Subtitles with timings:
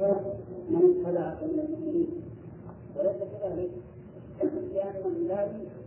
[0.00, 2.22] من اتبعك من المؤمنين
[2.96, 3.70] وليس كذلك
[4.74, 5.86] لأنه لا يمكن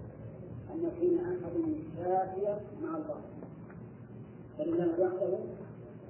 [0.72, 1.54] أن يكون أحد
[1.98, 3.22] شافيا مع الله
[4.60, 5.38] الله وحده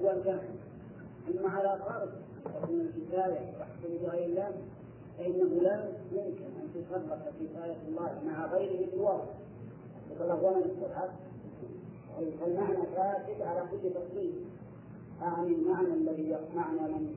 [0.02, 0.48] هو الكافي
[1.30, 2.10] أما على فرض
[2.46, 4.52] تكون الكفاية تحصل بغير الله
[5.18, 9.34] فإنه لا يمكن أن تفرق كفاية الله مع غيره بالواقع
[10.12, 11.10] يقول ومن الحق
[12.40, 14.34] فالمعنى فاسد على كل تفصيل
[15.22, 17.16] أعني المعنى الذي معنى من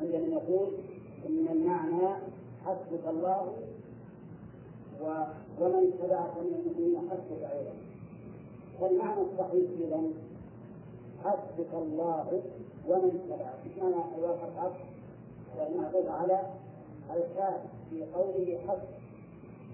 [0.00, 0.68] عند من يقول
[1.26, 2.16] إن المعنى
[2.64, 3.52] حسبك الله
[5.60, 7.72] ومن اتبعك من المؤمنين حسبك أيضا.
[8.80, 10.02] فالمعنى الصحيح إذا
[11.24, 12.42] حسبك الله
[12.88, 14.76] ومن اتبعك معنى أيها الحق؟
[15.76, 16.40] معطوف على
[17.10, 18.88] الكاف في قوله حسب.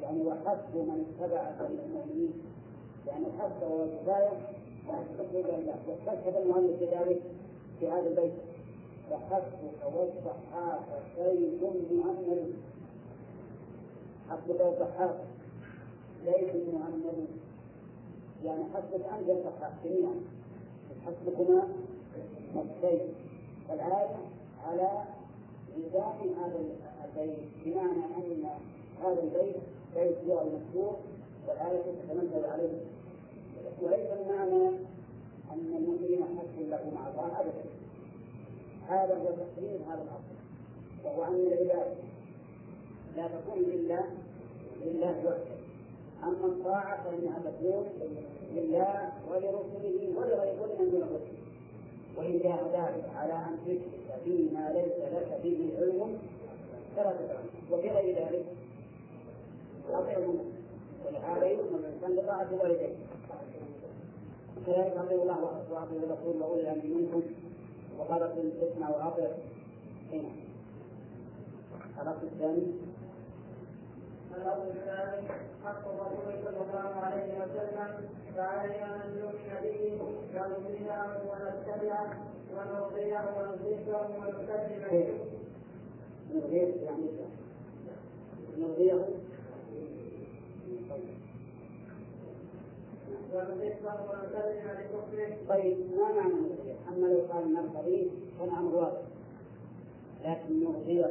[0.03, 2.33] يعني وحسب من اتبعك من المؤمنين
[3.07, 4.33] يعني الحسب والكفاية
[5.19, 7.23] تقريبا لا واستشهد المؤلف بذلك
[7.81, 8.54] في هذا البيت.
[9.11, 10.81] وحسبك والصحاح
[11.19, 11.63] زيد
[11.93, 12.53] مؤمل
[14.31, 15.15] حسبك والصحاح
[16.27, 17.27] زيد مؤمل
[18.45, 20.15] يعني حسبك أنت الصحاح جميعا.
[21.07, 21.69] حسبكما
[22.57, 23.15] الشيء
[23.69, 24.17] فالآية
[24.67, 25.05] على
[25.77, 26.59] إلزام هذا
[27.05, 27.39] البيت.
[27.65, 28.45] بمعنى أن
[29.03, 29.57] هذا البيت
[29.95, 30.97] بيت هو المشهور
[31.49, 32.81] والآية تتنزل عليه.
[33.83, 34.69] وليس المعنى
[35.53, 37.41] أن المؤمنين حسب له مع الله.
[37.41, 37.84] أبدا.
[38.89, 40.35] هذا هو تقرير هذا الأصل
[41.05, 41.95] وهو أن العباد
[43.17, 44.01] لا تكون إلا
[44.85, 45.55] لله وحده.
[46.23, 47.87] أما الطاعة فإنها تكون
[48.55, 51.35] لله ولرسله ولغير من الرسل.
[52.17, 56.19] وإن جاهداك على أن تشرك فيما ليس لك به علم
[56.97, 58.45] فلا تفعل وبغير ذلك
[59.91, 60.35] أطعم
[61.07, 62.95] ولهذا يؤمن الإنسان بطاعة والديه
[64.67, 67.23] كذلك أطيعوا الله وأطيعوا الرسول وأولي الأمر منكم.
[67.99, 69.29] وقال قل اسمع وأطع
[70.13, 70.29] هنا
[72.03, 72.67] الأصل الثاني
[74.37, 75.29] الأمر الثاني
[75.65, 82.09] حق الرسول صلى الله عليه وسلم فعلينا أن نؤمن به ونطيعه ونتبعه
[82.55, 85.19] ونرضيه ونصدقه ونكذب به.
[86.35, 87.07] نرضيه يعني
[88.59, 89.25] نرضيه ونكذب
[94.79, 95.37] بكفره.
[95.49, 96.64] طيب ما معنى نرضيه؟
[96.97, 98.07] أما لو قال نرضيه
[98.39, 99.01] فالأمر واضح
[100.25, 101.11] لكن نرضيه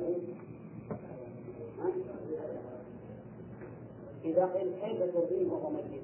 [4.26, 6.02] إذا قيل كيف ترضيه وهو ميت؟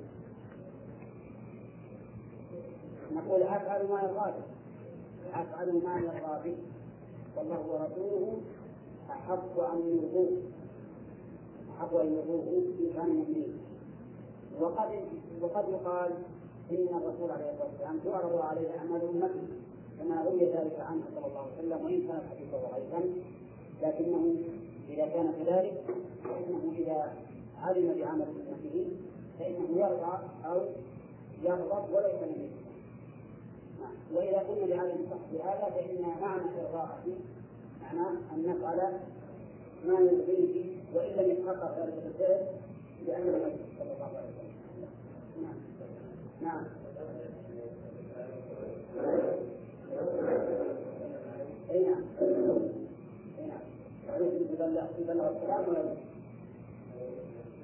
[3.16, 4.44] نقول أفعل ما يرضى به
[5.42, 6.58] أفعل ما يرضى به
[7.38, 8.38] والله ورسوله
[9.10, 10.38] أحق أن يرضوه
[11.78, 12.44] أحق أن يرضوه
[12.80, 13.58] إن كان مؤمنين
[14.62, 14.90] وقد
[15.42, 16.12] وقد يقال
[16.72, 19.48] إن الرسول عليه الصلاة والسلام تعرض عليه أعمال أمته
[20.00, 23.02] كما روي ذلك عنه صلى الله عليه وسلم وإن كان حديثه ضعيفا
[23.84, 24.36] لكنه
[24.90, 25.84] إذا كان كذلك
[26.24, 27.14] فإنه إذا
[27.62, 28.88] علم بعمل أمته
[29.40, 30.62] فإنه يرضى أو
[31.44, 32.50] يغضب ولا يكلم
[34.14, 37.04] وإذا قلنا لعدم صح هذا فإن معنى إرضاءه
[37.82, 38.78] معناه أن نفعل
[39.88, 40.66] ما يرضيه
[40.96, 42.46] وإن لم يتحقق ذلك بالفعل
[43.08, 44.49] لأن النبي صلى الله عليه وسلم.
[46.42, 46.64] نعم.
[51.72, 52.04] اي نعم.
[52.22, 53.60] اي نعم.
[54.54, 55.96] يبلغ يبلغ الكلام ولا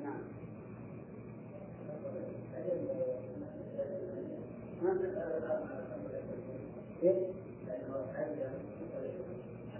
[0.03, 0.19] نعم.
[7.01, 7.15] كيف؟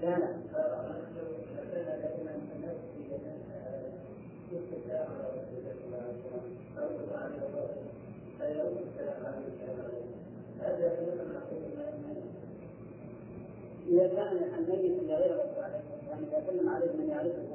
[0.02, 0.36] لا لا.
[13.88, 17.48] إذا كان الميت إلا غير الرسول عليه والسلام إذا سلم عليه من يعرفه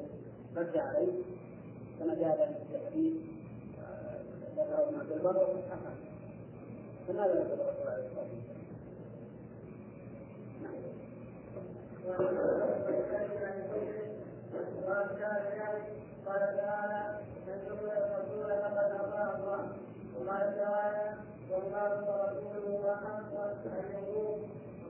[0.56, 1.12] رد عليه
[1.98, 3.12] كما جاء ذلك في الحديث
[4.56, 5.94] ذكره ابن عبد البر حقق
[7.08, 8.50] فماذا يقول الرسول عليه الصلاة والسلام؟
[16.26, 19.68] قال تعالى تنظر الرسول لقد أطاع الله
[20.20, 21.14] وقال تعالى
[21.50, 23.32] والله ورسوله احق
[23.66, 24.38] ان يقول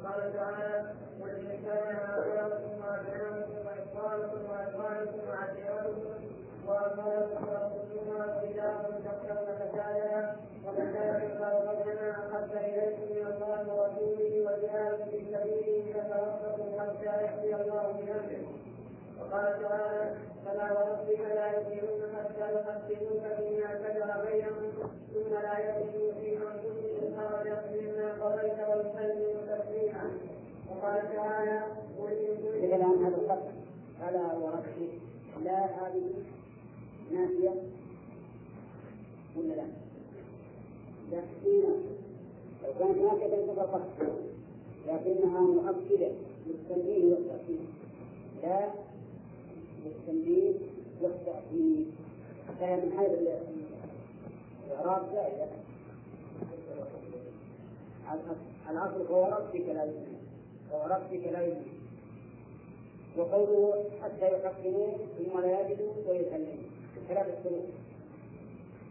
[0.05, 0.85] وقال تعالى
[1.21, 6.21] قل ان كان هؤلاءكم وابناؤكم واخوانكم واخوانكم وعشيرتكم
[6.67, 10.37] واموالكم ورسولكم وكتاب تخشون فسادها
[10.67, 18.45] ومساجد ربنا احب اليكم من الله ورسوله وجهاد في سبيله فتوفقوا حتى ياتي الله بامره
[19.21, 20.15] وقال تعالى
[20.47, 24.50] فلا وربك لا يؤمنون حتى يحكموك فيما شجر بينهم
[25.61, 30.11] يجدوا في انفسهم حرجا مما قضيت ويسلموا تسليما
[30.71, 31.61] وقال تعالى
[31.99, 33.57] قل ان الكلام هذا القسم
[34.01, 34.91] فلا وربك
[35.45, 36.11] لا هذه
[37.13, 37.55] نافية
[39.37, 39.67] ولا لا؟
[41.13, 41.23] لا
[42.65, 44.09] لو كانت نافية تنتظر القسم
[44.89, 46.11] لكنها مؤكدة
[46.47, 47.61] للتنبيه والتأكيد
[48.43, 48.69] لا
[49.85, 50.53] للتنبيه
[51.03, 51.87] والتأكيد
[52.61, 53.11] فهي من حيث
[54.71, 55.47] الإعراب زائدة
[58.71, 60.17] الأصل هو ربك لا يؤمن.
[60.73, 61.81] هو ربك لا يؤمن.
[63.17, 66.63] وقوله حتى يحكموه ثم لا يجدوا ويسلموا
[67.09, 67.65] ثلاث الشروط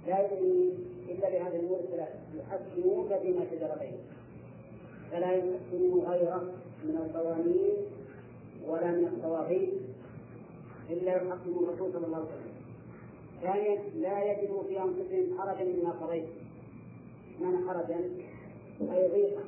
[0.07, 2.13] لا يؤمن إلا بهذه الأمور الثلاث.
[2.35, 4.05] يحكموك فيما شجر بينهم
[5.11, 6.43] فلا يحكموا غيره
[6.83, 7.75] من القوانين
[8.67, 9.69] ولا من الطواغيت.
[10.89, 12.48] إلا يحكموا الرسول صلى الله عليه وسلم.
[13.43, 16.25] لا يجدوا في أنفسهم حرجا مما قضيت.
[17.41, 17.95] معنى حرجا
[18.81, 19.43] أي ضيقا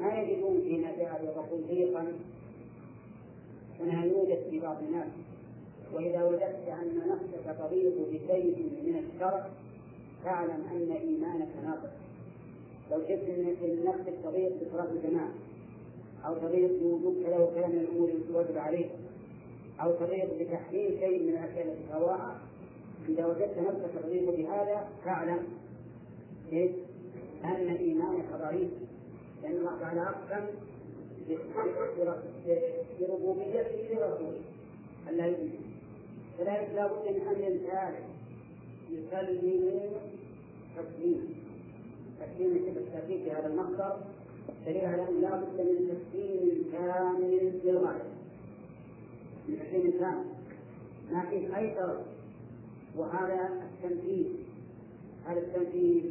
[0.00, 2.12] ما يجدون في جاء الرسول ضيقا
[3.78, 5.08] كما يوجد في بعض الناس.
[5.94, 9.46] وإذا وجدت أن نفسك تضيق بشيء من الشرع
[10.24, 11.90] فاعلم أن إيمانك ناقص.
[12.90, 15.30] لو شفت أن نفسك تضيق بصلاة الجماعة
[16.26, 18.90] أو تضيق بوجود كذا وكذا من الأمور التي واجب عليك
[19.80, 21.94] أو تضيق بتحليل شيء من الأشياء التي
[23.10, 25.42] إذا وجدت نفسك تضيق بهذا فاعلم.
[26.52, 26.70] إيه؟
[27.44, 28.70] أن إيمانك ضعيف.
[29.42, 30.46] لأن الله تعالى أقسم
[33.00, 34.40] بربوبيته لرسوله
[35.08, 35.60] ألا يؤمن.
[36.38, 37.94] كذلك لا بد من أن الإنسان
[38.90, 39.90] يسلم
[40.76, 41.24] تسليما.
[42.20, 43.96] تسليم التأكيد في هذا المصدر
[44.66, 48.08] دليل على أن لا بد من تسليم كامل للغاية.
[49.48, 50.24] من تسليم كامل.
[51.12, 52.09] ما فيه أي طرف
[52.96, 54.26] وهذا التنفيذ
[55.26, 56.02] هذا التنفيذ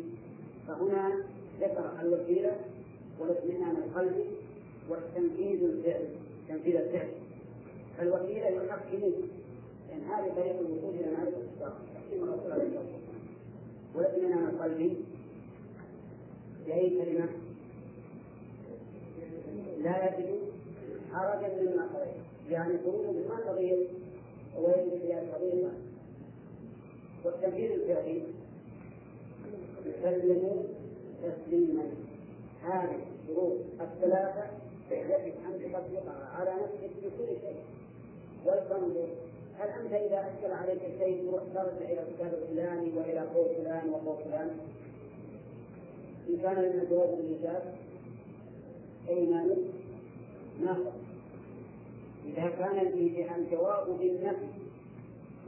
[0.68, 1.24] فهنا
[1.62, 2.52] ذكر الوسيلة
[3.20, 4.26] والاطمئنان القلبي
[4.90, 6.08] والتنفيذ الفعلي
[6.50, 7.10] تنفيذ الفعل
[7.98, 9.14] فالوسيلة يحكمون
[9.90, 11.42] لأن هذه طريق الوصول إلى معرفة
[11.94, 13.20] تحكيم الرسول عليه الصلاة والسلام.
[13.96, 14.94] والاطمئنان القلبي
[16.68, 17.30] بأي كلمة؟
[19.84, 20.40] لا يجد
[21.14, 22.14] حرجا مما قضيت
[22.50, 23.88] يعني خروج ما تغيير
[24.58, 25.70] ويجد فيها تغيير
[27.25, 28.24] والتنفيذ الفعلي.
[29.86, 30.63] يسلم
[31.24, 31.83] تسليما
[32.63, 34.44] هذه الشروط الثلاثة
[34.92, 37.62] يجب أن تطبقها على نفسك في كل شيء.
[38.45, 39.07] وتنظر
[39.60, 44.57] هل أنت إذا أشكل عليك شيء ترجع إلى الكتاب الفلاني وإلى قول فلان وقول فلان؟
[46.30, 47.74] إن كان لنا جواب الإجابة
[49.10, 49.57] إيمانك
[50.62, 50.94] ناقص
[52.25, 52.88] إذا كان
[53.38, 54.69] الجواب بالنفي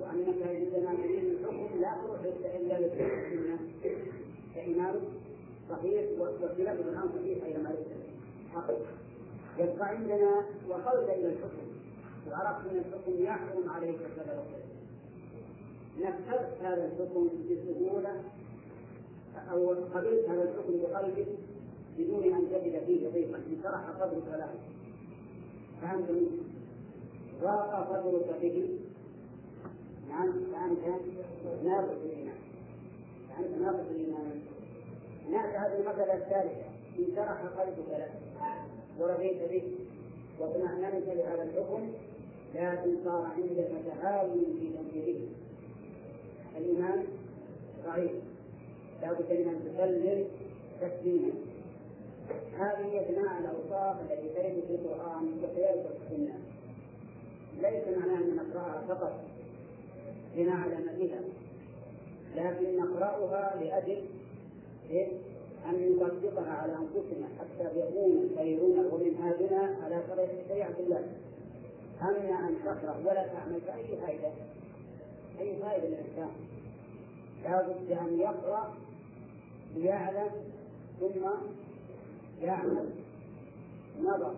[0.01, 2.19] وأنك عندما تريد الحكم لا تروح
[2.55, 3.59] إلا للسنة
[4.55, 5.01] فإيمانك
[5.69, 8.01] صحيح وخلاف الآن صحيح أينما ليس
[9.59, 11.67] يبقى عندنا وصلت إلى الحكم.
[12.29, 14.71] وعرفت أن الحكم يحرم عليك كذا وكذا.
[15.99, 18.23] نفذت هذا الحكم بسهولة
[19.51, 21.27] أو قبلت هذا الحكم بقلبك
[21.97, 23.39] بدون أن تجد فيه ضيقا.
[23.51, 24.53] انشرح صدرك له.
[25.81, 26.09] فهمت
[27.41, 28.79] ضاق صدرك به.
[30.11, 30.85] فأنت
[31.63, 32.39] ناقص الإيمان.
[33.29, 34.41] فأنت ناقص الإيمان.
[35.31, 36.65] نأتي هذه المسألة الثالثة.
[36.99, 38.11] إن شرح قلبك له
[38.99, 39.63] ورضيت به.
[40.39, 41.91] واطمأننت بهذا الحكم.
[42.55, 45.27] لكن صار عندك تهاون في تنفيذه.
[46.57, 47.05] الإيمان
[47.85, 48.11] ضعيف
[49.01, 50.25] لا بد من أن تسلم
[50.81, 51.33] تسليما
[52.59, 56.39] هذه هي جماعة الأوصاف التي ترد في القرآن وسيرد في السنة.
[57.61, 59.13] ليس معناه أن نقرأها فقط.
[60.35, 61.21] لنعلم بها
[62.35, 63.97] لكن نقرأها لأجل
[65.65, 70.03] أن نطبقها على أنفسنا حتى يكون خيرنا ومنهاجنا على
[70.49, 71.07] شريعة الله.
[72.01, 74.31] أما أن تقرأ ولا تعمل فأي فائدة؟
[75.39, 76.31] أي فائدة للإنسان
[77.43, 78.73] لا بد أن يقرأ
[79.75, 80.31] ليعلم
[80.99, 81.27] ثم
[82.41, 82.89] يعمل.
[84.03, 84.33] نظر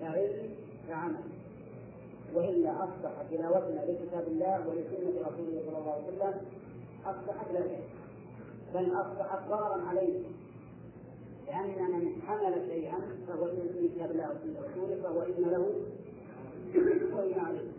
[0.00, 0.50] لا علم
[0.88, 1.24] كعمل
[2.34, 6.40] وإلا أصبح تلاوتنا لكتاب الله ولسنة رسوله صلى الله عليه وسلم
[7.06, 7.84] أصبحت لا شيء.
[8.74, 10.20] بل أصبحت ضررا عليه.
[11.46, 12.98] لأن من حمل شيئا
[13.28, 15.66] فهو من كتاب الله وسنة رسوله فهو إن له
[17.16, 17.70] وإن عليه.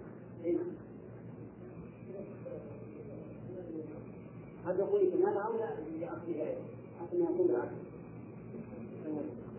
[4.67, 5.69] قد يقول لك ماذا أولى
[5.99, 6.55] بأصله
[7.01, 7.71] حتى يقول العكس.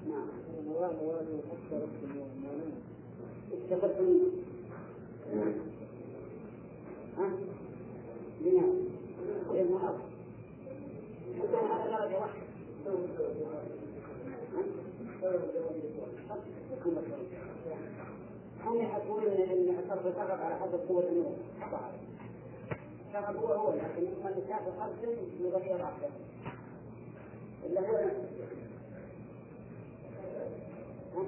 [0.08, 0.28] نعم.
[3.52, 4.45] استفدت منه.
[9.70, 9.98] محاضر
[11.38, 12.46] حتى هذا درجة واحدة
[18.64, 21.90] هم يحسبون ان الصرف يفرق على حسب قوة النور خطأ
[23.08, 26.10] الشرع هو هو لكن من يسافر خمس يغير أحسن
[27.66, 28.46] إلا هو ما شغل
[31.16, 31.26] طيب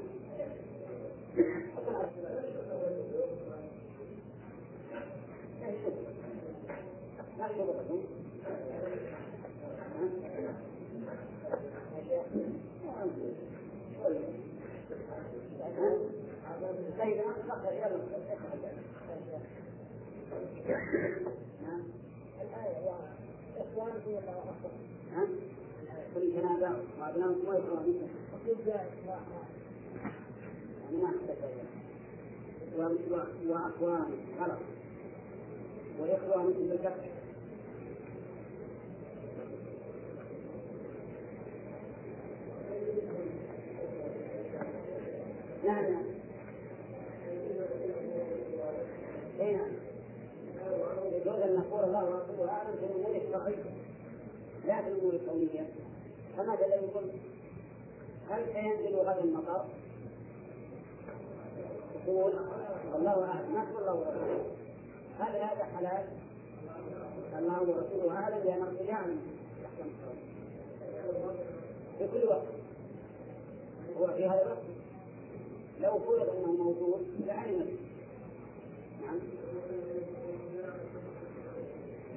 [1.88, 3.04] نعم الآية وإخوانكم
[5.60, 5.96] الله أكبر
[7.18, 7.26] نعم
[26.14, 28.08] كل جنابة وأبنائكم وإخوانكم
[30.82, 30.96] يعني
[33.48, 33.72] ما
[34.40, 34.58] خلق
[36.00, 37.17] وإخوانكم بالفتح
[45.64, 46.02] نعم.
[49.40, 49.70] اي نعم.
[51.12, 53.64] يجوز ان نقول الله ورسوله أعلم في الأمور الشرعيه
[54.66, 55.66] لا في الأمور الكونيه
[56.36, 57.14] فماذا الذي قلت
[58.30, 59.64] هل سينزل غدا المطر؟
[62.04, 62.32] تقول
[62.94, 63.54] الله أعلم.
[63.54, 64.44] ما تقول الله ورسوله؟
[65.18, 66.04] هل هذا حلال؟
[67.38, 69.20] الله ورسوله أعلم لأن الرسول يعلم
[71.98, 72.46] في كل وقت.
[73.98, 74.62] هو في هذا الوقت.
[75.80, 77.76] لو فرض إنه موجود لعلم
[79.02, 79.18] نعم.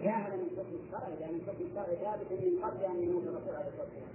[0.04, 3.86] جاهل من حكم الشرع لأن الحكم الشرعي ثابت من قبل ان يموت الرسول عليه الصلاه
[3.86, 4.12] والسلام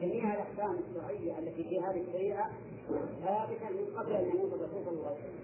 [0.00, 2.50] جميع الأحكام الشرعية التي في هذه الشريعة
[3.24, 5.40] ثابتة من قبل أن يموت الرسول صلى الله عليه وسلم.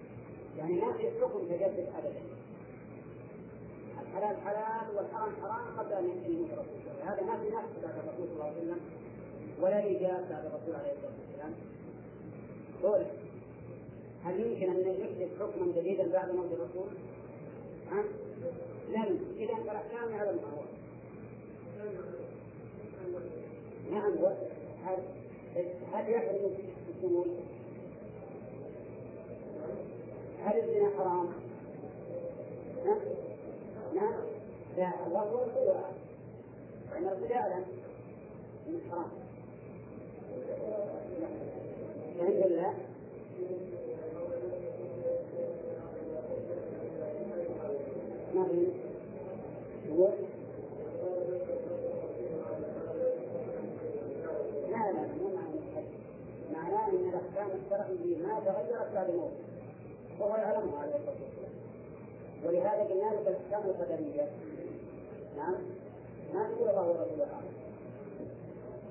[0.58, 2.22] يعني ما في حكم تجدد ابدا.
[4.02, 7.26] الحلال حلال والحرام حرام قبل أن يموت الرسول صلى الله عليه وسلم.
[7.26, 8.80] هذا ما في نفس بعد الرسول صلى الله عليه وسلم.
[9.60, 11.54] ولا ايجاب بعد الرسول عليه الصلاة والسلام
[12.82, 13.06] قول
[14.24, 16.88] هل يمكن أن يحدث حكما جديدا بعد موت الرسول؟
[17.90, 18.04] ها؟
[18.88, 20.62] لم إذا فالاحكام على ما هو
[23.90, 24.12] نعم
[24.84, 24.98] هل
[25.92, 26.54] هل يحرم
[26.88, 27.26] السجود؟
[30.44, 31.28] هل الزنا حرام؟
[32.86, 32.98] ها؟
[33.94, 34.14] نعم
[34.76, 35.84] لا الله ورسوله
[36.96, 37.64] أن الرسول يعلم
[38.68, 39.25] أنه حرام
[42.20, 42.72] الحمد لله
[48.34, 48.66] ما في
[49.92, 50.08] هو
[54.70, 55.06] لا لا
[56.52, 59.30] معناه ان الاحكام الشرعيه ما تغيرت بعد موته
[60.20, 61.16] وهو يعلمها والسلام
[62.44, 64.28] ولهذا قلنا لك الاحكام القدريه
[65.36, 65.54] نعم
[66.34, 67.26] ما تقول الله ورسوله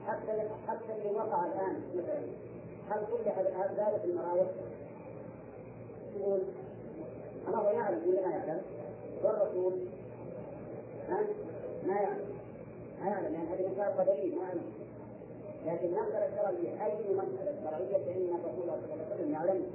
[0.07, 1.81] حتى حتى اللي وقع الآن.
[1.95, 2.19] مثلا
[2.89, 4.47] هل كل هذا ذلك المراوح
[6.15, 6.39] يقول
[7.47, 8.61] الله يعلم ولا ما يعلم
[9.23, 9.73] والرسول
[11.87, 12.25] ما يعلم
[12.99, 14.71] ما يعلم لأن هذه مسائل قدريه ما يعلم
[15.65, 19.65] لكن المسألة الشرعية أي مسألة شرعية فإن الرسول صلى الله عليه وسلم يعلم.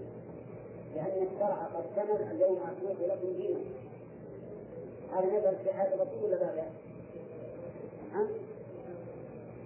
[0.95, 3.61] لأن الشرع قد كمل اليوم أكملت لكم دينا.
[5.13, 6.65] هذا نزل في هذا الرسول ولا لا؟
[8.15, 8.27] ها؟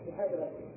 [0.05, 0.75] في هذا الرسول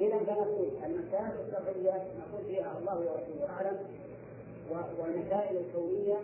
[0.00, 3.78] إذا فنقول المسائل الشرعية نقول فيها الله ورسوله أعلم
[4.98, 6.18] والمسائل الكونية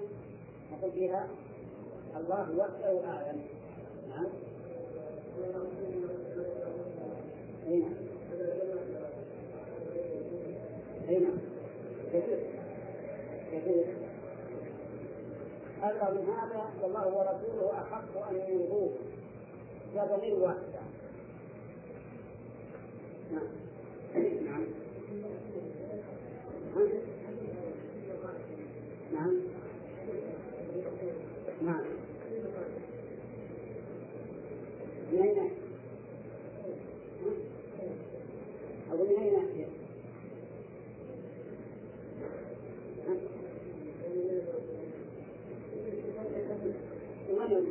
[0.73, 1.29] نقول فيها
[2.17, 3.41] الله وحده أعلم
[4.09, 4.27] نعم.
[7.69, 7.95] أي نعم
[11.09, 11.39] أي نعم
[12.13, 12.39] كثير.
[13.53, 13.85] كثير.
[15.83, 18.91] أكثر من هذا والله ورسوله أحق أن ينظوه
[19.95, 20.76] كضمير واحد.
[23.33, 23.49] نعم
[24.45, 24.65] نعم
[29.13, 29.35] نعم
[31.63, 31.85] نعم
[35.13, 35.51] من أين
[38.91, 39.67] أقول من أين ناحية؟
[47.31, 47.67] وين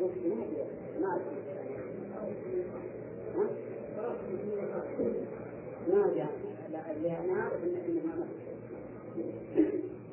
[0.00, 0.12] وش
[1.00, 1.20] ما
[5.88, 6.30] ما جاء
[6.72, 8.26] لا أنا اعرف إن انه ما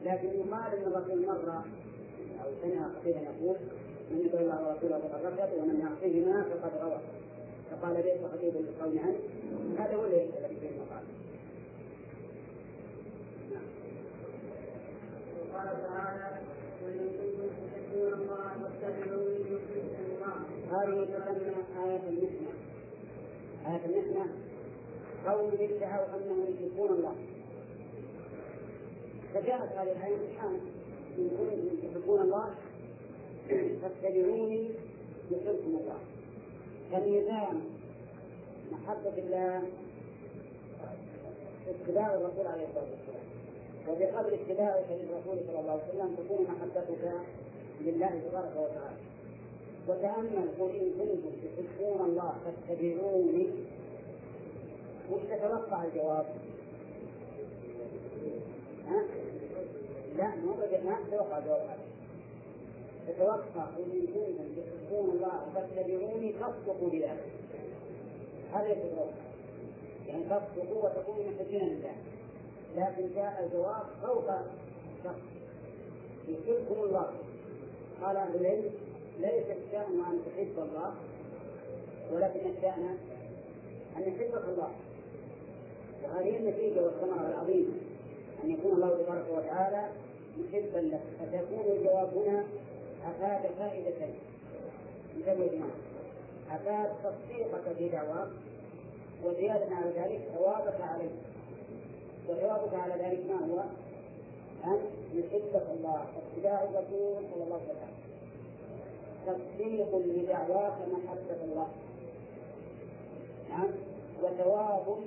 [0.05, 1.65] لكن يقال ان الرسول مره
[2.43, 3.57] أو سمع خطيبا يقول
[4.11, 6.99] من يطع الله ورسوله فقد رشد ومن يعصيهما فقد غوى
[7.71, 9.19] فقال ليس خطيبا للقول عنه.
[9.77, 11.03] هذا هو الذي فيه المقال.
[15.53, 16.37] قال تعالى
[16.83, 20.35] وإن كنتم تحبون الله فاتبعوني يحببكم الله.
[20.71, 22.51] هذه تسمى آية المحنة.
[23.67, 24.46] آية المحنة.
[25.27, 27.15] قوم ادعوا أنهم يحبون الله.
[29.33, 30.59] فجاءت هذه الآية سبحانه
[31.17, 32.55] إن كنتم تحبون الله
[33.81, 34.69] فاتبعوني
[35.31, 35.99] يحبكم الله.
[36.91, 37.61] فميزان
[38.71, 39.63] محبة الله
[41.67, 43.27] اتباع الرسول عليه الصلاة والسلام.
[43.87, 47.11] وبقدر اتباعك للرسول صلى الله عليه وسلم تكون محبتك
[47.81, 48.97] لله تبارك وتعالى.
[49.87, 53.47] وتأمل قل إن كنتم تحبون الله فاتبعوني.
[55.11, 56.25] وش تتوقع الجواب؟
[58.87, 59.03] ها؟
[60.17, 60.53] لا مو
[60.85, 61.87] ما تتوقع الجواب هذا.
[63.07, 67.25] تتوقع إن كنتم تحبون الله فاتبعوني تصدقوا بذلك
[68.53, 68.67] هذا.
[68.67, 69.27] يتوقع.
[70.07, 71.95] يعني تصدقوا وتكونوا محبين لله
[72.77, 74.31] لكن جاء الجواب فوق
[75.03, 75.21] شخص.
[76.27, 77.11] يحبكم الله.
[78.01, 78.71] قال أهل العلم
[79.19, 80.93] ليس الشأن أن تحب الله
[82.13, 82.97] ولكن الشأن
[83.97, 84.71] أن يحبك الله.
[86.03, 87.73] وهذه النتيجة والثمرة العظيمة
[88.43, 89.89] أن يكون الله تبارك وتعالى
[90.37, 91.01] محبا لك.
[91.19, 92.43] فتكون الجواب هنا
[93.05, 94.15] أفاد فائدتين
[95.17, 95.65] انتبهوا يا
[96.55, 98.27] أفاد تصديقك في دعواك
[99.23, 101.09] وزيادة على ذلك ثوابك عليه
[102.29, 103.63] وجوابك على ذلك ما هو؟
[104.65, 104.79] أن
[105.13, 106.05] يحبك الله.
[106.17, 107.93] اتباع الرسول صلى الله عليه وسلم.
[109.27, 111.67] تصديق لدعواك محبة الله.
[113.49, 113.69] نعم.
[114.23, 114.97] وثواب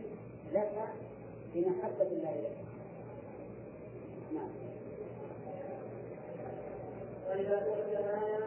[0.54, 0.72] لك
[1.54, 2.56] بمحبة الله لك.
[4.34, 4.50] نعم.
[7.28, 8.40] وإذا قلت الآية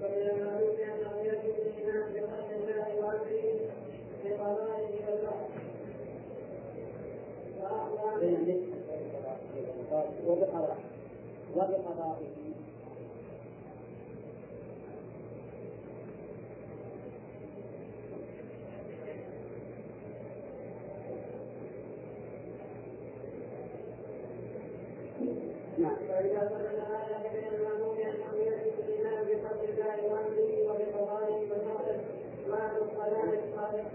[0.00, 3.60] فإنما نودي أنه يجب الإيمان بخلق الله وأمره
[4.24, 5.54] بقضائه والبحث.
[10.26, 10.78] وبقضاء
[11.56, 12.34] وبقضائه
[25.78, 32.00] نعم فإذا سمعنا الآية فإن المأمون أنه يجب الإيمان بفضل الله وأمره وبقضائه والبحث
[32.48, 33.86] مع الصلاة الصالح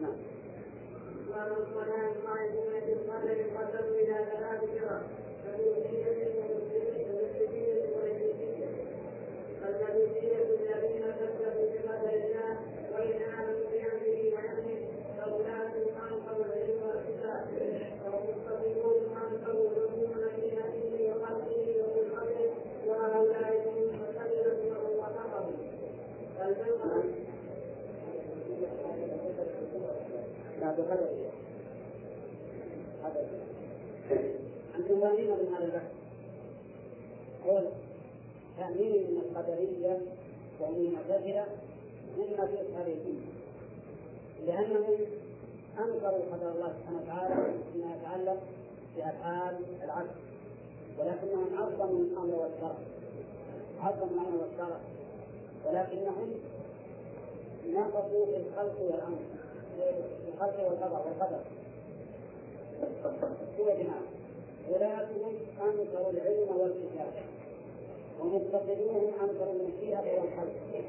[0.00, 0.16] نعم
[1.28, 5.02] والمصطلحات قائمون بالقدر قدروا إلى ثلاث فرق
[5.54, 7.76] الوجودية والمسلمين والمسلمين
[9.62, 12.56] الوجودية الذين كذبوا بقدر الله
[12.92, 17.46] وإن آمنوا بأمره وحكمه فأولئك أنكروا العلم والكتاب
[18.04, 18.94] والمستقيمون
[19.32, 22.50] أنكروا العلوم في نفسه وخلقه وفي خلقه
[22.86, 25.52] وهؤلاء هم المعتزلة وكفروا
[26.40, 27.02] الفرقة
[30.60, 31.30] لا بقدره
[33.04, 33.28] هذا
[34.78, 35.90] أنتم فاهمين من هذا البحث
[37.46, 37.64] قول
[38.58, 39.98] تأمين من القدرية
[40.60, 41.46] ومن المعتزلة
[42.18, 43.40] مما في هذه الأمة
[44.46, 44.96] لأنهم
[45.78, 48.40] أنكروا قدر الله سبحانه وتعالى فيما يتعلق
[49.00, 50.10] بأفعال العبد
[50.98, 52.74] ولكنهم عظموا الأمر والشرع.
[53.80, 54.80] عظموا الأمر والشرع.
[55.66, 56.30] ولكنهم
[57.66, 59.18] نقصوا في الخلق والأمر
[60.24, 61.40] في الخلق والقدر والقدر.
[63.60, 64.06] هو جماعة.
[64.70, 67.12] ولكنهم أنكروا العلم والكتاب
[68.20, 70.84] ومتخذوهم أنكروا المشيئة والخلق.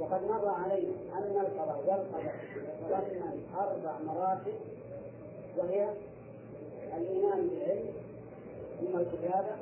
[0.00, 4.54] وقد مر علينا أن القضاء والقدر يتضمن أربع مراتب
[5.58, 5.88] وهي
[6.96, 7.86] الإيمان بالعلم
[8.80, 9.56] ثم الكتابة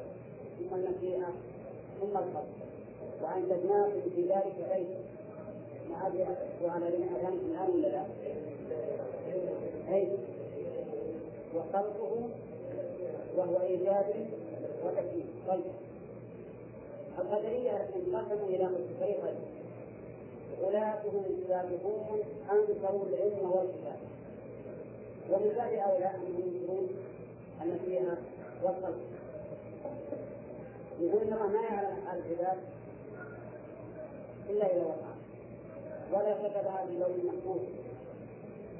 [0.58, 1.32] ثم المشيئة
[2.00, 2.46] ثم الخلق
[3.22, 4.88] وأنتجناكم في ذلك ليس
[5.90, 6.26] ما أدري
[6.64, 8.04] وعلى أذانكم الآن ولا لا؟
[9.94, 10.08] أي
[11.54, 12.28] وخلقه
[13.36, 14.14] وهو إيجاد
[14.84, 15.60] وتكوين طيب.
[17.18, 19.34] القدرية انقسموا إلى فريقين
[20.64, 22.20] أولئك هم السابقون
[22.52, 23.98] أنكروا العلم والكتاب.
[25.30, 26.88] ومن باب هؤلاء أنهم ينكرون
[27.62, 28.18] المشيئة
[28.62, 28.98] والخلق
[31.00, 32.58] يقول إن الله ما يعلم أفعال العباد
[34.50, 35.08] إلا إذا وقع.
[36.12, 37.60] ولا كتبها لوح محفوظ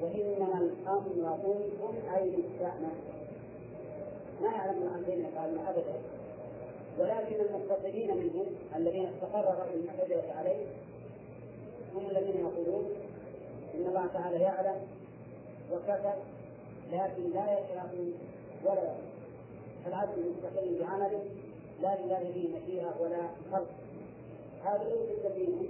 [0.01, 2.89] وإنما الأمر أنتم أي للشأن
[4.41, 5.99] ما يعلم الأمرين يفعلون أبدا.
[6.99, 10.65] ولكن المقتصدين منهم الذين استقر رأي المعتزلة عليه
[11.95, 12.89] هم الذين يقولون
[13.75, 14.81] إن الله تعالى يعلم
[15.71, 16.13] وكتب
[16.91, 17.89] لكن لا يشاء
[18.65, 19.09] ولا يعلم
[19.85, 20.35] فالعبد
[20.79, 21.23] بعمله
[21.81, 23.67] لا لله فيه مشيئة ولا خلق
[24.65, 25.69] هذا ليس سبيله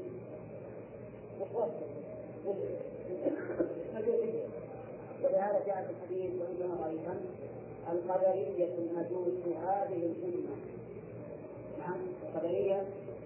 [5.24, 7.20] ولهذا جاء في الحديث وإنما أيضا
[7.92, 10.56] القدرية المجوس هذه الأمة
[11.80, 12.84] نعم القدرية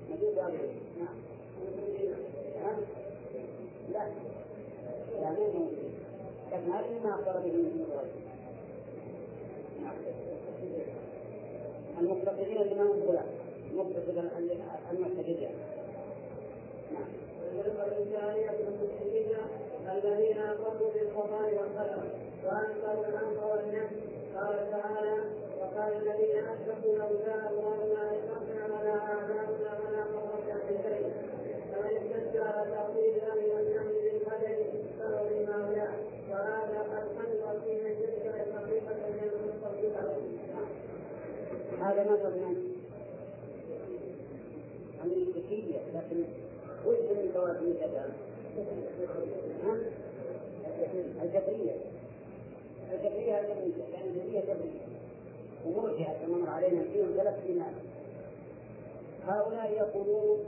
[0.10, 1.16] مجوس هذه الأمة نعم.
[2.64, 2.80] نعم.
[3.94, 4.08] لا.
[5.22, 5.38] يعني
[6.52, 7.86] هذه ما أخبر به من
[12.00, 13.26] المقتصدين اللي ما هم خلاف
[13.72, 14.18] المقتصد
[14.92, 15.50] المعتدلين
[16.94, 17.24] نعم
[18.00, 19.38] الجارية المسلمين
[19.92, 22.04] الذين أقروا بالقضاء والقدر
[22.46, 23.88] وأنكروا الأمر والنهي
[24.36, 25.18] قال تعالى
[25.60, 31.12] وقال الذين أشركوا لو شاء الله ما أشركنا ولا آباؤنا ولا قربنا في شيء.
[31.72, 34.58] فمن اشتد على تأويل الأمر والنهي بالقدر
[35.00, 35.94] فهو بما ولاء
[36.30, 40.18] وهذا قد حل فيه من تلك الحقيقة من المتصدقة
[41.84, 42.74] هذا مذهب من؟
[45.04, 46.24] المشركية لكن
[46.86, 48.10] وش من فوائد الكلام؟
[51.24, 51.76] الجبرية.
[52.94, 54.86] الجبرية الجبرية يعني الجبرية جبرية.
[55.66, 57.74] ومرجعة كما مر علينا فيهم ثلاث كلمات
[59.28, 60.40] هؤلاء يقولون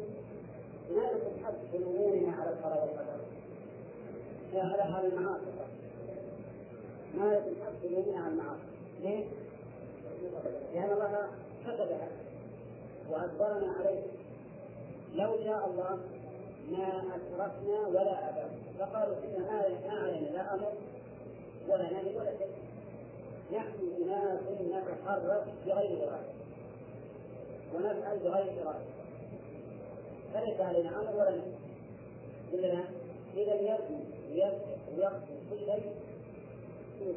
[0.92, 2.90] لكم حق تلوموننا على القضاء
[4.54, 5.46] والقدر على المعاصي.
[7.18, 8.62] ما حق تلوموننا على المعاصي.
[9.04, 9.26] ليه؟
[10.74, 11.30] لأن الله
[11.64, 12.08] كتبها
[13.10, 14.04] وأجبرنا عليه.
[15.16, 16.00] لو شاء الله
[16.72, 20.74] ما أشركنا ولا أبا فقالوا إن هذا ما علينا لا أمر
[21.70, 22.56] ولا نهي ولا شيء.
[23.54, 26.34] نحن أناس نتحرك بغير إرادة.
[27.76, 28.86] ونفعل بغير إرادة.
[30.34, 31.54] فليس علينا أمر ولا نهي.
[32.54, 32.84] إذا
[33.34, 35.96] إذا يبني ويفتح ويقصد كل شيء.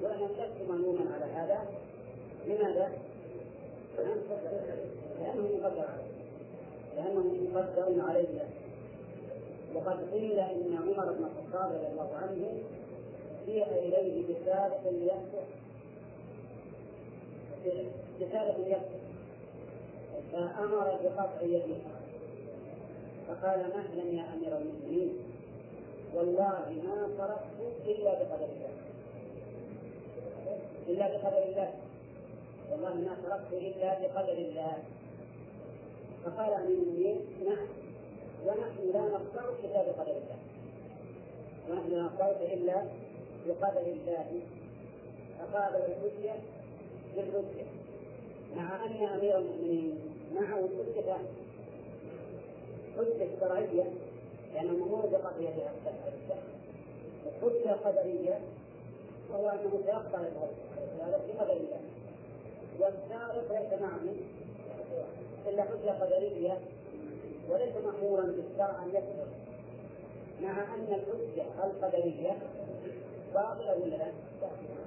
[0.02, 1.58] فإن لست ملوما على هذا
[2.46, 2.92] لماذا؟
[5.18, 6.08] لأنه مقدر عليه
[6.96, 8.48] لأنه مقدر عليه.
[9.74, 12.62] وقد قيل إن عمر بن الخطاب رضي الله عنه
[13.46, 15.44] جيء إليه بسارق ليفتح
[18.20, 18.98] بسارق ليفتح
[20.32, 21.76] فأمر بقطع يده
[23.28, 25.16] فقال مهلا يا أمير المؤمنين؟
[26.14, 28.70] والله ما تركت إلا بقدر الله.
[30.88, 31.72] إلا بقدر الله.
[32.70, 34.78] والله ما تركت إلا بقدر الله.
[36.24, 37.66] فقال أمير المؤمنين نعم
[38.46, 40.38] ونحن لا نقطع إلا بقدر الله.
[41.70, 42.82] ونحن لا نقطع إلا
[43.46, 44.40] بقدر الله.
[45.38, 46.34] فقابل الحجة
[47.16, 47.66] بالحجة
[48.56, 49.98] مع أن أمير المؤمنين
[50.34, 51.16] معه الحجة
[52.96, 53.92] حجة شرعية
[54.54, 55.70] لأنه مأمور بقضية
[57.26, 58.40] الحجة قدرية
[59.30, 61.80] وهو أنه سيقطع هذا بقدر الله.
[62.78, 64.14] والسارق ليس معه
[65.48, 66.58] إلا حجة قدرية
[67.50, 69.26] وليس مأمورا بالشرع أن يكفر.
[70.42, 72.36] مع أن الحجة القدرية
[73.34, 74.12] باطلة ولا لا؟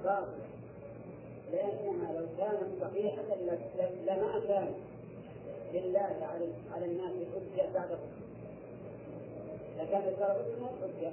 [0.04, 0.52] باطلة.
[1.52, 3.22] لأنها لو كانت صحيحة
[4.06, 4.74] لما كان
[5.74, 7.98] لله على على الناس حجة بعد
[9.78, 10.36] لكان الشرع
[10.82, 11.12] حجة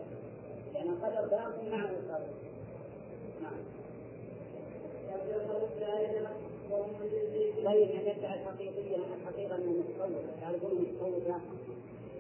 [0.74, 2.20] لأن القدر باق مع الشرع
[3.42, 3.60] نعم
[7.66, 11.40] طيب ان يدعي الحقيقية ان الحقيقة انه متصوف يعرفون المتصوفه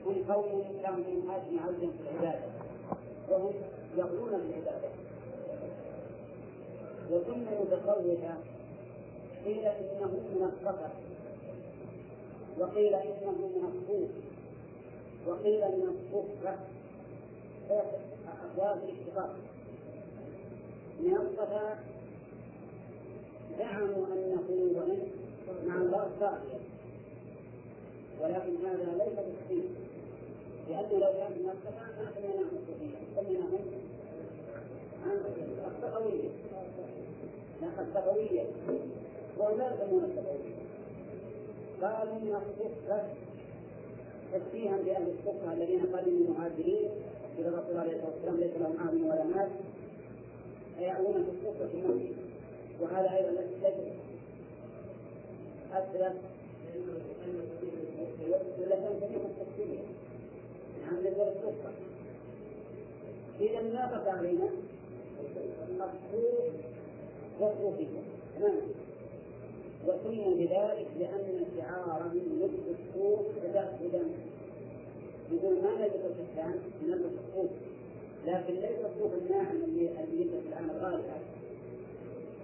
[0.06, 2.45] هم قوم كانوا من أجل عودا في العبادة.
[3.30, 3.54] وهم
[3.97, 4.89] يقولون بالعبادة.
[7.12, 8.34] وثم متصوفه
[9.45, 10.89] قيل إنه من الصفر
[12.60, 14.10] وقيل إنه من الصوف
[15.28, 16.56] وقيل من الصفه
[18.52, 19.36] أبواب الاتفاق.
[20.99, 21.80] من الصفا
[23.60, 24.43] زعموا أنه
[24.75, 25.18] وإن
[25.67, 26.59] مع الله باقيا
[28.21, 29.65] ولكن هذا ليس بالصحيح.
[30.69, 33.59] لأنه لو كان من الصفا ما سميناهم الصوفية سميناهم
[35.67, 36.29] الصفوية
[37.62, 38.43] لا الصفوية
[39.38, 40.59] وهم لا يسمون الصفوية
[41.81, 43.03] قالوا الصفة
[44.33, 46.89] تشبيها بأهل الصفة الذين قالوا من المهاجرين
[47.39, 49.49] إلى الرسول عليه الصلاة والسلام ليس لهم عام ولا مال
[50.77, 52.15] فيعلمون في الصفة في المسجد
[52.81, 53.73] وهذا أيضا ليس
[55.73, 56.13] أسلم.
[58.60, 59.79] ولا تنتهي التفسير
[60.82, 61.71] نعم لدور الصفة
[63.41, 64.49] إذا ما بقى علينا
[65.69, 66.53] الصوف
[67.39, 67.99] والصوفية
[68.36, 68.62] تماما
[69.88, 74.01] وسموا بذلك لأن شعارهم لبس الصوف تدخلا
[75.32, 77.51] يقول ما نلبس الكتان نلبس الصوف
[78.27, 81.03] لكن ليس الصوف الناعم اللي يلبس الآن الغالي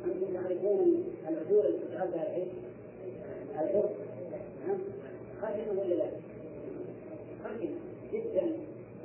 [0.06, 2.48] أنتم تعرفون العذور اللي تجعل بها العيش
[3.62, 3.96] العرق
[4.68, 4.78] نعم
[5.42, 6.10] خشنة ولا لا؟
[7.44, 7.70] خشنة
[8.14, 8.42] جدا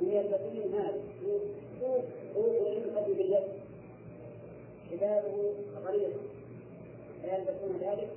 [0.01, 0.93] من يلبسون هذا
[1.79, 3.43] صوف يلبس باليد
[4.91, 5.53] شبابه
[5.85, 6.13] غليظ
[7.21, 8.09] فيلبسون ذلك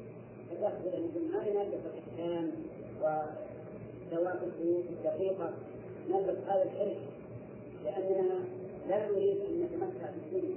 [0.51, 2.51] فتأخذ مثل ما نلبس الختان
[3.01, 5.53] وذوات الخيوط الدقيقة
[6.11, 6.97] نلبس هذا الحرش
[7.85, 8.35] لأننا
[8.89, 10.55] لا نريد أن نتمتع بالدنيا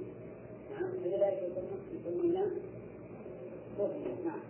[2.06, 2.50] يسمونه
[3.78, 4.40] صوفيا نعم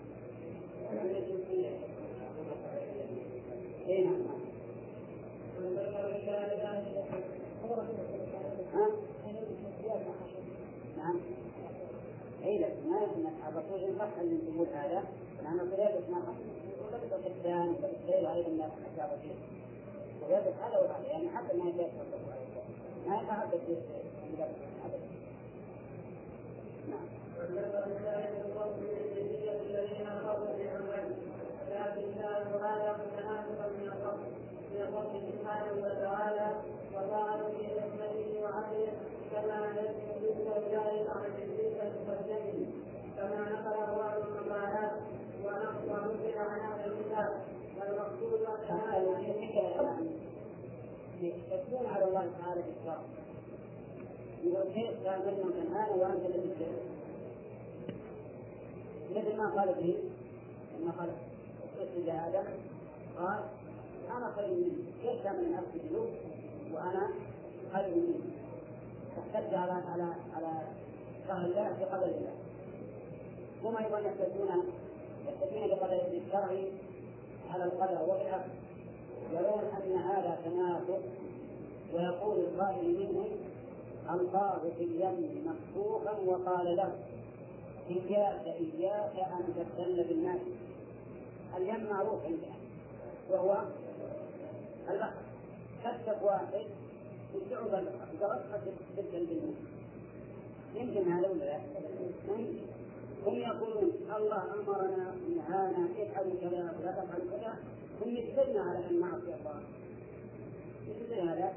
[10.96, 11.20] نعم.
[12.44, 15.04] اي لا ما يمكن الرسول ان تقول هذا
[15.42, 16.34] لأن القيادة ما
[16.82, 17.74] ولبس الختان
[18.06, 19.34] غير أيضا الناس اشار فيه
[20.22, 21.90] ويدرس هذا وهذا يعني حتى ما يدرس
[23.06, 23.76] ما يتحدث في
[26.88, 27.06] نعم
[29.66, 31.16] الذين اخذوا بعمل
[31.70, 34.28] لكن كانوا هذا متناسبا من الفضل
[34.98, 36.48] من الفضل سبحانه وتعالى
[36.94, 38.92] وقالوا في حكمته وعدله
[39.32, 42.66] كما يجب ذكر ذلك عن تلك المقدمه
[43.16, 44.92] كما نقل بعض المقالات
[45.44, 47.32] ونقل عن أهل الكتاب
[47.76, 49.18] والمقصود هذا
[51.22, 53.02] يكون على الله تعالى في الشرع
[54.44, 56.54] يقول كيف كان منهم أنا وأنت الذي
[59.14, 59.96] مثل ما قال ابليس
[60.80, 61.10] لما قال
[61.82, 62.44] اسجد آدم
[63.18, 63.40] قال
[64.16, 66.08] أنا خير منه كان من اسجد له
[66.74, 67.08] وأنا
[67.72, 68.20] خير منه
[69.16, 70.62] فاحتج على على على
[71.28, 72.34] شرع الله في قدر الله.
[73.64, 74.48] هم أيضا يحتجون
[75.26, 76.50] يحتجون بقدر الشرع
[77.50, 78.50] على القدر وبالعكس
[79.32, 81.02] يرون أن هذا تناقض
[81.94, 83.28] ويقول القائل منهم
[84.10, 86.92] القاه في اليم مكفوفا وقال له
[87.90, 90.40] إياك إياك أن تبتل بالناس
[91.56, 92.58] اليم معروف عندنا.
[93.30, 93.64] وهو
[94.90, 95.12] البحر
[95.84, 96.66] كتف واحد
[97.34, 98.60] يدعو بالبحر قال قد
[98.96, 99.56] تبتل بالناس
[100.74, 101.58] يمكن هذا ولا لا؟
[103.26, 107.56] هم يقولون الله أمرنا نهانا افعلوا كذا ولا تفعلوا كذا.
[108.02, 109.60] هم يجبرنا على أن نعصي الله.
[110.88, 111.52] مثل هذا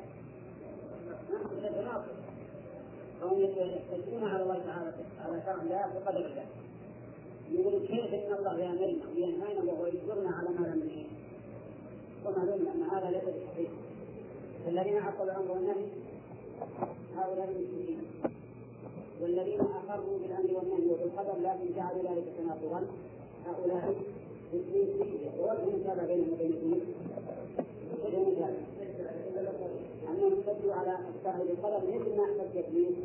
[1.62, 2.06] تناقض
[3.22, 4.94] فهم يحتجون على الله تعالى
[5.26, 6.46] على شرع الله بقدر الله.
[7.52, 11.21] يقول كيف إن الله يأمرنا وينهانا وهو يجبرنا على ما لم نهيه
[12.26, 13.70] ومعلوم أن هذا ليس بصحيح.
[14.68, 15.86] الذين عقلوا الأمر والنهي
[17.18, 18.02] هؤلاء المشركين.
[19.22, 22.88] والذين أقروا بالأمر والنهي وبالقدر لكن جعلوا ذلك تناقضا
[23.46, 23.96] هؤلاء
[24.54, 24.88] الدين
[25.40, 26.82] ووجه المتابعه بينهم وبين الدين
[28.06, 28.56] وجه المتابعه
[30.10, 31.88] أنهم احتجوا على الشرع بالقدر.
[31.88, 32.96] مثل ما احتج ابليس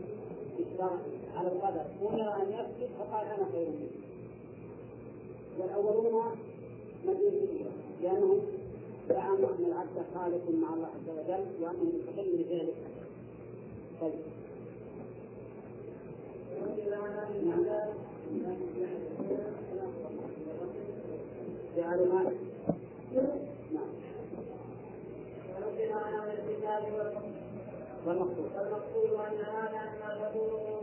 [0.58, 0.98] بالشرع
[1.36, 1.84] على القدر.
[2.02, 3.90] أمر أن يسجد فقال أنا خير منه
[5.58, 6.36] والأولون
[7.06, 7.64] مجوسيه
[8.02, 8.40] لأنهم
[9.08, 12.74] زعموا ان العبد خالق مع الله عز وجل وانه مستحيل لذلك
[14.00, 14.12] طيب.
[21.76, 22.22] جعلوا ما
[23.72, 23.88] نعم
[28.06, 28.50] والمقصود.
[28.56, 30.82] والمقصود ان هذا ما تقوله.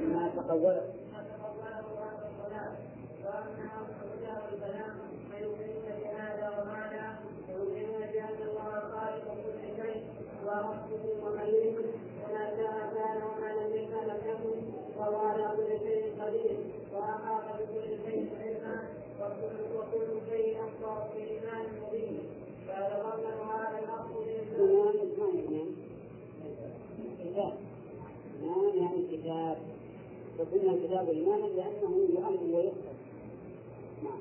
[0.00, 2.72] ما تقوله ما تقوله هذا الصلاه
[3.24, 4.94] وانها وجه البيان
[5.30, 7.14] فيؤمنون بهذا وهذا
[7.48, 10.02] ويؤمنون بان الله خالق كل شيء
[10.62, 11.78] وربه ومليك
[12.22, 14.58] وما شاء كان وما لم يشاء لم يكن
[14.98, 16.56] وهو على كل شيء قدير
[16.94, 18.82] واحاط بكل شيء علما
[19.20, 22.18] وكل شيء احصى في ايمان مبين
[22.66, 25.68] فيتضمن هذا الاصل إيمان ما إيمان؟
[27.24, 27.52] كتاب
[28.42, 29.56] إيمان يعني كتاب
[30.38, 32.92] وقلنا الكتاب إيمانا لأنه يؤمن ويخبر
[34.04, 34.20] نعم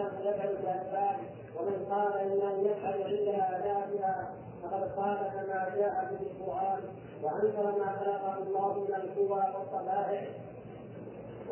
[0.00, 1.16] انه يفعل بالاسباب
[1.56, 4.32] ومن قال انه يفعل عندها اداتها
[4.62, 6.80] فقد قال كما جاء في القرآن
[7.22, 10.22] وأنكر ما خلقه الله من القوى والطبائع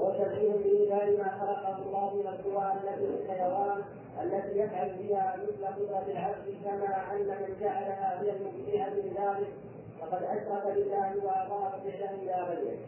[0.01, 3.83] وشبيه بإنكار ما خلقه الله من القوى التي في الحيوان
[4.23, 9.53] التي يفعل بها مثل قدرة العبد كما أن من جعلها هي المبدعة لذلك
[10.01, 12.79] فقد أشرك بالله وأضاف فعله إلى غيره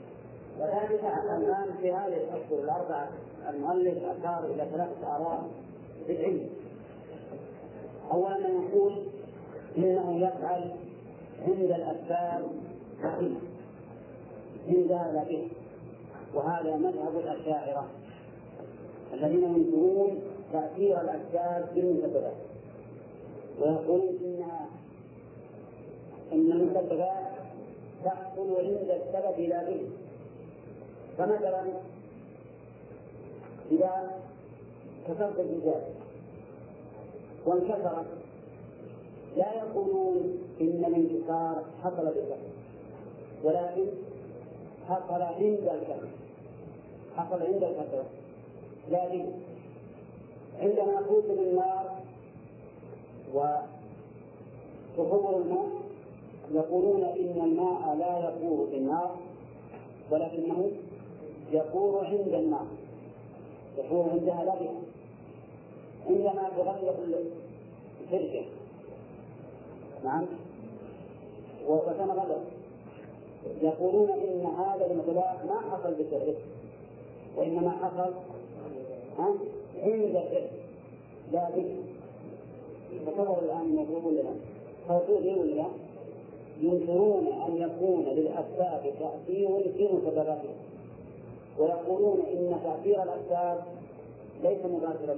[0.61, 1.05] وذلك
[1.39, 3.09] الآن في هذه الأشهر الأربعة
[3.49, 5.43] المؤلف أشار إلى ثلاثة آراء
[6.07, 6.49] في العلم
[8.13, 9.03] أولا يقول
[9.77, 10.71] إنه يفعل
[11.47, 12.43] عند الأسباب
[13.03, 13.41] حكيم
[14.69, 15.49] عندها لا به
[16.35, 17.87] وهذا مذهب الأشاعرة
[19.15, 22.37] الذين ينكرون تأثير الأسباب بالمسببات
[23.61, 24.45] ويقولون إن
[26.33, 27.31] إن المسببات
[28.05, 29.81] تحصل عند السبب لا به
[31.19, 31.63] فمثلا
[33.71, 34.11] إذا
[35.09, 35.83] كسرت الإزاز
[37.47, 38.07] وانكسرت
[39.37, 42.51] لا يقولون إن الانكسار حصل بالكسر
[43.45, 43.87] ولكن
[44.89, 46.09] حصل عند الكسر
[47.17, 48.03] حصل عند الكسر.
[48.91, 49.27] لكن
[50.61, 51.91] عندما توصل النار
[53.35, 55.67] وتفور الماء
[56.53, 59.17] يقولون إن الماء لا يفور في النار
[60.11, 60.71] ولكنه
[61.53, 62.67] يفور عند النار.
[63.79, 64.81] يفور عندها لا بها
[66.07, 66.97] عندما تغلق
[68.13, 68.45] الشركة
[70.05, 70.27] نعم.
[71.69, 72.43] وتنغلق
[73.63, 76.35] يقولون إن هذا المثلاث ما حصل بسببه
[77.37, 78.13] وإنما حصل؟
[79.83, 80.47] عند الفعل
[81.33, 81.77] لا به
[83.07, 84.35] تصور الآن يقولون لنا
[84.89, 85.67] فوقوه ولا لا؟
[86.61, 90.55] ينكرون أن يكون للأسباب تأثير في مسبباتها
[91.61, 93.65] ويقولون إن تأثير الأسباب
[94.43, 95.17] ليس مباشرا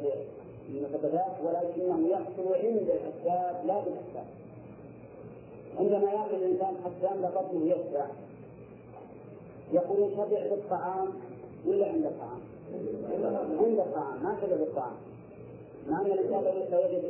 [0.68, 4.26] للمسببات ولكنه يحصل عند الأسباب لا بالأسباب.
[5.78, 8.06] عندما يأكل الإنسان حتى أن بطنه يشبع.
[9.72, 11.08] يقولون شبع بالطعام
[11.66, 12.40] ولا عند الطعام؟
[13.60, 14.94] عند الطعام ما شبع بالطعام.
[15.88, 17.02] مع أن الإنسان لو وجد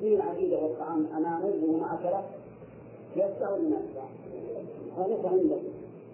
[0.00, 2.24] سنين عديدة والطعام أمامه وما أكله
[3.16, 4.04] يشبع ولا ما يشبع؟
[4.98, 5.56] وليس عنده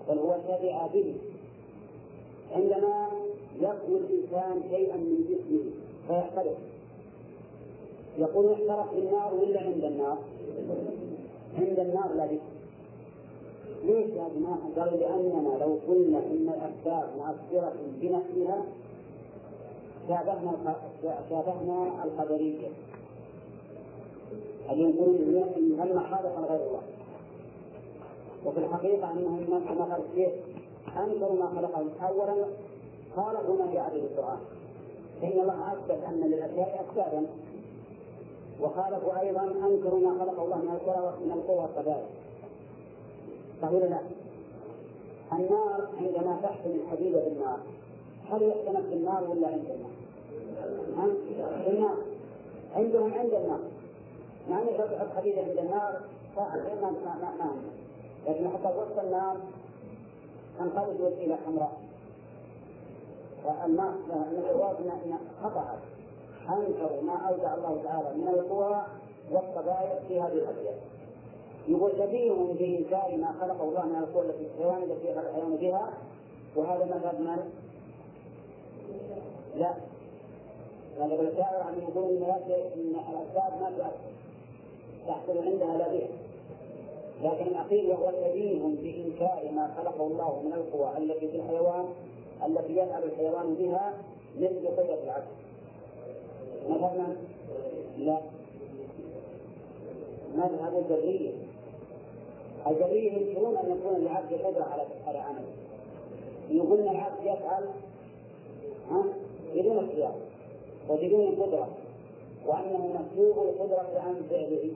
[0.08, 1.14] بل هو شبع به.
[2.54, 3.08] عندما
[3.60, 5.64] يأكل الإنسان شيئا من جسمه
[6.08, 6.58] فيحترق
[8.18, 10.18] يقول احترق في النار ولا عند النار؟
[11.58, 12.52] عند النار لا ذكر
[13.84, 18.64] ليش يا جماعة؟ قالوا لأننا لو قلنا إن الأسباب مؤثرة بنفسها
[20.08, 20.76] شابهنا
[21.30, 22.68] شابهنا القدرية
[24.70, 26.82] اللي يقولون إن هم خالق غير الله
[28.46, 30.32] وفي الحقيقة أنهم مثل كيف
[30.96, 32.46] أنكروا ما خلقهم أولا
[33.16, 34.38] خالقوا ما في عليه القرآن
[35.20, 37.26] فإن الله أثبت أن للأشياء أسبابا
[38.60, 42.04] وخالفوا أيضا أنكروا ما خلق الله من القوى من القوى والقبائل.
[43.62, 44.00] صحيح لا؟
[45.32, 47.58] النار عندما تحكم الحديد بالنار
[48.30, 48.42] هل
[48.88, 51.12] في النار ولا عند النار؟
[51.64, 51.96] في النار.
[52.76, 53.60] عندهم عند النار.
[54.50, 56.00] مع أن الحديد عند النار
[56.36, 56.44] ما
[56.82, 56.90] ما
[57.20, 57.52] ما, ما
[58.26, 59.36] لكن حتى وسط النار
[60.70, 61.80] تنقلب إلى حمراء.
[63.44, 65.78] فالنار من خطأت.
[66.48, 68.82] أنكروا ما أودع الله تعالى من القوى
[69.30, 70.78] والقبائل في هذه الأشياء
[71.68, 75.90] يقول شبيه بإنكار ما خلقه الله من القوى التي الحيوان التي الحيوان بها.
[76.56, 77.50] وهذا مذهب من؟
[79.56, 79.74] لا.
[80.98, 82.22] ابن الشاعر عن يقول إن
[82.74, 84.12] ان الأسباب ما تؤثر
[85.06, 86.08] تحصل عندها لا بها
[87.22, 91.84] لكن الاخير وهو شبيه بانكار ما خلقه الله من القوى التي في الحيوان
[92.46, 93.94] التي يفعل الحيوان بها
[94.40, 95.26] مثل قدرة العبد
[96.70, 97.06] مثلا
[97.98, 98.20] لا.
[100.36, 101.30] مذهب الجبرية
[102.66, 105.52] الجبرية ينكرون أن يكون للعبد قدرة على على عمله
[106.70, 107.64] قلنا العبد يفعل
[108.90, 109.04] ها؟
[109.54, 110.14] بدون اختيار
[110.88, 111.68] وبدون قدرة
[112.46, 114.70] وأنه مسلوب القدرة عن فعله.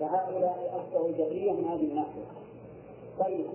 [0.00, 2.24] فهؤلاء أصبحوا جبرية من هذه الناحية
[3.20, 3.46] طيب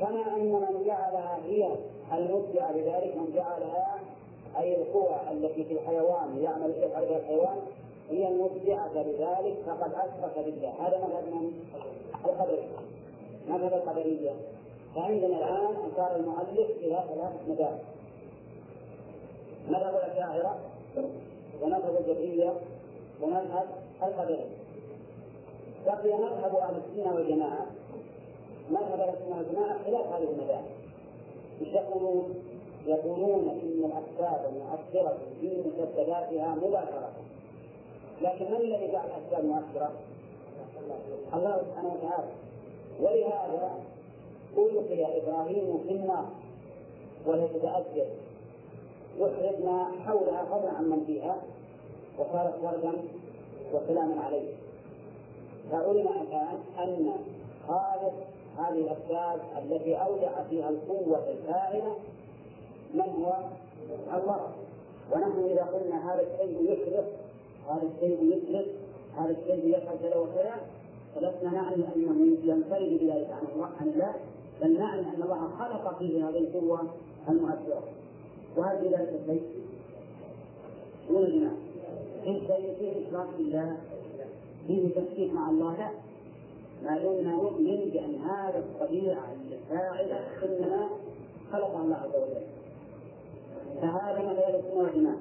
[0.00, 1.68] كما أن من جعلها هي
[2.12, 3.98] المبدعة بذلك من جعلها
[4.58, 7.56] أي القوى التي في الحيوان يعمل يفعل بها الحيوان
[8.10, 11.52] هي المبدعة بذلك فقد أشرك بالله هذا مذهب من؟
[12.24, 12.68] القدرية.
[13.48, 14.30] مذهب القدرية.
[14.94, 17.78] فعندنا الآن أشار المؤلف إلى ثلاثة مذاهب
[19.68, 20.58] مذهب الأشاعرة
[21.62, 22.52] ومذهب الجبرية
[23.22, 23.66] ومذهب
[24.02, 24.46] القدرية.
[25.86, 27.66] بقي مذهب أهل السنة والجماعة.
[28.70, 30.64] مذهب أهل السنة والجماعة خلاف هذه المذاهب.
[31.60, 32.34] إيش يقولون؟
[32.86, 37.10] يقولون إن الأسباب مؤثرة في مسبباتها مباشرة.
[38.22, 39.92] لكن من الذي جعل الأسباب مؤثرة؟
[41.34, 42.28] الله سبحانه وتعالى.
[43.00, 43.70] ولهذا
[44.58, 46.24] ألقي إبراهيم في النار
[47.26, 48.06] وهي تتأثر
[49.20, 51.36] وحرقنا حولها فضلا عن من فيها
[52.18, 52.92] وصارت وردا
[53.72, 54.52] وسلاما عليه
[55.70, 57.12] فعلم الآن أن
[57.68, 58.12] خالق
[58.58, 61.96] هذه الأسباب التي أودع فيها القوة الفاعلة
[62.94, 63.32] من هو؟
[64.18, 64.52] الله
[65.12, 67.06] ونحن إذا قلنا هذا الشيء يشرق
[67.68, 68.66] هذا الشيء يشرق
[69.16, 70.54] هذا الشيء يفعل كذا وكذا
[71.14, 74.14] فلسنا نعني أنه ينفرد بذلك عن الله عن الله
[74.62, 76.80] بل نعني أن الله خلق فيه هذه القوة
[77.28, 77.82] المؤثرة
[78.56, 79.42] وهل في ذلك الشيء؟
[81.10, 81.52] جماعة
[82.24, 83.76] في شيء فيه إشراك بالله
[84.70, 85.76] فيه تشريك مع الله.
[85.76, 85.90] لا
[86.84, 90.88] ما دمنا نؤمن بأن هذا الطبيعة الفاعلة إنما
[91.52, 92.46] خلقها الله عز وجل.
[93.80, 95.16] فهذا ما لا والجماعة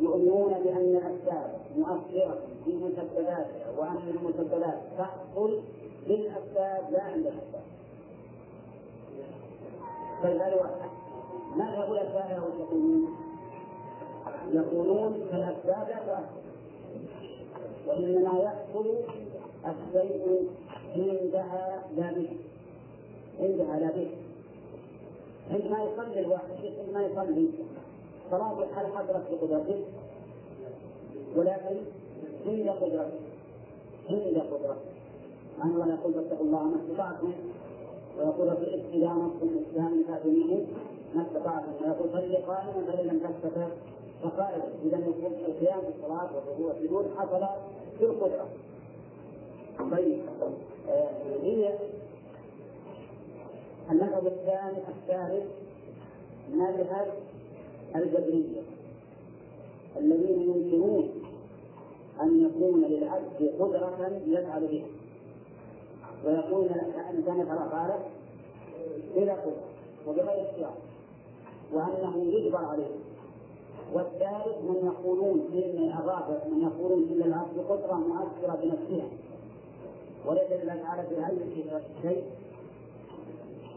[0.00, 5.60] يؤمنون بأن الأسباب مؤثرة في مسبباتها وأن المسببات تحصل
[6.06, 7.64] للأسباب لا عند الأسباب.
[10.22, 10.90] فالبال واحد
[11.56, 13.16] ماذا يقول الأشاعرة يقولون؟
[14.52, 16.45] يقولون الأسباب لا تؤثر
[17.86, 18.86] وإنما يحصل
[19.66, 20.48] الشيء
[20.96, 22.28] عندها لا به
[23.40, 24.10] عندها لا به
[25.50, 26.44] عندما يصلي الواحد
[26.80, 27.48] عندما يصلي.
[28.30, 29.84] صلاة هل حضرت بقدرته
[31.36, 31.76] ولكن
[32.46, 33.20] عند قدرته.
[34.10, 34.76] عند قدرته.
[35.64, 37.32] أن الله يقول فاتقوا الله ما استطعتم.
[38.18, 40.66] ويقول في الاستدامة في الإسلام منه
[41.14, 41.72] ما استطعتم.
[41.84, 43.68] ويقول صلي قائما فإن لم تستطع.
[44.22, 44.96] فقائدا إذا
[45.46, 47.46] القيام في الصلاة والركوع والسجود حصل
[47.98, 48.48] في القدرة.
[49.90, 50.22] طيب
[50.88, 51.08] آه،
[51.42, 51.78] هي
[53.90, 55.44] المذهب الثاني الثالث
[56.52, 57.14] مذهب
[57.96, 58.62] الجبرية.
[59.96, 61.10] الذين ينكرون
[62.22, 64.86] أن يكون للعبد قدرة يفعل بها.
[66.24, 67.98] ويقول الإنسان يفعل أفعاله
[69.16, 69.66] بلا قدرة
[70.06, 70.74] وبغير اختيار
[71.72, 73.05] وأنه يجبر عليه.
[73.92, 79.08] والثالث من يقولون إن الرابع من يقولون إن العبد قدرة مؤثرة بنفسها.
[80.26, 81.38] وليس لله تعالى في أي
[82.02, 82.24] شيء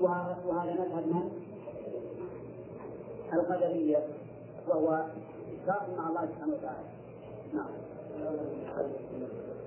[0.02, 1.32] وهذا مذهب من؟
[3.34, 4.04] القدرية
[4.68, 5.06] وهو
[5.66, 6.88] كافر مع الله سبحانه وتعالى.
[7.54, 7.68] نعم.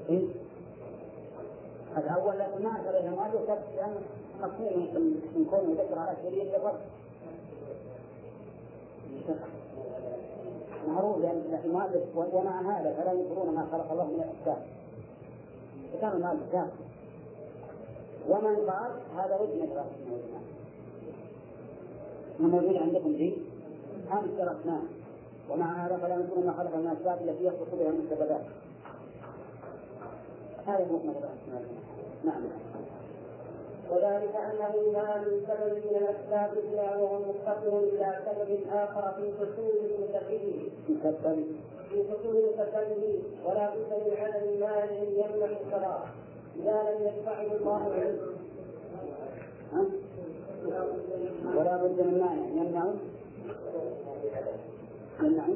[0.09, 0.23] إيه؟
[1.97, 3.95] الأول لكن ما إلى ما ذكر لأن
[4.43, 4.73] مفهوم
[5.37, 6.81] من كونه ذكر على شريك الرب.
[10.89, 11.43] معروف لأن
[12.35, 14.63] ومع هذا فلا ينكرون ما خلق الله من الأحكام.
[16.01, 16.83] كان المؤلف كافر
[18.29, 19.69] ومن قال هذا رد من
[22.39, 23.35] ما موجود عندكم دي
[24.11, 24.83] خمس تركناه
[25.51, 28.43] ومع هذا فلا يمكن ما خلق من الاسباب التي يخلق بها المستبدات
[30.67, 30.99] هذا هو
[32.25, 32.43] نعم.
[33.93, 39.75] وذلك أنه ما من سبب من الأسباب إلا وهو مفتقر إلى سبب آخر في حصول
[40.01, 41.45] مسببه مسبب
[41.89, 46.05] في حصول مسببه ولا بد من عدم مانع يمنع الصلاة.
[46.57, 47.83] إذا لم يدفعه الله
[49.73, 49.91] عنه
[51.57, 52.85] ولا بد من مانع يمنع.
[55.21, 55.47] يمنع.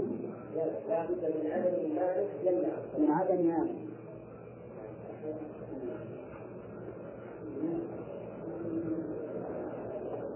[0.88, 2.74] لا بد من عدم مانع يمنع.
[2.98, 3.86] من عدم مانع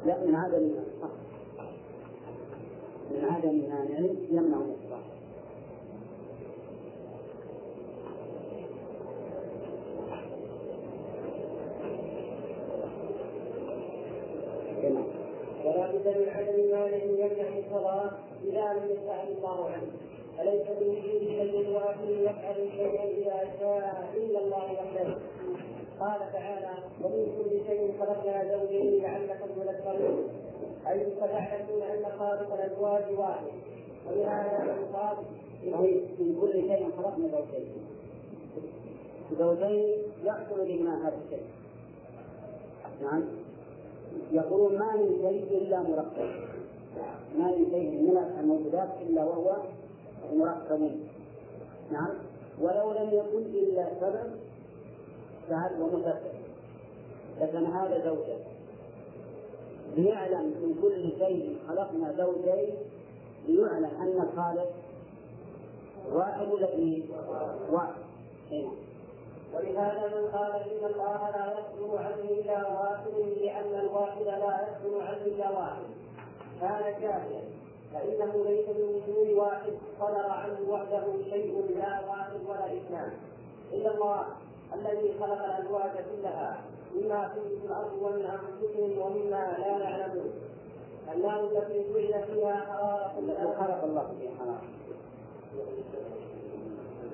[0.06, 0.62] لا من عدم
[3.10, 3.98] من عدم مانع
[4.30, 5.00] يمنع الإصلاح
[15.64, 18.10] ولا بد من عدم مانع يمنع الصلاة
[18.44, 19.90] إذا لم يفعل الله عنه.
[20.38, 25.16] فليس بوجود شيء واحد يفعل شيئا إذا شاء إلا الله وحده؟
[26.00, 26.68] قال تعالى
[27.04, 30.28] ومن كل شيء خلقنا زوجين لعلكم تذكرون.
[30.88, 33.46] أي فتعلمون أن خالق الأزواج واحد.
[34.06, 35.16] ولهذا يقال
[36.18, 37.72] من كل شيء خلقنا زوجين.
[39.38, 41.46] زوجين يحصل بهما هذا الشيء.
[43.02, 43.24] نعم.
[44.32, 46.30] يقولون ما من شيء إلا مركب.
[47.38, 49.56] ما من شيء من الموجودات إلا وهو
[50.32, 50.90] مركب.
[51.92, 52.14] نعم.
[52.60, 54.49] ولو لم يكن إلا سبب
[55.48, 56.16] فهل ومسبب
[57.40, 58.38] لكن هذا زوجة.
[59.96, 62.74] ليعلم من كل شيء خلقنا زوجين
[63.48, 64.70] ليعلم أن الخالق
[66.12, 67.10] واحد ولا اثنين؟
[67.70, 67.94] واحد.
[69.54, 73.10] ولهذا من قال إن الله لا يصدر عنه إلا واحد
[73.40, 75.82] لأن الواحد لا يصدر عنه إلا واحد.
[76.60, 77.42] كان كافيا.
[77.92, 83.12] فإنه ليس بوجود واحد صدر عنه وحده شيء لا واحد ولا إثنان.
[83.72, 84.26] إلا الله.
[84.74, 86.60] الذي خلق الأزواج كلها
[86.94, 90.32] مما في الأرض ومن أنفسهم ومما لا يعلمون.
[91.14, 94.62] النار التي جعل فيها حراره التي خلق الله فيها حراره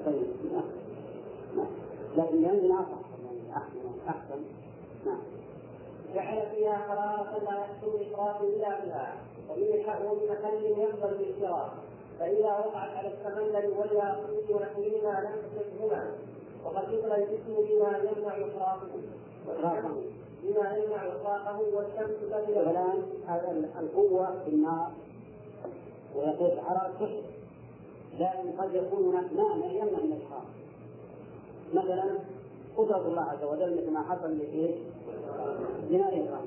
[0.07, 1.67] طيب نعم.
[2.17, 2.87] لكن عندنا
[3.57, 4.41] احسن احسن
[5.07, 5.19] نعم.
[6.15, 9.17] جعل فيها حرارة لا يحصل الإشراف إلا بها.
[9.51, 11.71] ومن محل يقبل الاشتراك
[12.19, 16.13] فإذا وقعت على السمندر والياقوت ونحوهما لم تصبهما
[16.67, 18.87] وقد يطلى الجسم بما يمنع إشرافه
[20.43, 23.03] بما يمنع إطلاقه والشمس تبدو الآن
[23.81, 24.91] القوة في النار.
[26.17, 27.25] ويقول الحرارة تحت
[28.19, 30.45] لكن قد يكون هناك مانع يمنع من الإشراف
[31.75, 32.19] مثلا
[32.77, 34.75] قدرة الله عز وجل مثل ما حصل في
[35.91, 36.47] بناء الإنسان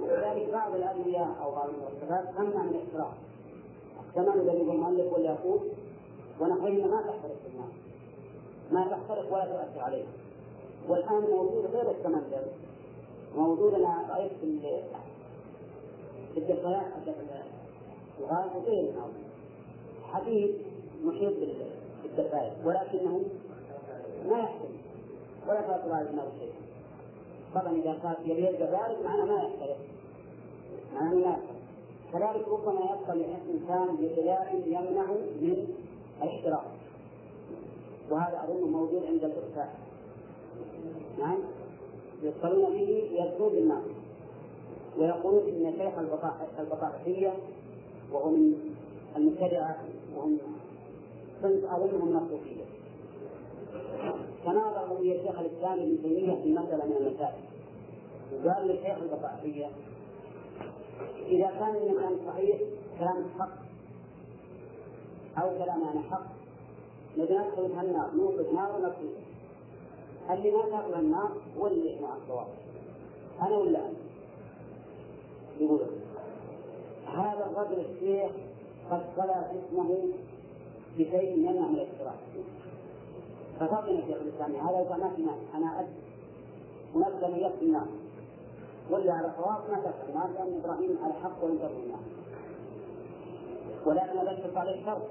[0.00, 3.14] وكذلك بعض الأدوية أو بعض المركبات تمنع من الإحتراق
[4.14, 5.60] كما الذي المؤلف والياقوت
[6.40, 7.68] ونحوهما ما تحترق في النار.
[8.72, 10.06] ما تحترق ولا تؤثر عليها
[10.88, 12.44] والآن موجود غير السمندر
[13.36, 14.60] موجود أنا رأيت في
[16.34, 16.86] في الدفايات
[18.20, 18.92] الغاز وغير
[20.12, 20.54] حديد
[21.04, 21.32] محيط
[22.02, 23.22] بالدفايات ولكنه
[24.28, 24.70] ما يحترق
[25.48, 26.52] ولا تأثر على النار شيء
[27.54, 29.78] طبعا إذا كان يبي ذلك معناه ما يحترق
[30.94, 31.60] معناه ما يحترق
[32.12, 35.06] كذلك ربما يبقى الإنسان بخلاف يمنع
[35.40, 35.74] من
[36.22, 36.79] الاحتراق
[38.10, 39.74] وهذا أظن موجود عند الإفتاء
[41.18, 41.38] نعم؟
[42.22, 43.82] يدخلون به يدخلون بالنار.
[44.98, 45.98] ويقولون إن شيخ
[46.58, 47.32] البطاحية
[48.12, 48.54] وهو من
[49.16, 49.78] المبتدعة
[50.16, 50.38] وهم
[51.42, 52.64] صنف أظنهم من الصوفية.
[54.44, 57.42] تناظروا به الشيخ الإسلام ابن تيمية في مسألة من المسائل.
[58.44, 59.70] وقال للشيخ البطاحية
[61.26, 62.58] إذا كان الكلام صحيح
[62.98, 63.58] كلام حق.
[65.42, 66.39] أو كلام أنا حق.
[67.18, 69.08] نبي ندخل في النار نوقف نار ونطفي
[70.30, 72.46] اللي ما تاكل النار هو اللي مع الصواب.
[73.42, 73.96] أنا ولا أنت؟
[75.60, 75.80] يقول.
[77.06, 78.30] هذا الرجل الشيخ
[78.90, 79.98] قد خلا اسمه
[80.98, 82.18] بشيء يمنع من الاشتراك
[83.60, 85.92] ففضل الشيخ الاسلام هذا ما في أنا أدري.
[86.94, 87.88] من يكفي الناس.
[88.90, 92.00] ولا على صواب ما تكفي الناس لأن إبراهيم على حق وإن الناس
[93.86, 95.02] ولكن ذكرت عليه شرط.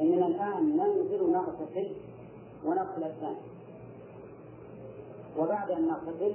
[0.00, 1.92] إننا الآن ننزل نغتسل
[2.64, 3.36] ونغسل الثاني.
[5.38, 6.34] وبعد أن نغتسل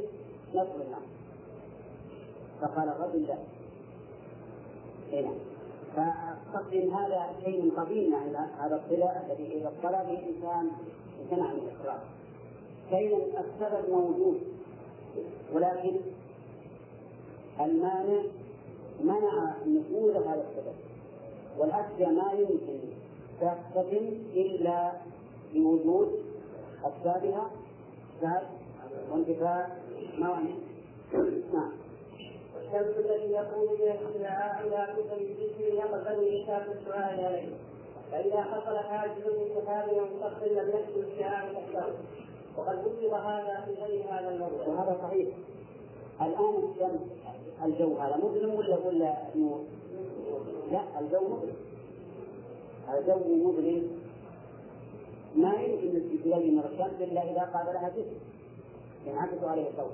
[0.49, 1.01] ندخل النار
[2.61, 3.37] فقال الرجل لا.
[5.13, 5.33] هنا
[5.95, 8.13] فقصد هذا شيء قديم
[8.59, 10.71] هذا الطلاء الذي إذا اطلع به الإنسان
[11.21, 12.01] امتنع من الاخراج
[12.91, 14.41] فإذا السبب موجود.
[15.53, 15.95] ولكن
[17.59, 18.21] المانع
[19.03, 20.75] منع نفوذ هذا السبب.
[21.57, 22.79] والاشياء ما يمكن
[23.41, 24.91] تقتسم إلا
[25.53, 26.23] بوجود
[26.83, 27.51] اسبابها
[28.21, 28.41] سبب
[29.11, 29.79] وانتفاء
[30.17, 30.55] موانع
[31.53, 31.71] نعم.
[32.57, 37.49] الشمس الذي يكون بالاطلاع إلى كتب الذكر يقبل ايشاك السؤال عليه.
[38.11, 41.93] فإذا حصل حاجز من سحاب مستقبل لم يكن الشعاع تحته.
[42.57, 44.67] وقد بلغ هذا في غير هذا الموضوع.
[44.67, 45.27] وهذا صحيح.
[46.21, 47.01] الآن الشمس
[47.65, 49.63] الجو هذا مظلم ولا ولا نور؟
[50.71, 51.66] لا الجو مظلم.
[52.93, 53.87] الجو مظلم
[55.35, 58.19] ما يمكن من الشمس إلا إذا قابلها جسم
[59.07, 59.91] ينعكس عليه الضوء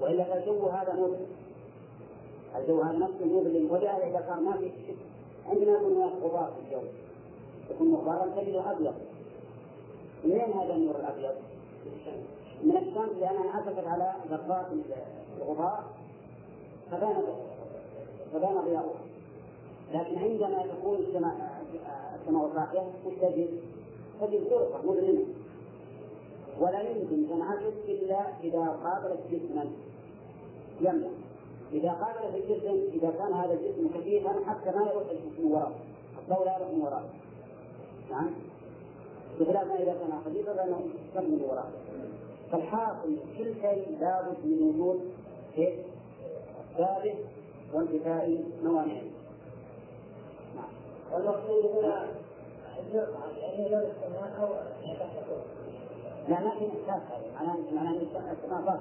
[0.00, 1.26] وإلا فالجو هذا مظلم
[2.56, 4.70] الجو هذا نفسه مظلم ولهذا إذا كان ما في
[5.48, 6.86] عندنا يكون هناك غبار في الجو.
[7.70, 8.94] يكون غبارا تجده أبيض.
[10.24, 11.34] منين هذا النور الأبيض؟
[12.62, 14.66] من الشمس لانها انعكست على ذرات
[15.38, 15.84] الغبار.
[16.90, 17.22] فبان
[18.32, 19.00] فبان ضياؤها
[19.94, 21.57] لكن عندما تكون السماء
[22.14, 22.44] السماء
[23.06, 23.48] وش تجد؟
[24.20, 25.24] تجد غرفه مظلمه
[26.60, 29.70] ولا يمكن تنعكس إلا إذا قابلت جسما.
[30.80, 31.08] يملا
[31.72, 35.72] إذا قابل في الجسم إذا كان هذا الجسم خفيفا حتى ما يروح الجسم وراء
[36.18, 37.10] الضوء لا يروح من وراء
[38.10, 38.30] نعم.
[39.40, 40.80] بخلاف ما إذا كان خفيفا فإنه
[41.28, 41.72] من وراء
[42.52, 45.00] فالحاصل كل شيء لابد من وجود؟
[46.76, 47.16] ثابت
[47.74, 49.02] وانتفاء موانعه.
[56.28, 58.80] لا ما في إحساس هذا معناه معناه السماء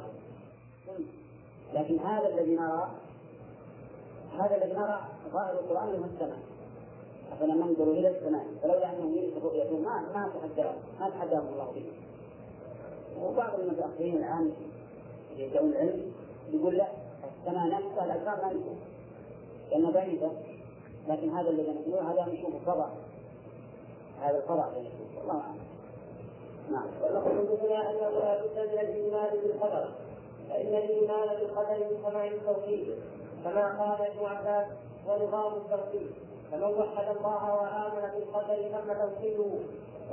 [1.73, 2.91] لكن هذا الذي نرى
[4.39, 5.01] هذا الذي نرى
[5.33, 6.39] ظاهر القرآن هو السماء.
[7.33, 11.85] أفلا ننظر إلى السماء؟ فلولا أنهم يرثوا رؤيته ما ما تحداهم ما تحداهم الله به
[13.23, 14.51] وبعض المتأخرين الآن
[15.37, 16.11] يدعون العلم
[16.53, 16.87] يقول لا
[17.39, 18.77] السماء نفسها الأجسام ما نشوف
[19.71, 20.31] لأنها بعيدة
[21.07, 22.91] لكن هذا الذي نقوله هذا نشوف فضاء
[24.21, 25.67] هذا الفضاء الذي نشوفه الله أعلم.
[26.71, 26.87] نعم.
[27.01, 29.89] والمقصود هنا أنه لا بد من الإيمان بالقدر.
[30.49, 32.95] فإن الإيمان بالقدر من سماع التوحيد.
[33.43, 34.67] كما قال ابن عباس
[35.07, 36.11] ونظام التوحيد.
[36.51, 39.51] فمن وحد الله وآمن بالقدر تم توحيده.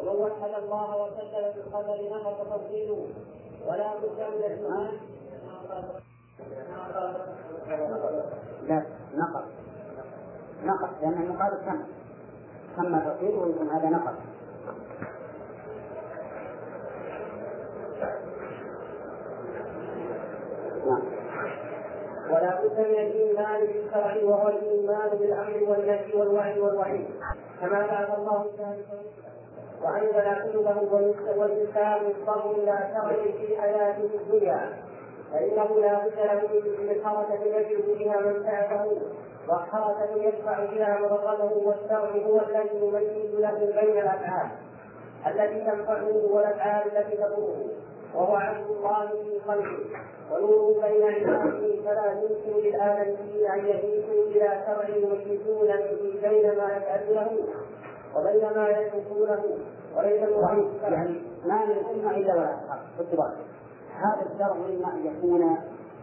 [0.01, 2.99] ومن وحد الله وكذب بالقدر نقص توحيده.
[3.67, 4.99] ولا بد من الإيمان.
[8.69, 9.64] لا نقص
[10.65, 11.83] نقص لأن المقابل كم؟
[12.77, 14.15] كم توحيده ويكون هذا نقص.
[22.31, 27.07] ولا بد من الإيمان بالشرع وهو الإيمان بالأمر والنهي والوعد والوعيد
[27.61, 28.87] كما بعث الله ذلك
[29.83, 30.93] وانزل كتبه
[31.37, 34.73] والإنسان مضطر إلى شرع في حياته الدنيا
[35.33, 39.01] فإنه لا بد له من حركه يجلب بها منفعته
[39.49, 44.49] وحركه يدفع بها مضرته والشرع هو الذي يميز له بين الافعال
[45.27, 47.65] التي تنفعه والافعال التي تضره
[48.15, 49.79] وهو عبد الله في خلقه
[50.33, 57.45] ونور بين عباده فلا يمكن للآدميين أن يهيسوا إلى شرع يميزون به بين ما يفعلونه
[58.17, 59.45] وبين ما يتركونه
[59.97, 60.23] وليس
[60.83, 62.57] يعني ما من إلا ولا
[62.99, 63.19] خذ
[63.95, 65.59] هذا الشرع إما أن يكون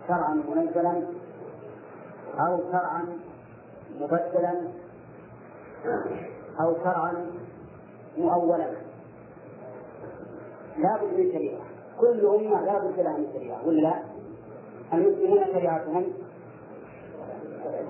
[0.08, 1.04] شرعا منزلا
[2.40, 3.08] أو شرعا
[4.00, 4.72] مبدلا
[6.62, 7.32] أو شرعا
[8.18, 8.72] مؤولا.
[10.78, 11.62] لا بد من شريعة.
[12.00, 14.04] كل أمة لا بد لها من شريعة ولا لا؟
[14.94, 16.06] المسلمون شريعتهم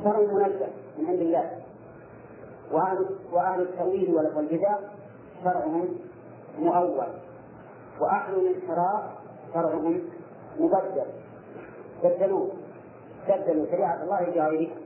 [0.04, 1.52] شرع منزل من عند الله.
[2.72, 4.80] وأهل وأهل التأويل والبدع
[5.44, 5.90] شرعهم
[6.60, 7.08] مؤول.
[8.02, 9.04] وأهل الانحراف
[9.54, 10.02] شرعهم
[10.60, 11.06] مبدل.
[12.04, 12.52] بدلوه
[13.28, 14.81] بدلوا شريعة الله بغيره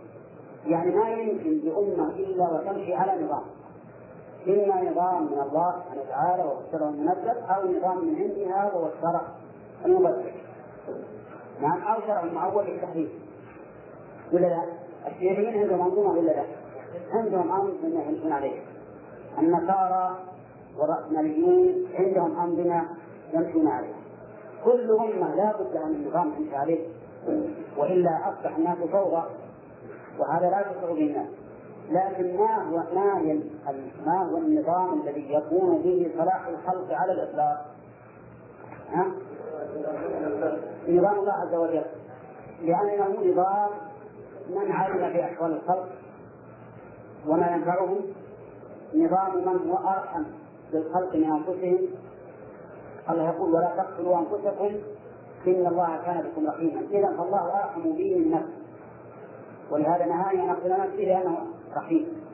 [0.66, 3.44] يعني ما يمكن لأمة إلا وتمشي على نظام.
[4.48, 9.22] إما نظام من الله سبحانه وتعالى وهو الشرع المنزل أو نظام من عندها وهو الشرع
[9.86, 10.32] المبدل
[11.62, 13.10] نعم أو شرع معول للتحريف
[14.34, 14.64] ولا لا؟
[15.08, 16.44] الشيعيين عندهم أنظمة ولا لا؟
[17.12, 18.64] عندهم أنظمة يمشون عليها
[19.40, 20.16] النصارى
[20.80, 22.84] والرأسماليون عندهم أنظمة
[23.34, 23.96] يمشون عليها
[24.66, 26.88] كل أمة لا بد لها من نظام يمشي عليه.
[27.78, 29.24] وإلا أصبح الناس فوضى.
[30.20, 31.28] وهذا لا يشعر به الناس
[31.90, 33.40] لكن ما هو ما
[34.06, 37.66] ما هو النظام الذي يكون به صلاح الخلق على الإطلاق؟
[38.92, 39.06] ها؟
[40.88, 41.86] نظام الله عز وجل.
[42.62, 43.70] لأنه نظام
[44.50, 45.90] من علم في أحوال الخلق
[47.28, 47.98] وما ينفعهم.
[48.94, 50.24] نظام من هو أرحم
[50.72, 51.80] بالخلق من أنفسهم.
[53.10, 54.72] الله يقول ولا تقتلوا أنفسكم
[55.48, 56.82] إن الله كان بكم رحيما.
[56.92, 58.65] إذا فالله أرحم بي من نفسه.
[59.72, 61.38] ولهذا نهاني أن أقتل نفسي لأنه
[61.76, 62.26] رحيم.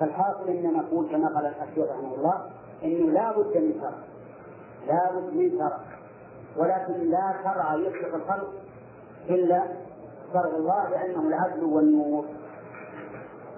[0.00, 2.50] فالحاصل أن نقول كما قال الحسين رحمه الله
[2.84, 3.98] أنه لا بد من شرع
[4.86, 5.78] لا بد من شرع
[6.56, 8.52] ولكن لا شرع يطلق الخلق
[9.30, 9.62] إلا
[10.32, 12.24] شرع الله لأنه العدل والنور.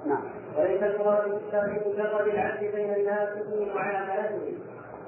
[0.07, 0.23] نعم.
[0.59, 4.59] وليس المراد بالشرع مجرد العدل بين الناس في معاملتهم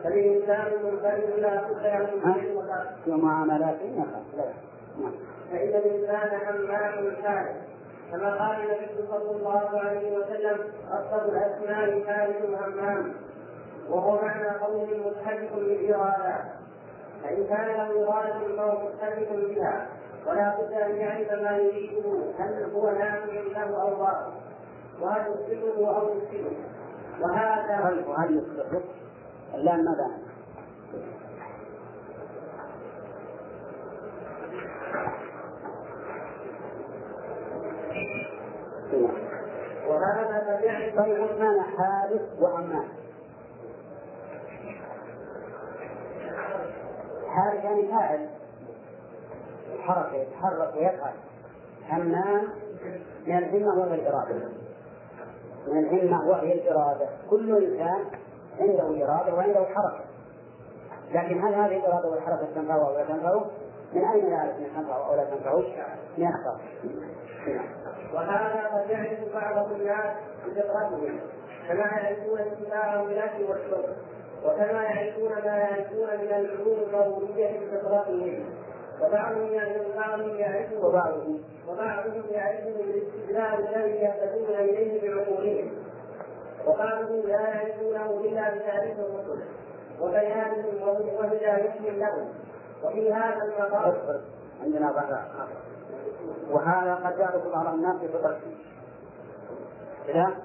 [0.04, 4.06] فالإنسان منفرد لا بد له في معاملاتهم؟
[5.00, 5.12] نعم.
[5.50, 7.71] فإن الإنسان حمام ثالث
[8.12, 10.58] كما قال النبي صلى الله عليه وسلم
[10.90, 13.14] أصل الأسماء ثالث همام
[13.88, 16.44] وهو معنى قول متحرك بالإرادة
[17.22, 19.86] فإن كان له إرادة فهو مختلف بها
[20.26, 24.32] ولا بد أن يعرف ما يريده هل هو نافع له أو ضار
[25.00, 26.56] وهل يصلحه أو يفسده
[27.20, 27.74] وهذا
[28.18, 28.80] هل يصلحه؟
[29.54, 30.31] اللام ماذا؟
[40.03, 42.88] فبيعرف طيب معنى حادث وأمان
[47.28, 48.28] حال يعني فاعل
[49.80, 51.12] حركة يتحرك ويفعل
[51.92, 52.42] أما
[53.26, 54.48] من الهمة وهي الإرادة
[55.66, 58.05] من الهمة وهي الإرادة كل إنسان
[58.61, 60.05] عنده إرادة وعنده حركة
[61.14, 63.44] لكن هل هذه الإرادة والحركة تنفعه أو لا تنفعه؟
[63.92, 65.62] من أين يعرف من تنفعه أو لا تنفعه؟
[66.18, 67.64] من الشرع.
[68.14, 71.20] وهذا قد يعرف بعض الناس بفطرتهم
[71.68, 73.96] كما يعرفون اتباعهم بالأكل والشرب
[74.44, 78.44] وكما يعرفون ما يعرفون من العلوم الضرورية بفطرتهم
[79.00, 79.50] وبعضهم
[79.96, 85.70] بعضهم يعرفه وبعضهم وبعضهم يعرفه بالاستدلال الذي يهتدون إليه بعقولهم
[86.66, 89.42] وبعضهم لا يعرفونه إلا بتعريف الرسل
[90.00, 90.82] وبيانهم
[91.18, 92.28] وهدايتهم لهم.
[92.84, 93.94] وفي هذا المقام
[94.62, 95.12] عندنا بعض
[96.53, 98.57] وهذا قد يعرف بعض الناس بفطرته
[100.07, 100.36] كذا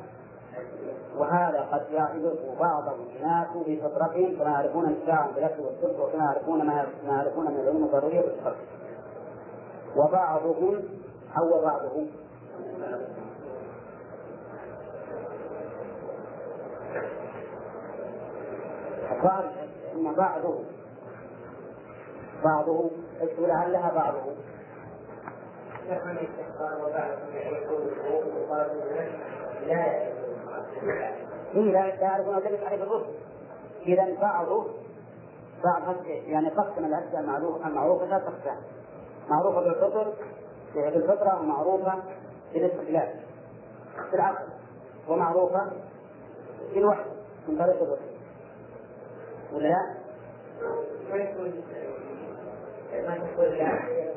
[1.18, 7.46] وهذا قد يعرف بعض الناس بفطرتهم كما يعرفون الساعة بالأكل والشرب وكما يعرفون ما يعرفون
[7.46, 8.56] من العلوم الضرورية بالفطرة
[9.96, 10.84] وبعضهم
[11.38, 12.08] أو بعضهم.
[19.24, 19.52] قال
[19.96, 20.60] إن بعضه
[22.44, 22.90] بعضه
[23.22, 24.36] إيش لعلها بعضه
[31.54, 33.14] هي لا يعرفون ذلك تعريف الرسل
[33.86, 34.66] إذا بعضه
[35.64, 38.58] بعض يعني قسم الاشياء المعروفه المعروفه ثلاث اقسام
[39.30, 40.14] معروفه بالفطر
[40.76, 41.94] بالفطرة ومعروفة
[42.54, 43.20] بالاستقلال.
[44.12, 44.48] بالعقل
[45.10, 45.72] ومعروفة
[46.74, 47.04] بالوحي
[47.48, 48.18] من طريق الرسل
[49.54, 49.96] ولا؟ لا؟
[53.38, 54.17] لا.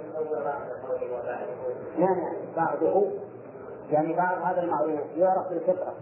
[1.99, 2.17] لا
[2.57, 3.11] بعضه.
[3.91, 5.95] يعني بعض هذا المعروف يعرف بالفطرة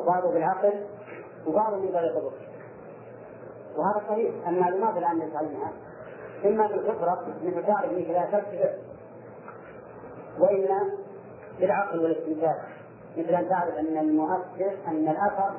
[0.00, 0.86] وبعضه بالعقل
[1.46, 2.46] وبعضه من طريق الرشد
[3.76, 5.72] وهذا صحيح المعلومات الآن نتعلمها
[6.44, 8.78] إما بالفطرة مثل تعرف أنك لا تكذب
[10.38, 10.90] وإما
[11.60, 12.56] بالعقل والاستنتاج
[13.16, 15.54] مثل أن تعرف أن المؤثر أن الأثر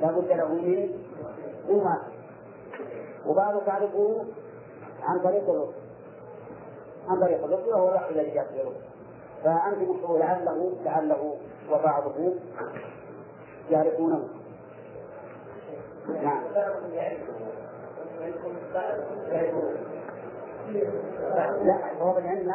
[0.00, 0.90] لا بد له من
[1.68, 2.12] مماثل
[3.26, 4.24] وبعض تعرفه
[5.02, 5.81] عن طريق الرسل.
[7.08, 8.92] عن طريق الرسل وهو الوحي الذي جاء في الرسل
[9.44, 11.36] فأنت مشهور لعله لعله
[11.70, 12.34] وبعضه
[13.70, 14.28] يعرفونه.
[16.08, 16.42] نعم.
[21.64, 22.52] لا هو بالعلم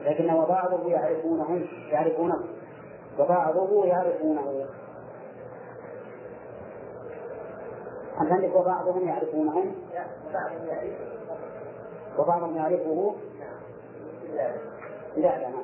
[0.00, 2.38] لكن وبعضه يعرفونه يعرفونه.
[3.18, 4.66] وبعضه يعرفونه.
[8.20, 9.74] أم عندك وبعضهم يعرفونهم؟
[12.18, 13.14] وبعضهم يعرفه
[14.36, 14.54] لا
[15.16, 15.62] لا ما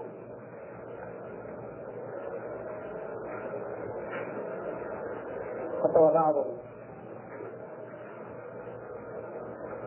[5.85, 5.99] حتى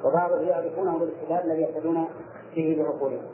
[0.03, 2.07] وبعضهم يعرفونه بالاستدلال الذي يهتدون
[2.55, 3.27] به بعقولهم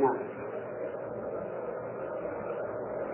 [0.00, 0.18] نعم.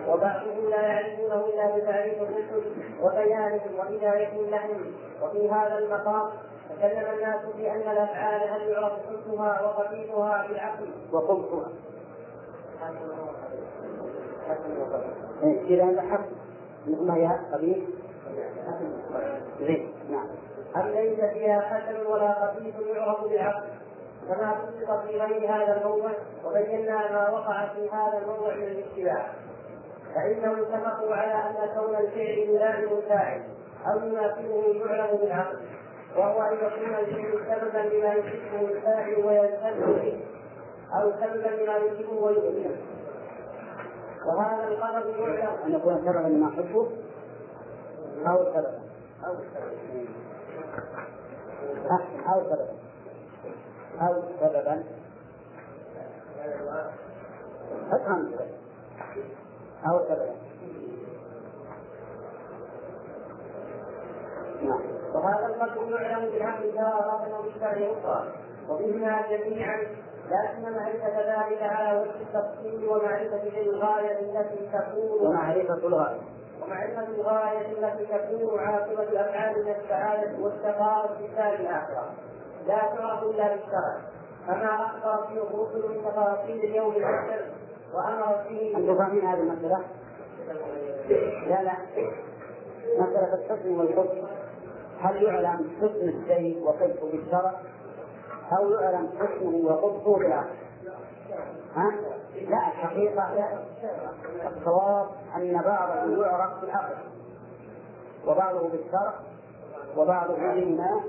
[0.08, 2.62] وبعضهم لا يعرفونه إلا بتعريف الرسل
[3.02, 6.30] وبيانهم وهدايتهم لهم وفي هذا المقام
[6.78, 11.68] تكلم الناس بان الأفعال هل يعرف حكمها وخفيفها بالعقل؟ وقبحها.
[15.42, 16.24] إذا هذا حق.
[16.86, 17.78] مثل ما هي قبيح؟
[19.60, 20.26] زين نعم.
[20.74, 23.68] هل ليس فيها حسن ولا خفيف يعرف بالعقل؟
[24.28, 26.10] كما سبق في غير هذا الموضع
[26.44, 29.26] وبينا ما وقع في هذا الموضع من الاشتباه
[30.14, 33.42] فإنهم اتفقوا على أن كون الفعل يلازم الفاعل
[33.86, 35.58] أو يماثله يعلم بالعقل.
[36.16, 40.20] وهو أن يكون الفعل سببا لما يحبه الفاعل ويلتزم به
[40.94, 42.76] أو سببا لما يحبه ويؤمنه
[44.26, 45.62] وهذا القدر يعلم.
[45.66, 46.90] أن يكون سببا لما أحبه
[48.26, 48.80] أو سببا.
[49.26, 49.74] أو سببا.
[52.28, 52.68] أو سببا.
[54.00, 54.84] أو سببا.
[57.92, 58.32] أفهم.
[59.86, 60.34] أو سببا.
[64.62, 64.93] نعم.
[65.14, 68.32] وهذا القدر يعلم بالعقل تارة وبالفعل أخرى
[68.68, 69.78] وبهما جميعا
[70.30, 76.20] لكن معرفة ذلك على وجه التفصيل ومعرفة الغاية التي تكون ومعرفة الغاية.
[76.62, 82.10] ومعرفة الغاية التي تكون عاقبة الأفعال من السعادة والشقاء في الدار الآخرة.
[82.66, 83.96] لا تعرف إلا بالشرع
[84.46, 87.40] كما أخبر فيه الرسل من تفاصيل اليوم الآخر
[87.94, 89.84] وأمر فيه أنتم فاهمين هذه المسألة؟
[91.48, 91.72] لا لا.
[92.98, 94.26] مسألة الحكم والحكم.
[95.00, 97.52] هل يعلم حكم الشيء وقبحه بالشرع
[98.58, 100.56] أو يعلم حكمه وقبحه بالعقل؟
[101.76, 101.92] ها؟
[102.48, 103.58] لا الحقيقة لا
[104.48, 106.94] الصواب أن بعضه يعرف بالعقل
[108.26, 109.14] وبعضه بالشرع
[109.96, 111.00] وبعضه بهما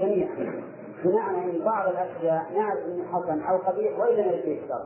[0.00, 0.62] جميعا
[1.04, 4.84] بمعنى إن بعض الأشياء نعرف انه حسن أو قبيح لم يكن الشر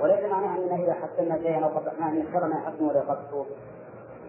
[0.00, 3.44] وليس معناها اننا إذا حسنا شيئا أو قبحناه ان الشر ما يحسن ولا يقبحه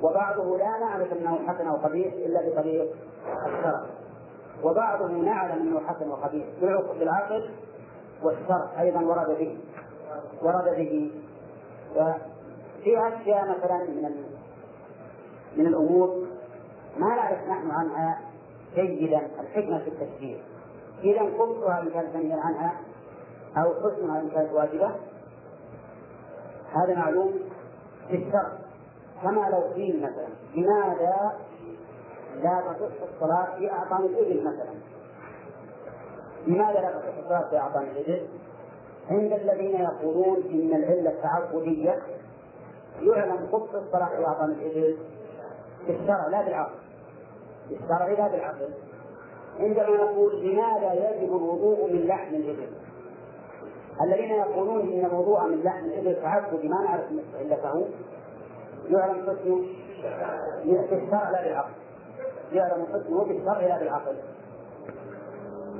[0.04, 2.88] وبعضه لا نعرف أنه حسن أو قبيح إلا بطريق
[3.46, 3.86] الشرع.
[4.64, 6.46] وبعضه نعلم أنه حسن وقبيح
[7.00, 7.50] بالعقل
[8.24, 9.58] والشرع أيضا ورد به
[10.42, 11.12] ورد به.
[11.96, 14.26] وفي أشياء مثلا من
[15.58, 16.28] من الأمور
[16.98, 18.22] ما نعرف نحن عنها
[18.76, 20.38] جيدا الحكمة في التشريع.
[21.04, 22.76] اذا قبحها ان كانت عنها
[23.58, 24.96] أو حسنها ان كانت واجبة
[26.74, 27.34] هذا معلوم
[28.08, 28.69] في الشرع.
[29.24, 31.32] كما لو قيل مثلا؟ لماذا
[32.44, 34.74] لا تصح الصلاة في أعطان الإبل مثلا؟
[36.48, 38.28] لماذا لا تصح الصلاة في أعطان الإبل؟
[39.10, 42.00] عند الذين يقولون إن العلة التعبدية
[43.02, 44.98] يعلم خبث الصلاة في أعطان الإبل
[45.88, 46.76] بالشرع لا بالعقل.
[47.70, 48.70] بالشرع لا بالعقل.
[49.60, 52.70] عندما نقول لماذا يجب الوضوء من لحم الإبل؟
[54.02, 57.06] الذين يقولون إن الوضوء من لحم الإبل تعبد ما نعرف
[57.40, 57.88] علته
[58.90, 59.66] يعلم حسنه
[60.90, 61.72] بالشرع لا بالعقل.
[62.52, 64.16] يعلم حسنه بالشرع لا بالعقل.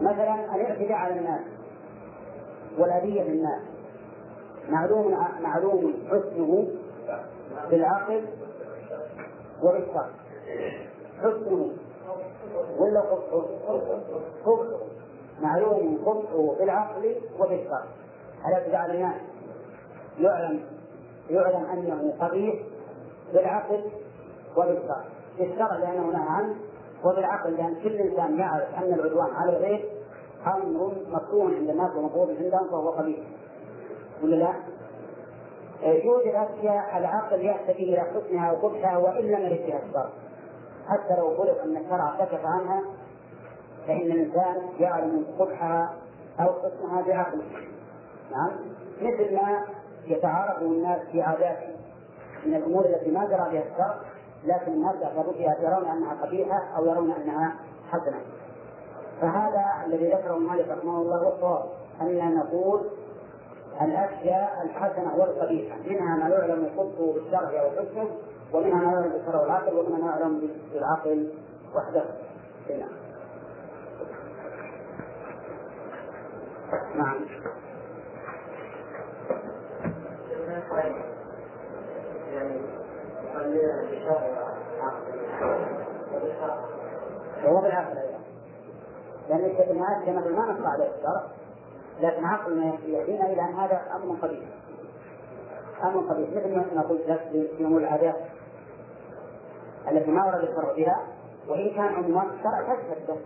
[0.02, 1.42] مثلا الاعتداء على الناس
[2.78, 3.62] والأذية للناس
[4.70, 6.68] معلوم معلوم حسنه
[7.70, 8.26] بالعقل
[9.64, 10.10] وبالشرع.
[11.20, 11.72] حسنه
[12.80, 13.46] ولا قبحه؟
[14.46, 14.80] قبحه
[15.42, 17.84] معلوم قبحه بالعقل وبالشرع.
[18.48, 19.22] الاعتداء على الناس
[20.20, 20.60] يعلم
[21.30, 22.56] يعلم أنه قبيح؟
[23.34, 23.82] بالعقل
[24.58, 25.04] وبالشرع
[25.40, 26.56] بالشرع لأنه نهى عنه
[27.06, 29.90] وبالعقل لأن كل إنسان يعرف أن العدوان على الغير
[30.48, 33.20] أمر مكروه عند الناس ومقبول عندهم فهو قبيح.
[34.24, 34.54] ولا لا؟
[35.84, 40.10] يوجد أشياء العقل يهتدي إلى حسنها وقبحها وإن لم يرد بها الشرع
[40.88, 42.84] حتى لو فرض أن الشرع كشف عنها
[43.88, 45.94] فإن الإنسان يعلم قبحها
[46.40, 47.44] أو حسنها بعقله.
[48.32, 48.52] نعم؟
[49.02, 49.66] مثل ما
[50.06, 51.58] يتعارف الناس في عادات
[52.46, 53.96] من الأمور التي ما جرى بها الشرع
[54.44, 57.56] لكن الناس يعتبرون فيها يرون أنها قبيحة أو يرون أنها
[57.90, 58.22] حسنة.
[59.22, 61.66] فهذا الذي ذكره مالك رحمه الله هو الصواب
[62.02, 62.82] أننا نقول
[63.82, 68.10] الأشياء الحسنة والقبيحة منها ما يعلم قبحه بالشرع أو حسنه
[68.54, 71.32] ومنها ما يعلم بالشرع والعقل ومنها ما يعلم بالعقل
[71.76, 72.04] وحده.
[72.70, 72.90] نعم
[76.96, 77.26] نعم.
[87.46, 88.20] هو بالعقل أيضا
[89.30, 89.40] لأن
[89.72, 91.24] الناس كما ما نص عليه الشرع
[92.02, 94.50] لكن عقلنا يهدينا إلى أن هذا أمر قبيح.
[95.84, 96.30] أمر قبيح.
[96.30, 97.20] مثل ما قلت لك
[97.58, 98.16] في امور العادات
[99.92, 101.08] التي ما ورد الشرع بها
[101.48, 103.18] وإن كان عنوان الشرع تشهد به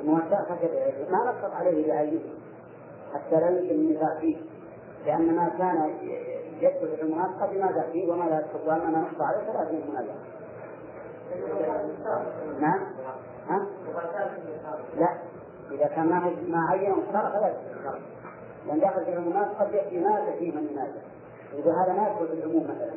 [0.00, 2.20] عنوان الشرع تشهد ما نصت عليه بعينه
[3.14, 4.36] حتى لا يمكن النزاع فيه.
[5.06, 5.94] لأن ما كان
[6.62, 9.90] يدخل في العنوانات قد ماذا فيه وما لا يدخل وأما ما نص عليه فلا فيه
[9.90, 10.14] منازع
[12.60, 12.80] نعم.
[13.48, 13.66] ها؟
[14.96, 15.08] لا.
[15.70, 18.00] إذا كان ما ما عين الشرع فلا يدخل
[18.66, 21.00] لأن داخل في العمومات قد يأتي مادة فيه من مادة
[21.52, 22.92] يقول هذا ما يدخل في العموم مثلا.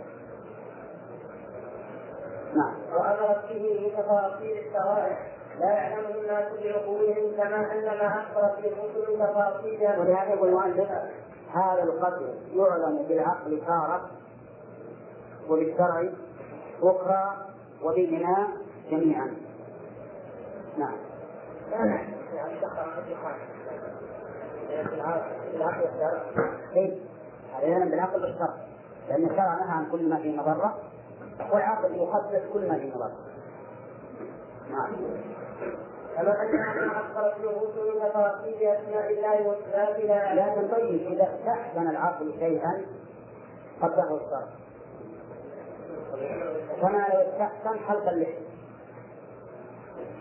[2.56, 2.74] نعم.
[2.94, 5.18] وأمرت به بتفاصيل الشرائع
[5.60, 10.90] لا يعلمه الناس بعقولهم كما أن ما أخبرت به الرسل تفاصيل ولهذا يقول المؤلف
[11.56, 14.10] هذا القدر يعلم بالعقل تارة
[15.50, 16.10] وبالشرع
[16.82, 17.38] أخرى
[17.84, 18.50] وبالبناء
[18.92, 19.34] جميعا.
[20.78, 20.98] نعم.
[27.62, 28.54] يعلم بالعقل والشرع
[29.10, 30.80] لأن الشرع نهى عن كل ما فيه مضرة
[31.52, 33.12] والعقل يخصص كل ما فيه مضرة.
[34.72, 34.92] نعم.
[40.36, 42.86] لكن طيب إذا استحسن العقل شيئا
[43.82, 44.48] قدره الشرع
[46.82, 48.46] كما لو استحسن حلق اللحية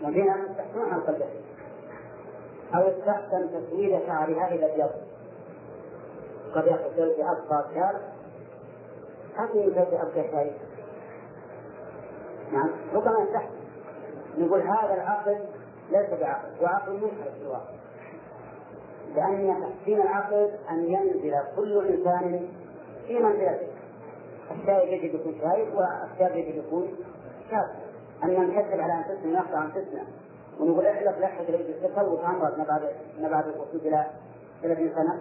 [0.03, 1.45] وفينا من يستحسنون حلق اللحية
[2.75, 4.91] أو استحسن تسويد شعرها إلى الأبيض
[6.55, 7.95] قد يحصل في أبقى شعر.
[9.55, 10.53] يمكن في أبقى شيء
[12.51, 12.69] نعم.
[12.93, 13.55] ربما يستحسن.
[14.37, 15.37] نقول هذا العقل
[15.91, 17.73] ليس بعقل وعقل منحرف في الواقع.
[19.15, 22.47] لأن تحسين العقل أن ينزل كل إنسان
[23.07, 23.67] في منزلته.
[24.51, 26.95] الشايب يجب يكون شايب والشاب يجب يكون
[27.51, 27.69] شاب
[28.23, 30.03] أن ننحسب على أنفسنا ونخضع أنفسنا.
[30.59, 34.05] ونقول احلف لحظة لو تسوق عمرك بعد بعد الوصول إلى
[34.61, 35.19] 30 سنة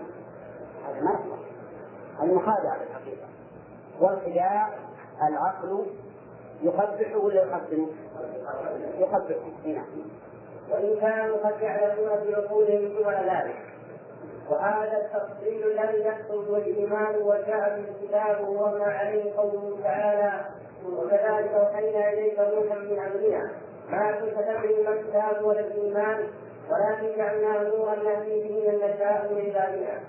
[0.88, 1.38] هذا ما يصلح
[2.20, 3.26] هذه مخادعة الحقيقة.
[4.00, 4.68] والخداع
[5.22, 5.86] العقل
[6.62, 7.88] يقبح ولا يقدمه؟
[8.98, 9.36] يقبح
[9.66, 9.84] نعم.
[10.70, 13.56] وإن كانوا قد يعلمون في عقولهم دون ذلك.
[14.50, 20.44] وهذا التفصيل الذي يحصل الإيمان وجاء الكتاب وما عليه قوله تعالى
[20.98, 23.50] وكذلك أوحينا إليك روحا من أمرنا.
[23.90, 26.28] ما كنت تدري ما الكتاب ولا الإيمان
[26.70, 30.00] ولكن جعلناه نورا نهدي به من نشاء من عبادنا.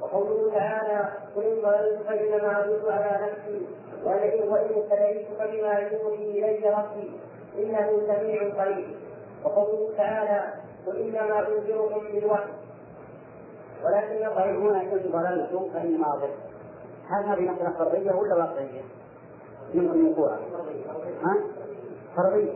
[0.00, 3.66] وقوله تعالى قل ضللت فانما اضل على نفسي
[4.04, 7.20] وان ابتليت فبما يوحي إلي ربي
[7.58, 9.11] إنه سميع قريب.
[9.44, 10.54] وقوله تعالى
[10.86, 12.52] قل إنما أنذركم بالوحي.
[13.84, 16.30] ولكن طيب هنا ان ضللت فانما اضل
[17.08, 18.82] هل هذه مسألة فرضية ولا واقعية؟
[19.74, 20.38] يمكن يقولها
[21.22, 21.36] ها؟
[22.16, 22.52] فرضية.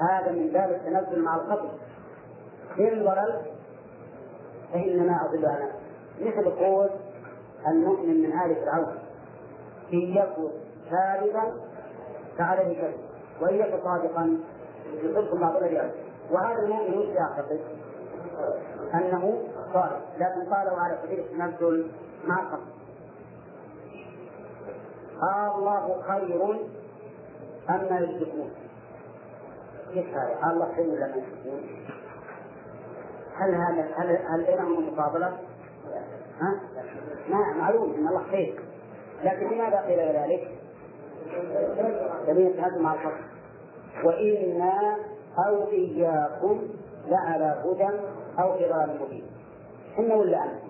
[0.00, 1.68] هذا من باب التنزل مع القتل
[2.78, 3.42] إن ضللت
[4.72, 5.82] فإنما أضل نفسي
[6.20, 6.90] مثل قول
[7.68, 8.98] المؤمن من آل فرعون.
[9.92, 10.48] إن يكن
[10.90, 11.52] كاذبا
[12.38, 13.00] فعليه كذب.
[13.40, 14.38] وإن يكن صادقا
[16.30, 17.60] وهذا المؤمن وش يعتقد؟
[18.94, 21.90] أنه صادق لكن قالوا على سبيل التنزل
[22.24, 22.72] مع القصد
[25.20, 26.42] قال الله خير
[27.70, 28.50] أما يشركون
[29.94, 31.60] كيف هذا؟ الله خير لما يشركون
[33.36, 35.26] هل هذا هل هل بينهم مقابلة؟
[36.40, 36.60] ها؟
[37.28, 38.60] ما معلوم إن الله خير
[39.24, 40.48] لكن لماذا قيل ذلك؟
[42.26, 43.32] دليل هذا مع الفصل
[44.04, 44.96] وإنا
[45.46, 46.60] أو إياكم
[47.08, 47.98] لعلى هدى
[48.38, 49.24] أو ضلال مبين.
[49.98, 50.62] إن ولا أنت؟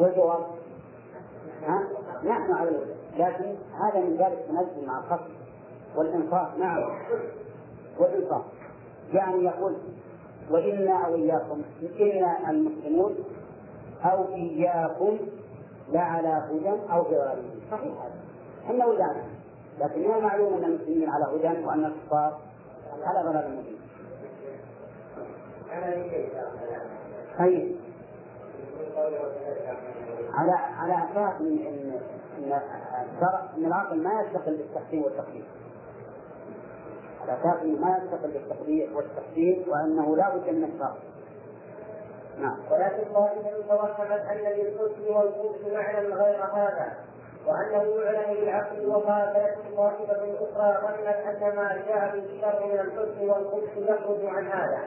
[0.00, 0.40] والجواب؟
[1.66, 1.88] ها؟
[2.24, 2.94] نحن على الهدى.
[3.18, 5.32] لكن هذا من باب التنزل مع الخصم
[5.96, 6.82] والإنصاف نعم
[7.98, 8.42] والإنصاف.
[9.12, 9.76] يعني يقول
[10.50, 11.62] وإنا أو إياكم
[12.00, 13.14] إنا المسلمون
[14.04, 15.16] أو إياكم
[15.92, 18.14] لعلى هدى أو ضلال صحيح هذا.
[18.64, 19.14] إحنا ولا
[19.80, 22.40] لكن من المعلوم أن المسلمين على هدى وأن الكفار
[23.02, 23.78] على ضلال مبين.
[27.38, 27.76] طيب.
[30.34, 32.00] على على أساس ان ان
[32.38, 32.52] إن
[33.56, 35.44] إن العقل ما يستقل بالتحسين والتقدير.
[37.22, 40.96] على أساس إنه ما يستقل بالتقدير والتحسين وأنه لا بد من الشرع.
[42.38, 42.56] نعم.
[42.70, 46.96] ولكن طائفة توهمت أن للحسن والخبث معنى غير هذا.
[47.46, 53.76] وأنه يعلم بالعقل وقاتلت طائفة أخرى ظنت أن ما جاء في الشر من الحسن والخبث
[53.76, 54.78] يخرج عن هذا.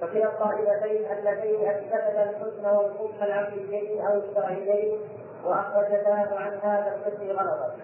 [0.00, 5.00] فكلا الطائفتين اللتين اثبتتا الحسن والخبث العقليين أو الشرعيين
[5.44, 7.76] واخرجتاه عن هذا الحسن غلطا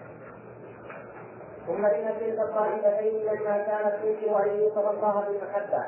[1.67, 5.85] ثم إن تلك الطائفتين لما كانت تنكر ان يوصف الله بالمحبه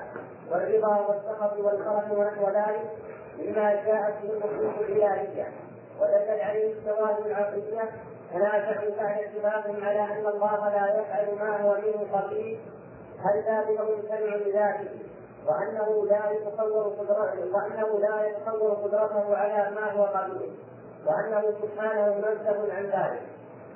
[0.51, 2.81] والرضا والسخط والكرم ونحو ذلك
[3.39, 5.64] مما جاءت به النصوص الإلهية.
[6.01, 7.89] ودلت عليه الشواهد العقلية
[8.33, 12.59] تنازعوا بعد اتفاقهم على أن الله لا يفعل ما هو منه قبيل
[13.19, 14.89] هل ذلك ممتنع بذاته
[15.47, 20.55] وأنه لا يتصور قدرته وأنه لا يتصور قدرته على ما هو قبيل
[21.05, 23.21] وأنه سبحانه منزه عن ذلك.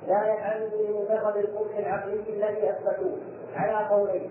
[0.06, 3.18] لا يفعل بمجرد القبح العقلي الذي أثبتوه
[3.56, 4.30] على قولين.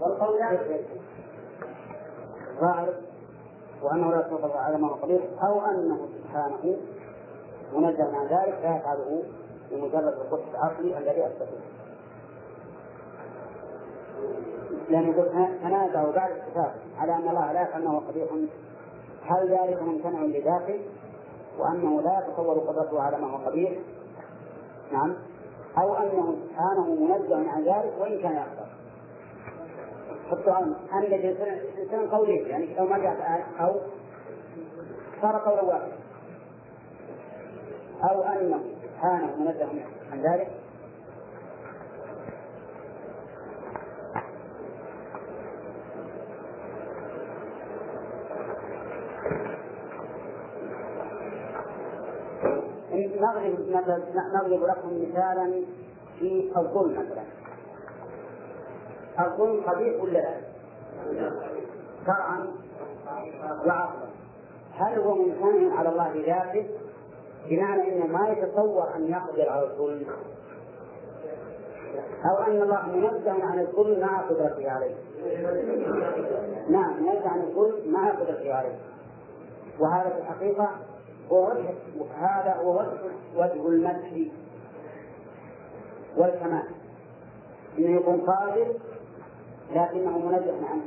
[0.00, 0.58] والقولان
[2.60, 2.94] ظاهر
[3.82, 6.76] وأنه لا يتصور على ما هو قبيل أو أنه سبحانه
[7.74, 9.22] منزه عن ذلك لا يفعله
[9.70, 11.60] بمجرد القبح العقلي الذي أثبتوه
[14.90, 15.28] لأن يقول
[15.62, 18.28] تنازعوا بعد الاتفاق على أن الله لا يفعل ما هو قبيح.
[19.26, 20.80] هل ذلك ممتنع لذاته؟
[21.58, 23.72] وأنه لا يتصور قدرته على ما هو قبيح؟
[24.92, 25.14] نعم.
[25.78, 28.66] أو أنه سبحانه منزه عن ذلك وإن كان يقدر.
[30.32, 33.80] السؤال أن الإنسان قولين يعني لو ما جاءت آية أو
[35.22, 35.92] صار قولا واحدا
[38.10, 39.68] أو أنه سبحانه منزه
[40.12, 40.62] عن ذلك.
[54.34, 55.62] نضرب لكم مثالا
[56.18, 57.41] في الظلم مثلا.
[59.26, 60.34] الظلم قبيح ولا لا؟
[62.06, 62.46] شرعا
[63.66, 64.12] وعقلا
[64.74, 66.66] هل هو ممتنع على الله بذاته؟
[67.50, 70.06] بمعنى إنه ما يتصور أن يقدر على الظلم.
[72.24, 74.94] أو أن الله منزه عن الظلم مع قدرته عليه.
[76.68, 78.78] نعم منزه عن الظلم مع قدرته عليه.
[79.80, 80.70] وهذا في الحقيقة
[81.32, 81.74] هو وجه
[82.18, 82.92] هذا هو وجه
[83.36, 84.12] وجه المدح
[86.16, 86.68] والكمال.
[87.78, 88.74] إنه يكون قادر
[89.74, 90.82] لكنه منزه عنه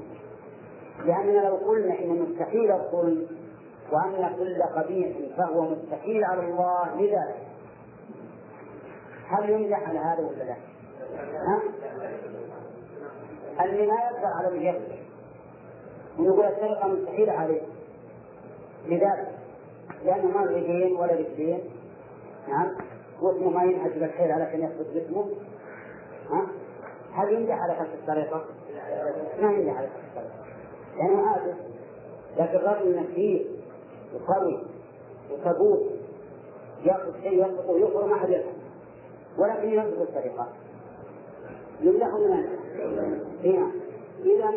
[1.05, 3.27] لأننا لو قلنا إن مستحيل الظلم
[3.91, 7.45] وأن كل قبيح فهو مستحيل على الله لذلك
[9.27, 10.55] هل يمدح على هذا ولا لا؟
[11.33, 11.61] ها؟
[13.65, 14.99] اللي ما يقدر على يسرق
[16.19, 17.61] ونقول السرقة مستحيلة عليه
[18.85, 19.31] لذلك
[20.05, 21.59] لأنه ما له يدين ولا رجلين
[22.47, 22.75] نعم
[23.21, 25.25] واسمه ما ينهج بالخير علشان يثبت جسمه
[26.29, 26.47] ها
[27.13, 28.45] هل ينجح على خلف السرقة؟
[29.41, 30.29] ما ينجح على السرقة
[30.97, 31.55] لأنه عاجز
[32.37, 33.45] لكن رجل نكير
[34.13, 34.63] وقوي
[35.31, 35.79] وصبور
[36.85, 38.53] يأخذ شيء يسقط ويخرج ما حد يفهم.
[39.37, 40.47] ولكن ينطق السرقة
[41.81, 42.47] يمدح ولا لا؟
[44.23, 44.51] إذا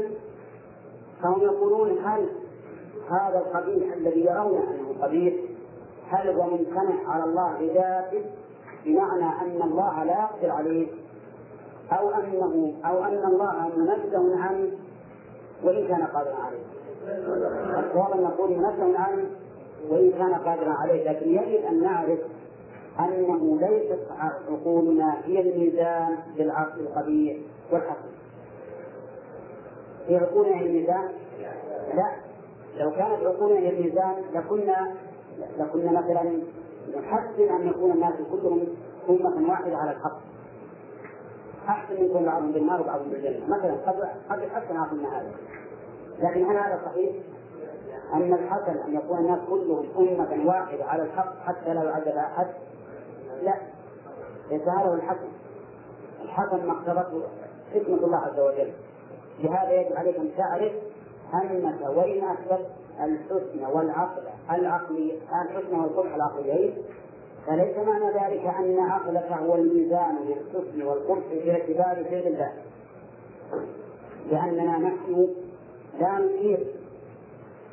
[1.23, 2.29] فهم يقولون هل
[3.11, 5.35] هذا القبيح الذي يرون أنه قبيح
[6.09, 8.25] هل هو ممتنع على الله بذاته؟
[8.85, 10.87] بمعنى أن الله لا يقدر عليه.
[11.93, 14.71] أو أنه أو أن الله منزه عنه
[15.65, 16.65] وإن كان قادرا عليه.
[17.89, 19.25] الصواب أن نقول منزه عنه
[19.91, 22.19] وإن كان قادرا عليه لكن يجب أن نعرف
[23.01, 24.07] أنه ليست
[24.51, 27.37] عقولنا هي الميزان للعقل القبيح
[27.73, 28.09] والحسن.
[30.07, 31.09] في عقولنا هي الميزان؟
[31.95, 32.11] لا
[32.79, 34.95] لو كانت عقولنا هي الميزان لكنا
[35.59, 36.39] لكنا مثلا
[37.01, 38.65] نحسن أن يكون الناس كلهم
[39.11, 40.19] أمة واحدة على الحق
[41.69, 45.33] أحسن من يكون بعضهم بالنار وبعضهم بالجنة مثلا قد قد يحسن عقلنا هذا.
[46.19, 47.13] لكن هل هذا صحيح؟
[48.15, 52.47] أن الحسن أن يكون الناس كلهم أمة واحدة على الحق حتى لا يعذب أحد؟
[53.43, 53.55] لا.
[54.51, 55.29] ليس هذا هو الحسن.
[56.23, 57.23] الحسن ما اقتضته
[57.75, 58.73] حكمة الله عز وجل.
[59.41, 60.73] لهذا يجب عليك أن تعرف
[61.35, 62.67] أنك وإن أثبت
[63.01, 66.75] الحسن والعقل العقلي الحسن والقبح العقليين
[67.49, 72.53] فليس معنى ذلك أن عقلك هو الميزان للحسن والقبح في اعتبار فعل الله.
[74.31, 75.29] لأننا نحن
[76.01, 76.67] لا نشير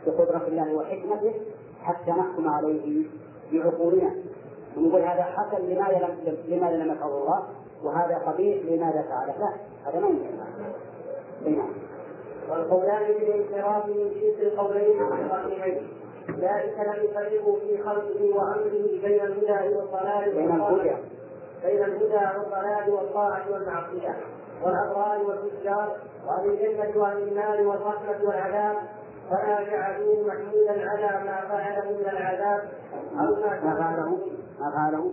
[0.07, 1.33] بقدرة الله وحكمته
[1.81, 3.03] حتى نحكم عليه
[3.51, 4.15] بعقولنا.
[4.77, 7.43] ونقول هذا حسن لماذا لم لماذا لم يفعله الله؟
[7.83, 9.53] وهذا قبيح لماذا فعله لا
[9.85, 11.57] هذا ما يمكن.
[11.57, 11.69] نعم
[12.49, 15.87] والقولان بالانصراف من جنس القولين الصحيحين
[16.29, 20.95] ذلك لم يفرقوا في خلقه وأمره بين الهدى والضلال بين الهدى.
[21.63, 24.15] بين الهدى والضلال والطاعه والمعصية
[24.63, 25.97] والابرار والفجار
[26.27, 28.77] وأهل الجنة وأهل النار والرحمة والعذاب.
[29.29, 32.69] فلا جعلوه محمولا على ما فعله من العذاب
[33.19, 34.17] أو ما فعله
[34.59, 35.11] ما فعله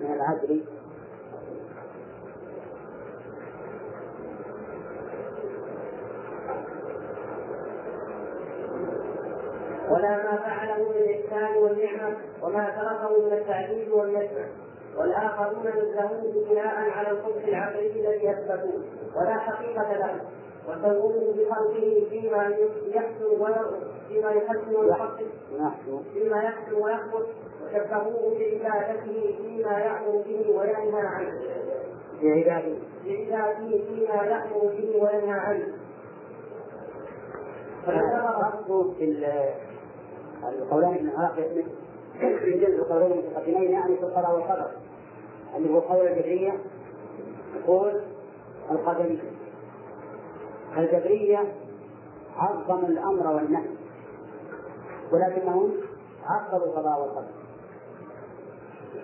[0.00, 0.64] من العدل.
[10.02, 14.46] ولا ما فعله من الإحسان والنعمة وما تركه من التعديل والنسمة
[14.96, 18.84] والآخرون يلزمون بناء على القدس العقلي الذي يثبتون
[19.16, 20.20] ولا حقيقة له
[20.68, 22.42] وسووه بخلقه فيما
[22.94, 23.38] يحسن
[24.08, 25.26] فيما يحسن
[25.60, 27.26] نحن فيما يحسن ويخبث.
[27.64, 31.40] وشبهوه بعبادته فيما يأمر به وينهى عنه.
[32.22, 32.76] بعباده.
[33.04, 35.66] بعباده فيما يأمر به وينهى عنه.
[37.88, 39.04] الفرق في
[40.42, 44.70] ال- القولين من العراق من جنس القولين المتقدمين يعني في القضاء والقدر.
[45.56, 46.52] اللي هو قول الجبرية
[47.56, 48.00] يقول
[48.70, 49.20] القدرية.
[50.76, 51.52] الجبرية
[52.36, 53.68] عظموا الأمر والنهي
[55.12, 55.72] ولكنهم
[56.26, 57.28] عقلوا القضاء والقدر.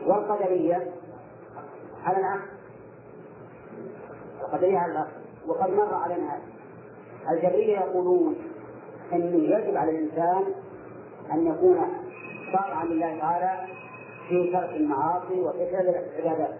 [0.07, 0.91] والقدرية
[2.05, 2.49] على العكس
[4.41, 5.11] القدرية على العكس
[5.47, 6.43] وقد مر علينا هذا.
[7.31, 8.37] الجبرية يقولون
[9.13, 10.45] أنه يجب على الإنسان
[11.33, 11.79] أن يكون
[12.53, 13.67] طاعا لله تعالى
[14.29, 15.89] في ترك المعاصي وفي فعل
[16.19, 16.55] العبادات.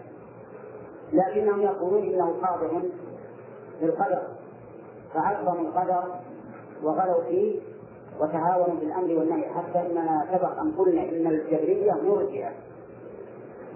[1.13, 2.81] لكنهم يقولون إنه قادر
[3.81, 4.21] بالقدر
[5.13, 6.03] فعظموا القدر
[6.83, 7.59] وغلوا فيه
[8.19, 9.45] وتهاونوا بالأمر والنهي.
[9.49, 12.51] حتى إننا سبق أن قلنا إن الجبرية مرجئة.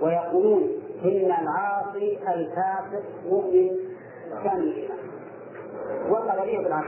[0.01, 0.69] ويقولون
[1.05, 3.69] إن العاصي الفاسق مؤمن
[4.43, 4.97] كامل الإيمان
[6.09, 6.87] والقدرية بالعكس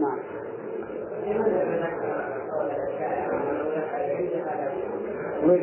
[0.00, 0.18] نعم.
[5.44, 5.60] وش؟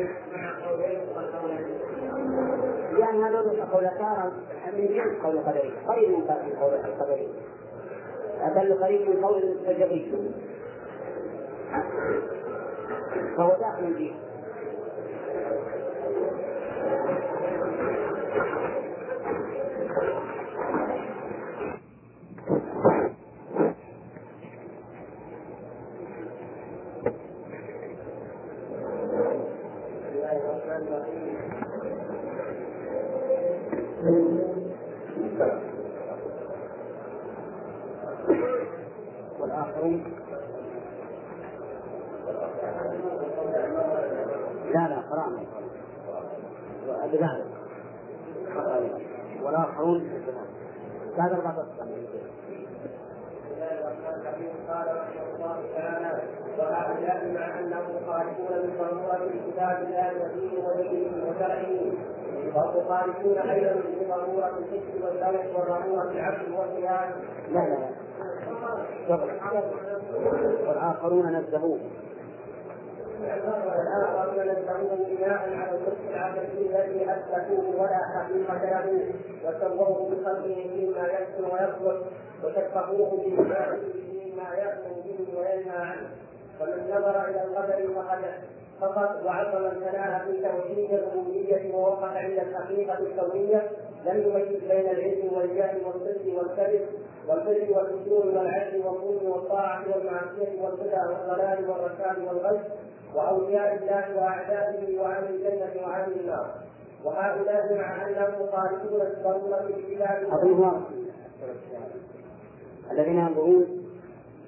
[2.98, 4.32] لأن هذول قولتان
[4.72, 6.24] من جنس قول القدرية قريب من
[6.60, 7.28] قول القدرية
[8.56, 10.12] بل قريب من قول الجبرية
[13.36, 14.12] فهو داخل فيه
[39.40, 40.04] والآخرون
[44.74, 45.40] لا لا قرأنا
[47.12, 47.46] بذلك
[49.42, 50.10] والآخرون
[51.18, 51.88] هذا أربعة أقسام
[54.68, 56.22] قال رحمه الله تعالى
[56.58, 57.60] وهؤلاء مع
[58.38, 61.70] انهم خارجون من ضروره كتاب الله ودينه ودينه وشرعه
[62.88, 67.10] خارجون أيضا من ضرورة الحس والذوق وضروره العقل والقيام.
[67.52, 67.88] لا لا
[70.68, 71.78] والآخرون نزهوه
[73.20, 79.14] والآخرون نزهوه بناء على النص العقلي الذي أثبتوه ولا حقيقة له.
[79.44, 81.98] وسووه بخلقه فيما يحسن ويصلح
[82.44, 86.08] وشبهوه بما فيما يأمر به وينهى عنه.
[86.60, 88.18] ومن نظر إلى القدر فقد
[88.80, 93.70] فقط وعظم الثناء في توحيد الربوبية ووقف عند الحقيقة الكونية
[94.06, 96.86] لم يميز بين العلم والجهل والصدق والكذب
[97.28, 102.60] والبر والفجور والعدل والظلم والطاعة والمعصية والهدى والضلال والرشاد والغش
[103.14, 106.54] وأولياء الله وأعدائه وأهل الجنة وأهل النار.
[107.04, 110.82] وهؤلاء مع أنهم خالفون الضرورة بكتاب أظن
[112.90, 113.86] الذين ينظرون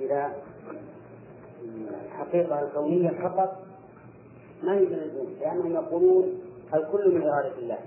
[0.01, 0.31] إلى
[2.13, 3.57] الحقيقة الكونية فقط
[4.63, 6.41] ما يجلسون لأنهم يقولون
[6.75, 7.79] الكل من إرادة الله.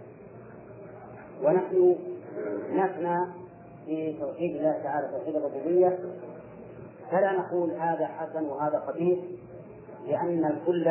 [1.43, 1.95] ونحن
[2.69, 3.26] نفنى
[3.85, 5.99] في توحيد الله تعالى توحيد الربوبية.
[7.11, 9.19] فلا نقول هذا حسن وهذا قبيح
[10.07, 10.88] لأن الكل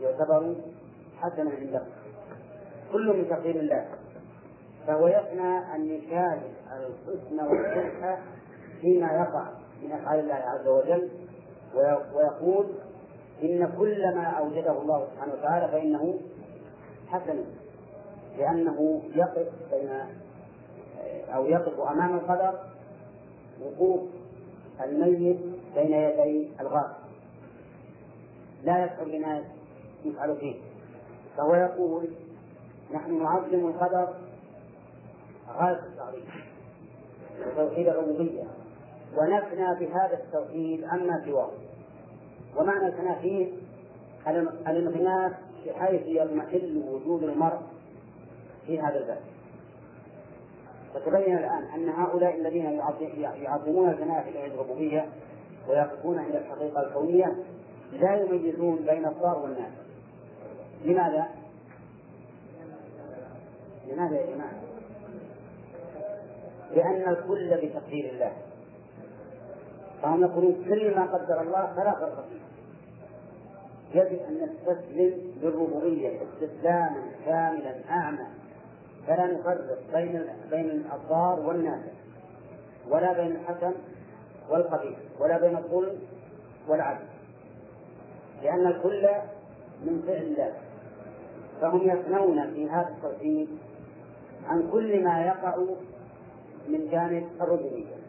[0.00, 0.54] يعتبر
[1.16, 1.82] حسنا عنده
[2.92, 3.86] كل من تقدير الله.
[4.86, 8.18] فهو يفنى أن يشاهد الحسن والقبح
[8.80, 9.46] فيما يقع
[9.82, 11.08] من أفعال الله عز وجل.
[11.74, 12.66] ويقول
[13.42, 16.20] إن كل ما أوجده الله سبحانه وتعالى فإنه
[17.08, 17.44] حسن
[18.38, 19.90] لأنه يقف بين
[21.34, 22.58] أو يقف أمام القدر
[23.62, 24.00] وقوف
[24.84, 25.38] الميت
[25.74, 27.00] بين يدي الغاصب
[28.64, 29.44] لا يشعر بما
[30.04, 30.56] يفعل فيه.
[31.36, 32.08] فهو يقول
[32.94, 34.14] نحن نعظم القدر
[35.48, 36.24] غاية التعظيم
[37.56, 38.44] توحيد الربوبية.
[39.16, 41.50] ونفنى بهذا التوحيد عما سواه
[42.56, 43.52] ومعنى الفناء فيه
[44.68, 45.32] الانغماس
[45.66, 47.58] بحيث يضمحل وجود المرء
[48.66, 49.20] في هذا الباب
[50.94, 52.80] فتبين الآن أن هؤلاء الذين
[53.42, 55.08] يعظمون الفناء في الربوبية
[55.68, 57.36] ويقفون عند الحقيقة الكونية
[57.92, 59.72] لا يميزون بين الضار والناس
[60.84, 61.28] لماذا؟
[63.88, 64.52] لماذا يا جماعة؟
[66.74, 68.32] لأن الكل بتقدير الله
[70.02, 72.40] فهم يقولون كل ما قدر الله فلا فرق فيه.
[74.00, 78.26] يجب أن نستسلم بالربوبية استسلاما كاملا أعمى.
[79.06, 81.92] فلا نفرق بين بين الضار والنافع
[82.90, 83.72] ولا بين الحسن
[84.50, 85.98] والقبيح ولا بين الظلم
[86.68, 87.06] والعدل.
[88.42, 89.08] لأن الكل
[89.84, 90.52] من فعل الله.
[91.60, 93.48] فهم يفنون في هذا التوحيد
[94.48, 95.56] عن كل ما يقع
[96.68, 97.99] من جانب الربوبية.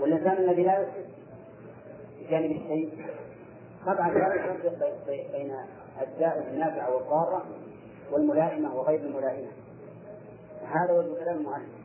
[0.00, 1.10] والإنسان الذي لا يحس
[2.20, 2.90] بجانب الشيء؟
[3.86, 5.54] طبعا لا يفرق بين
[6.02, 7.44] الدائم النافعة والضارة
[8.12, 9.48] والملائمة وغير الملائمة.
[10.66, 11.80] هذا وجه كلام المؤلف.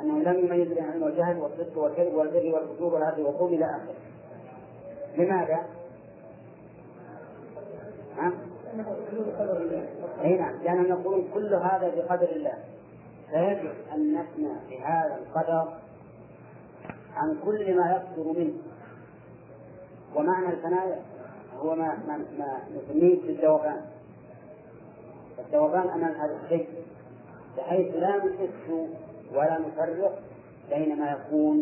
[0.00, 3.94] أنه لم يميز بين العلم والجهل والصدق والكذب والبر والفجور والعدل والظلم إلى آخره.
[5.16, 5.66] لماذا؟
[8.16, 8.32] ها؟
[10.24, 12.54] اي نعم لأنهم يقولون كل هذا بقدر الله.
[13.30, 15.83] فيجب أن نفنى بهذا القدر
[17.14, 18.54] عن كل ما يصدر منه.
[20.16, 21.04] ومعنى الفناء
[21.58, 23.80] هو ما ما, ما نسميه بالذوبان
[25.38, 26.68] الذوبان أمام هذا الشيء
[27.56, 28.70] بحيث لا نحس
[29.34, 30.18] ولا نفرق
[30.70, 31.56] بين ما يكون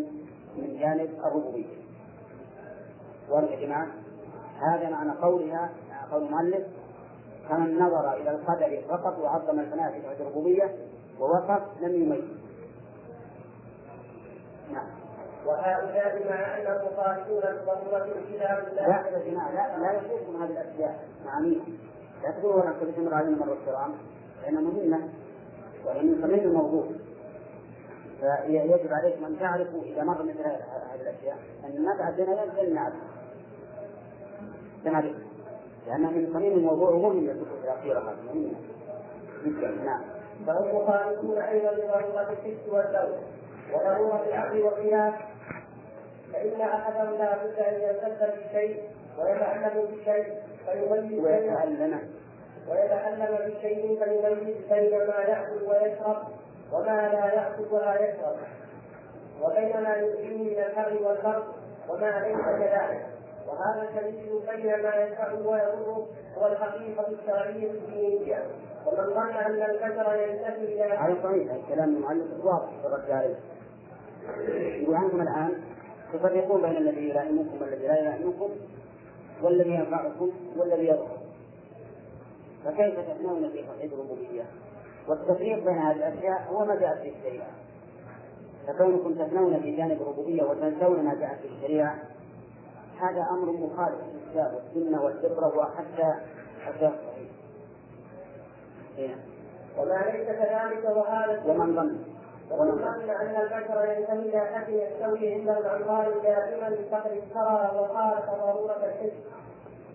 [0.57, 1.83] من جانب الربوبية.
[3.29, 3.87] واضح يا جماعة؟
[4.59, 5.69] هذا معنى قولها
[6.11, 6.67] قول المؤلف.
[7.49, 10.75] فمن نظر إلى القدر فقط وعظم الفناء في الربوبية
[11.19, 12.23] ووقف لم يميز.
[14.73, 15.02] نعم.
[15.45, 20.99] وهؤلاء مع انهم خالفون ضروره الكتاب لا يا جماعة لا لا يشوفون هذه الأشياء.
[21.25, 21.65] معانيها
[22.23, 23.93] لا تقولوا أنا كنت تمر علينا مرة الكرام
[24.43, 25.09] لأنها مهمة
[25.85, 26.85] وهي من صميم الموضوع.
[28.19, 32.93] فيجب عليكم أن تعرفوا إذا مر مثل هذه الأشياء أن ما تعدينا ينزل نعرف
[34.85, 35.15] نعرف
[35.87, 38.53] لأنها من صميم الموضوع ومهمة الدخول الأخيرة هذه مهمة.
[39.45, 40.01] جدا نعم.
[40.47, 43.19] فهم مخالفون أيضا لضروره الحس والذوق
[43.73, 45.13] وضروره العقل والقياس
[46.43, 48.83] فإن احدهم لا بد أن يلتزم بالشيء
[49.19, 50.33] ويتعلم بالشيء
[50.65, 51.99] فيميز ويتعلم
[52.69, 56.17] ويتعلم بالشيء فيميز بين ما ياكل ويشرب
[56.73, 58.35] وما لا ياكل ولا يشرب.
[59.41, 61.43] وبين ما يؤذيه من الحر والبرد
[61.89, 63.05] وما ليس كذلك.
[63.47, 66.07] وهذا التمييز بين ما ينفعه ويضره
[66.37, 68.43] هو الحقيقة الشرعية الدينية
[68.85, 73.35] ومن ظن أن البشر ينتهي إلى هذا صحيح الكلام المعلق واضح في الرد عليه.
[74.81, 75.72] يقول أنتم الآن
[76.13, 78.49] تفرقون بين الذي يلائمكم والذي لا يلائمكم
[79.41, 81.23] والذي ينفعكم والذي يضركم
[82.65, 84.43] فكيف تفنون في توحيد الربوبية؟
[85.07, 87.51] والتفريق بين هذه الأشياء هو ما جاءت في الشريعة
[88.67, 91.95] فكونكم تفنون في جانب الربوبية وتنسون ما جاء في الشريعة
[92.99, 96.13] هذا أمر مخالف للكتاب والسنة والفطرة وحتى
[96.65, 97.29] حتى الصحيح.
[98.97, 99.15] إيه.
[99.77, 102.12] وما ليس كذلك وهذا ومن ظن
[102.59, 108.85] ومن ظن أن البشر ينتهي إلى حد يستوي عند العنوان دائما فقد افترى وخالف ضرورة
[108.85, 109.13] الحس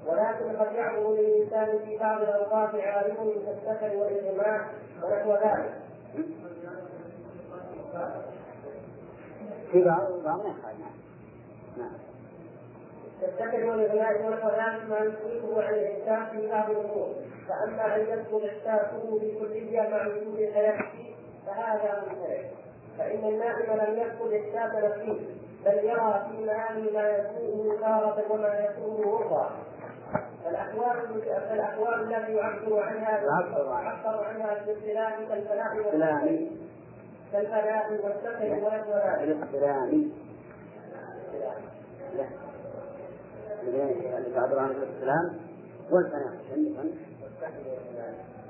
[0.07, 4.67] ولكن قد يعظم للإنسان في بعض الأوقات عالم كالسكر والإجماع
[5.03, 5.75] ونحو ذلك.
[9.73, 10.41] في بعض بعض
[11.79, 11.93] نعم.
[13.23, 17.15] تتخذ والإغناء ونحو ذلك ما يصرفه عن الإحساس في بعض الأمور.
[17.49, 21.08] فأما أن يدخل إحساسه بالكلية مع وجود حياته
[21.49, 22.47] فهذا منفرد
[22.99, 25.21] فإن النائم لم يدخل إحساس نفسه
[25.65, 29.51] بل يرى في المنام ما يسوءه تارة وما يسوءه أخرى
[30.45, 34.03] فالأحوال فالأحوال التي يعبر عنها يعبر عنها.
[34.67, 36.51] بالاصطلاح كالفلاح والسلام
[37.33, 39.27] كالفلاح والسكر ونحو ذلك.
[39.27, 40.09] الاصطلاح
[43.63, 45.39] اللي تعبر عن الاستلام
[45.91, 46.33] والفناء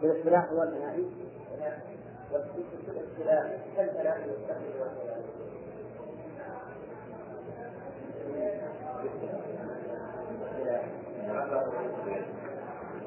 [0.02, 0.52] بالاصطلاح
[2.32, 3.60] كالفناء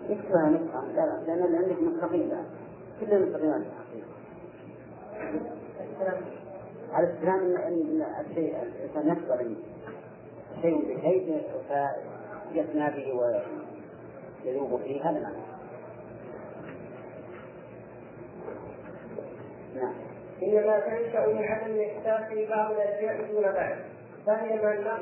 [0.09, 1.77] اكتبها نسخة لا لأن اللي عندك
[2.21, 2.45] الآن
[2.99, 3.21] كلهم
[3.57, 4.03] نسختين
[6.93, 9.55] على الاستلام أن الشيء الإنسان يقبل
[10.61, 11.41] شيء بشيء
[12.89, 13.13] به
[14.45, 15.19] ويذوب فيه هذا
[19.75, 19.93] نعم.
[20.43, 23.75] إنما تنشأ من عدم الإحساس في بعض الأشياء دون بعض
[24.25, 24.55] فهي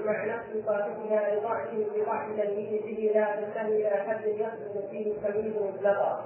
[0.06, 6.24] مع نفس صاحبها لضعف لضعف تمييزه لا تنتهي إلى حد يصدق فيه التمييز مطلقا.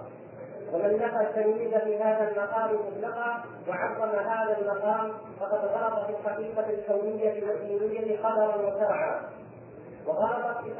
[0.73, 7.43] ومن نفى التمييز في هذا المقام مطلقا وعظم هذا المقام فقد غلط في الحقيقة الكونية
[7.47, 9.21] والدينية قدرا وشرعا
[10.07, 10.71] وغلط في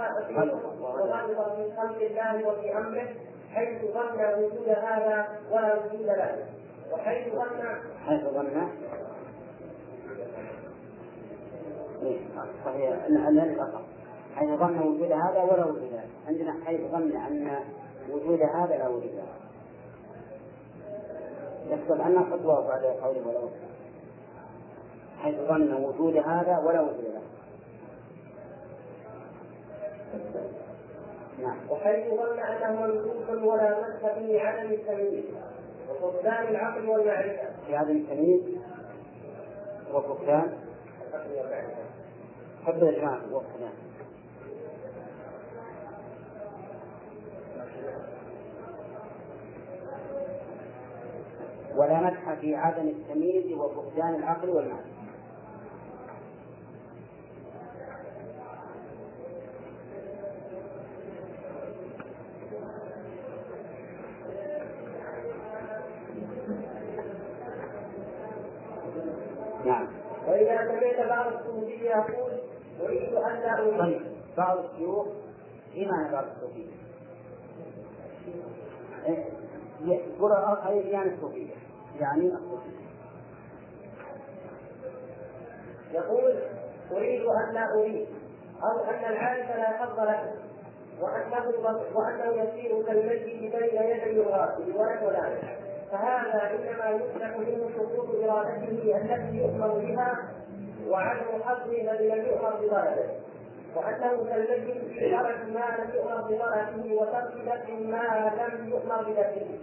[0.84, 3.07] وغلط في خلق الله وفي أمره
[3.53, 6.45] حيث ظن وجود هذا ولا وجود له.
[8.05, 8.67] حيث ظن؟
[12.65, 13.05] صحيح.
[13.05, 13.83] ان الأصل
[14.35, 17.59] حيث ظن وجود هذا ولا وجود له عندنا حيث ظن أن
[18.09, 19.27] وجود هذا لا وجود له
[21.69, 23.73] يكتب أن خطوة بعد قوله ولا وجود
[25.19, 27.21] حيث ظن وجود هذا ولا وجود له
[31.39, 31.57] نعم.
[31.69, 35.25] وحيث ظن أنه منسوخ ولا مس في عدم التمييز.
[35.89, 37.49] وفقدان العقل والمعرفة.
[37.68, 38.41] في عدم التمييز
[39.93, 40.53] وفقدان
[42.65, 43.73] حب الإجماع وفقدان.
[51.76, 54.92] ولا مدح في عدم التمييز وفقدان العقل والمعرفة.
[71.97, 72.31] يقول
[72.81, 74.01] أريد أن لا أريد طيب
[74.37, 75.07] بعض الشيوخ
[75.75, 76.71] معنى بعض الصوفية
[79.81, 80.31] يقول
[80.91, 81.53] يعني الصوفية
[81.99, 82.83] يعني الصوفية
[85.93, 86.33] يقول
[86.91, 88.07] أريد أن لا أريد
[88.63, 90.33] أو أن العارف لا حظ له
[91.01, 91.53] وأنه
[91.95, 95.59] وأنه يسير كالمجد بين يدي الغاسل ونحو ذلك
[95.91, 100.31] فهذا إنما يمنع منه سقوط إرادته التي يؤمر بها
[100.89, 103.10] وعدم حظه الذي لم يؤمر بطلبه
[103.76, 109.60] وأنه كالمجد في ترك ما لم يؤمر بطلبه وترك دفع ما لم يؤمر بدفعه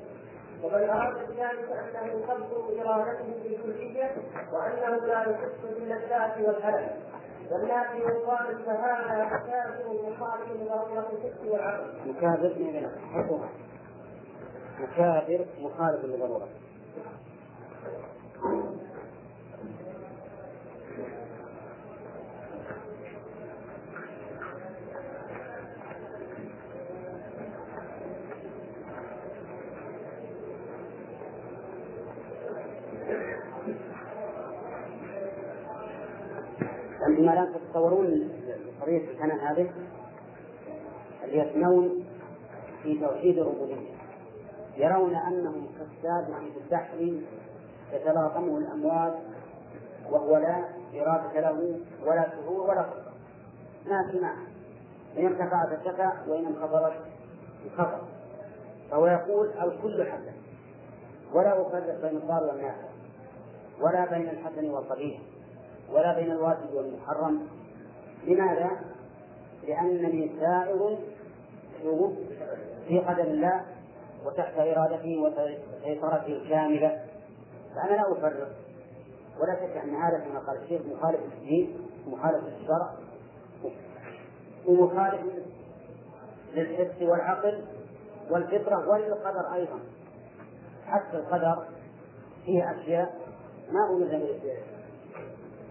[0.65, 4.11] ومن أراد بذلك أنه قبض ارادته بالكليه
[4.53, 6.89] وأنه لا يحس باللذات والالم
[7.51, 11.93] والناس يقال فهذا مكافر مخالف لضروره الحس والعقل.
[12.07, 12.55] مكافر
[14.81, 16.49] مكابر مخالف للضرورة.
[37.31, 38.31] أنتم الآن تتصورون
[38.81, 39.71] قضية الحنان هذه
[41.25, 42.05] يفنون
[42.83, 43.91] في توحيد الربوبية.
[44.77, 47.21] يرون أنهم كالسابح في البحر
[47.93, 49.13] يتلاطمه الأمواج
[50.11, 53.13] وهو لا إرادة له ولا سهول ولا فقر
[53.87, 54.47] ما معه
[55.19, 56.93] إن ارتفعت ارتفع وإن انخفضت
[57.65, 58.07] انخفض
[58.91, 60.33] فهو يقول الكل حسن.
[61.35, 62.89] ولا أفرق بين الضار والنافع
[63.81, 65.21] ولا بين الحسن والقبيح.
[65.93, 67.49] ولا بين الواجب والمحرم.
[68.27, 68.71] لماذا؟
[69.69, 70.99] لأنني سائر
[72.89, 73.65] في قدر الله
[74.27, 77.05] وتحت إرادته وسيطرته الكاملة
[77.75, 78.49] فأنا لا أفرق.
[79.41, 81.77] ولا شك أن هذا كما قال الشيخ مخالف للدين
[82.07, 82.91] مخالف للشرع
[84.67, 85.21] ومخالف
[86.55, 87.65] للحس والعقل
[88.31, 89.81] والفطرة وللقدر أيضا.
[90.87, 91.65] حتى القدر
[92.45, 93.15] فيه أشياء
[93.73, 94.27] ما ألزم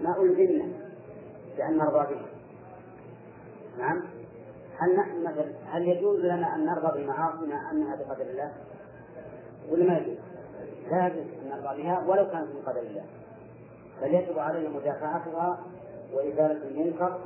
[0.02, 0.66] ما ألزمنا
[1.58, 2.26] بأن نرضى بها
[3.80, 4.02] نعم.
[4.78, 8.52] هل نحن مثلا هل يجوز لنا أن نرضى بمعاصينا أنها بقدر الله؟
[9.70, 10.18] ولا ما يجوز؟
[10.92, 13.04] لا يجوز أن نرضى بها ولو كانت من قدر الله.
[14.02, 15.60] بل يجب علينا مدافعتها
[16.14, 17.20] وإزالة المنكر.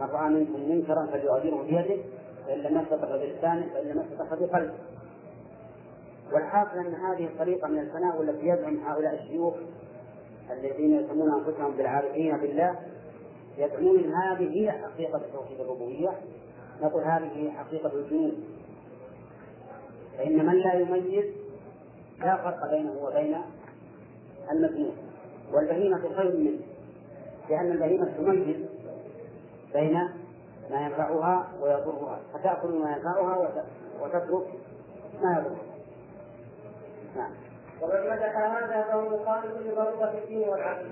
[0.00, 2.02] من رأى منكم منكرا فليغيره بيده
[2.46, 4.74] فإن لم يستطع بلسانه فإن لم يستطع بقلبه.
[6.32, 9.54] والحاصل أن هذه الطريقة من الفناء والتي يزعم هؤلاء الشيوخ
[10.52, 12.78] الذين يسمون أنفسهم بالعارفين بالله
[13.58, 16.10] يزعمون أن هذه هي حقيقة توحيد الربوبية.
[16.82, 18.44] نقول هذه حقيقة الجنون
[20.18, 21.24] فإن من لا يميز
[22.20, 23.36] لا فرق بينه وبين
[24.52, 24.96] المجنون
[25.52, 26.60] والبهيمة خير منه
[27.50, 28.56] لأن البهيمة تميز
[29.74, 29.94] بين
[30.70, 32.20] ما ينفعها ويضرها.
[32.34, 33.64] فتأكل ما ينفعها
[34.00, 34.46] وتترك
[35.22, 35.70] ما يضرها.
[37.16, 37.49] نعم.
[37.82, 40.90] ومن مدح هذا فهو مخالف لضرورة الدين والعقل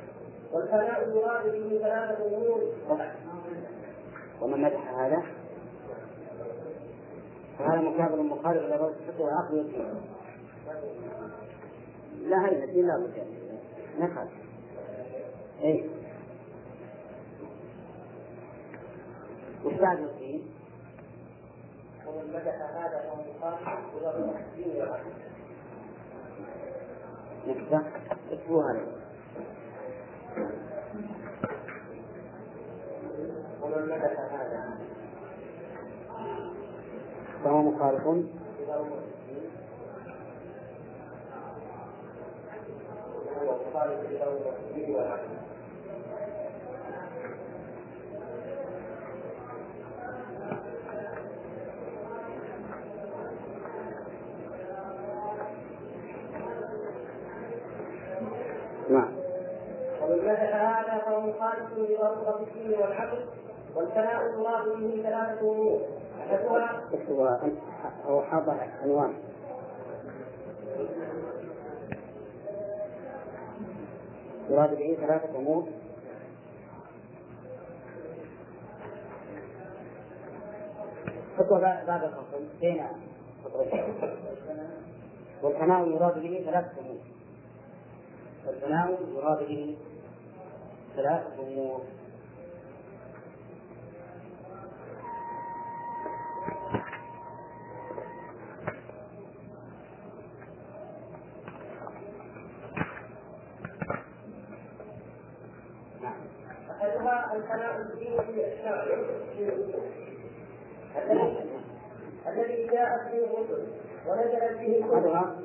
[0.52, 2.72] والفناء يراد به ثلاثة أمور.
[4.40, 5.22] ومن مدح هذا؟
[7.58, 10.00] فهذا مكابر مخالف لضرورة الفقه والعقل والدين.
[12.22, 13.26] لا هي الدين لا بد
[13.98, 14.28] نفعل
[15.62, 15.90] اي
[19.64, 20.50] وش بعد الدين؟
[22.06, 25.10] ومن مدح هذا فهو مخالف لضرورة الدين والعقل
[27.46, 27.82] نكتة
[28.32, 28.80] اكتبوها
[33.62, 34.78] ومن مدح هذا
[37.44, 38.06] فهو مخالف.
[38.06, 38.24] وهو
[43.70, 44.10] مخالف.
[44.10, 45.37] لضرورة الدين والعقل
[61.06, 63.26] هذا مخالف لضرورة الدين والعقل
[63.74, 65.02] والثناء الله به
[66.20, 67.58] أحدها اكتبوها أنت
[68.06, 69.14] أو حاضر عنوان.
[74.50, 75.64] يراد به ثلاثة أمور.
[81.38, 82.86] خطوة بعد الفصل بين
[83.44, 83.94] خطوتين
[85.42, 86.98] والثناء يراد به ثلاثة أمور.
[88.46, 89.76] والثناء يراد به
[90.98, 91.80] ثلاثة أمور.
[106.70, 108.94] أحدها الديني الشرعي
[112.26, 113.66] الذي جاءت به الرسل
[114.06, 115.36] ونزلت به أحدها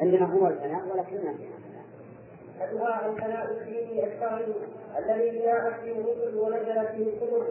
[0.00, 1.53] عندنا هو الثناء ولكن
[2.60, 4.44] أحدها الثناء الديني الشرعي
[4.98, 7.44] الذي جاءت به الرسل ونزلت به الكتب.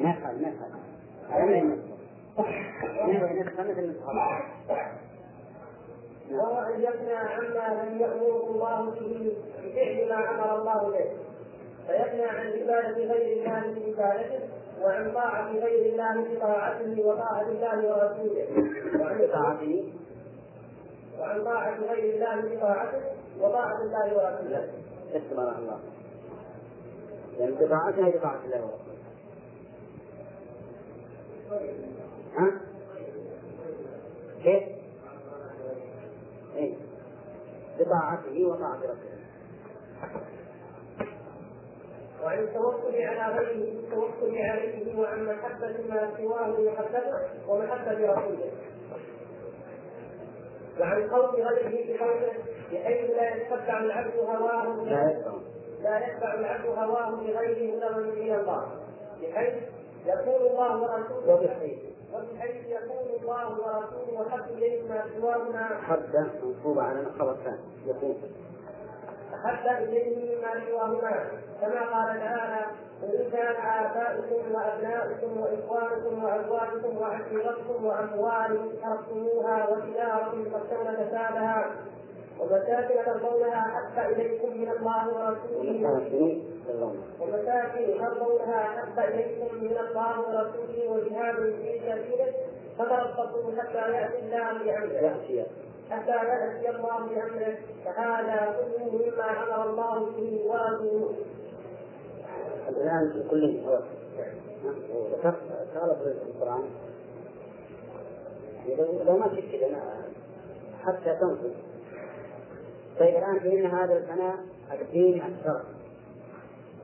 [0.00, 0.36] نفعل
[3.58, 4.42] مثل الصلاة
[6.30, 9.32] وهو أن يبنى عما لم يأمره الله به
[9.64, 11.10] بفعل ما أمر الله به.
[11.86, 14.40] فيبنى عن عبادة غير الله بعبادته
[14.82, 18.46] وعن طاعة غير الله بطاعته وطاعة الله ورسوله.
[19.00, 19.92] وعن طاعته.
[21.20, 24.72] وعن طاعة غير الله بطاعته وطاعة الله ورسوله
[25.12, 25.80] استمر الله
[27.38, 28.98] يعني بطاعتها بطاعة الله ورسوله
[32.36, 32.60] ها؟
[34.42, 34.62] كيف؟
[36.56, 36.74] إيه؟
[37.80, 39.18] بطاعته وطاعة رسوله
[42.24, 48.52] وعن التوكل على غيره بالتوكل عليه وعن محبة ما سواه محبته ومحبة رسوله
[50.80, 55.32] وعن خوف غيره بخوفه بحيث لا يتبع العبد هواه لا يسمع
[55.82, 58.66] لا يتبع العبد هواه بغير هدى من الله.
[59.22, 59.54] بحيث
[60.06, 61.78] يكون الله ورسوله وبحيث.
[62.14, 65.64] وبحيث يكون الله ورسوله احب اليهما سواهما.
[65.88, 68.16] حتى منصوبة على الخبر الثاني يكون
[69.34, 71.26] أحب اليه مما سواهما.
[71.60, 72.66] كما قال تعالى
[73.02, 81.70] قل كان آباؤكم وأبناؤكم وإخوانكم وأزواجكم وعشيرتكم وأموال تركتموها وتجارة تخشون كسادها
[82.40, 86.40] ومساكن ترضونها احب إليكم من الله ورسوله.
[87.20, 92.32] ومساكن ترضونها احب إليكم من الله ورسوله وجهاد في سبيله.
[92.78, 95.46] فتربصوا حتى يأتي الله بأمره.
[95.90, 97.56] حتى يأتي الله بأمره.
[97.84, 101.14] فهذا كله مما أمر الله به ورسوله.
[102.68, 103.82] الآن في كل القرآن؟
[108.68, 110.02] يعني لو ما ما-
[110.84, 111.52] حتى تنصب
[112.98, 114.36] طيب الآن فهمنا هذا الفناء
[114.80, 115.64] الديني الشرعي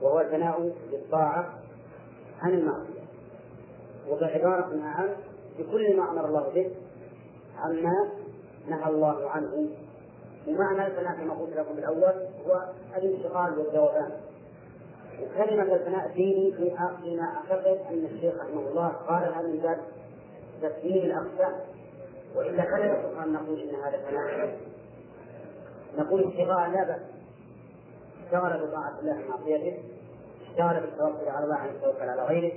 [0.02, 1.54] وهو الفناء بالطاعة
[2.42, 3.04] عن المعصية
[4.08, 5.08] وبعبارة أعم
[5.58, 6.70] بكل ما أمر الله به
[7.58, 8.08] عما
[8.68, 9.68] نهى الله عنه.
[10.48, 14.10] ومعنى الفناء كما قلت لكم الأول هو الانتقال والذوبان
[15.22, 19.78] وكلمة الفناء الديني في فيما أعتقد أن الشيخ رحمه الله قالها من باب
[20.62, 21.60] تسليم الأقسام.
[22.36, 24.56] وإلا يصح أن نقول إن هذا فناء
[25.98, 27.00] نقول اشتغال لا بأس.
[28.24, 29.78] اشتغل بطاعة الله عن معصيته
[30.50, 32.52] اشتغل بالتوكل على الله عن التوكل على غيره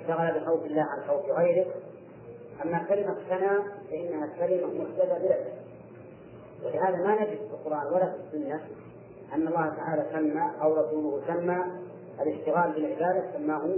[0.00, 1.66] اشتغل بخوف الله عن خوف غيره.
[2.64, 3.60] أما كلمة فناء
[3.90, 5.52] فإنها كلمة محددة بلا شك.
[6.64, 8.60] ولهذا ما نجد في القرآن ولا في السنة
[9.34, 11.64] أن الله تعالى سمى أو رسوله سمى
[12.20, 13.76] الاشتغال بالعبادة سماه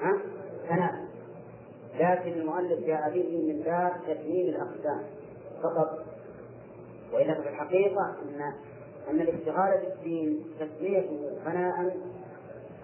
[0.00, 0.18] ها؟
[0.68, 0.94] ثناء.
[1.94, 5.02] لكن المؤلف جاء به من باب تكميل الأقسام
[5.62, 6.11] فقط.
[7.12, 8.52] وإلا في الحقيقة أن
[9.10, 11.96] أن الاشتغال بالدين تسميته ثناء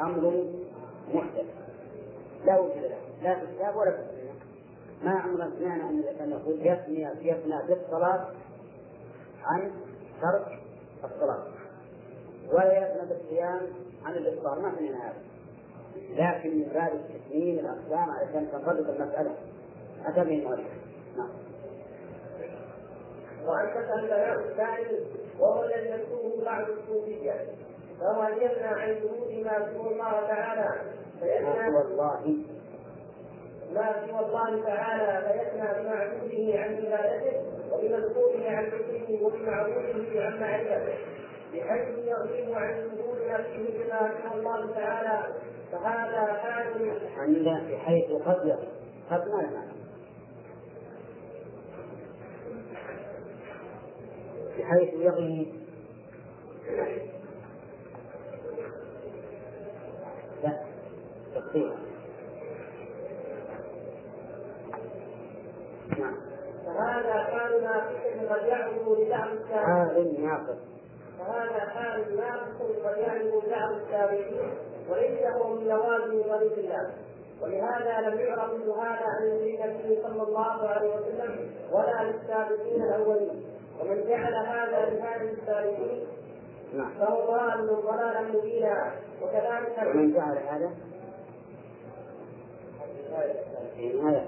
[0.00, 0.44] أمر
[1.14, 1.46] محدث.
[2.44, 2.98] لا وجود له.
[3.22, 4.32] لا في الكتاب ولا في السنة.
[5.04, 8.26] ما عمرنا سمعنا أن الإنسان يقول يثني يثنى بالصلاة
[9.44, 9.70] عن
[10.22, 10.58] ترك
[11.04, 11.44] الصلاة.
[12.52, 13.60] ولا يثنى بالصيام
[14.04, 14.60] عن الإفطار.
[14.60, 15.22] ما سمعنا هذا.
[16.10, 19.34] لكن من باب تكميل الأقسام علشان تنضبط المسألة
[20.06, 20.66] أتى به المؤلف
[23.38, 24.98] نعم وأن البلاء الثاني
[25.40, 27.46] وهو الذي يذكره بعض الصوفية
[28.00, 30.68] فهو يمنع عن وجود ما سوى الله تعالى.
[31.20, 32.36] فيثنى والله
[33.72, 35.26] ما سوى الله تعالى.
[35.26, 37.42] فيثنى بمعبوده عن عبادته
[37.72, 40.94] وبمذكوره عن ذكره وبمعبوده عن معرفته.
[41.54, 45.34] بحيث يغيب عن وجود نفسه بما سوى الله تعالى.
[45.72, 48.58] فهذا حال عند بحيث قد
[49.10, 49.78] قد ما له معنى
[54.58, 55.52] بحيث يغني
[60.42, 60.58] لا
[61.34, 61.72] تفصيل
[65.98, 66.14] نعم.
[66.66, 70.58] فهذا حال ناقص قد يعبد لبعض السابقين حال ناقص
[71.18, 74.50] فهذا حال ناقص قد يعبد لبعض السابقين
[74.90, 76.92] وليس هو من لوازم طريق الله.
[77.42, 83.57] ولهذا لم يعرف مثل هذا عن النبي صلى الله عليه وسلم ولا للسابقين الأولين.
[83.80, 86.06] ومن جعل هذا لهذه السابقين
[86.74, 86.90] نعم.
[86.98, 88.92] فهو ضال ضلالا مبينا.
[89.22, 90.70] وكذلك ومن جعل هذا؟
[94.02, 94.24] هذا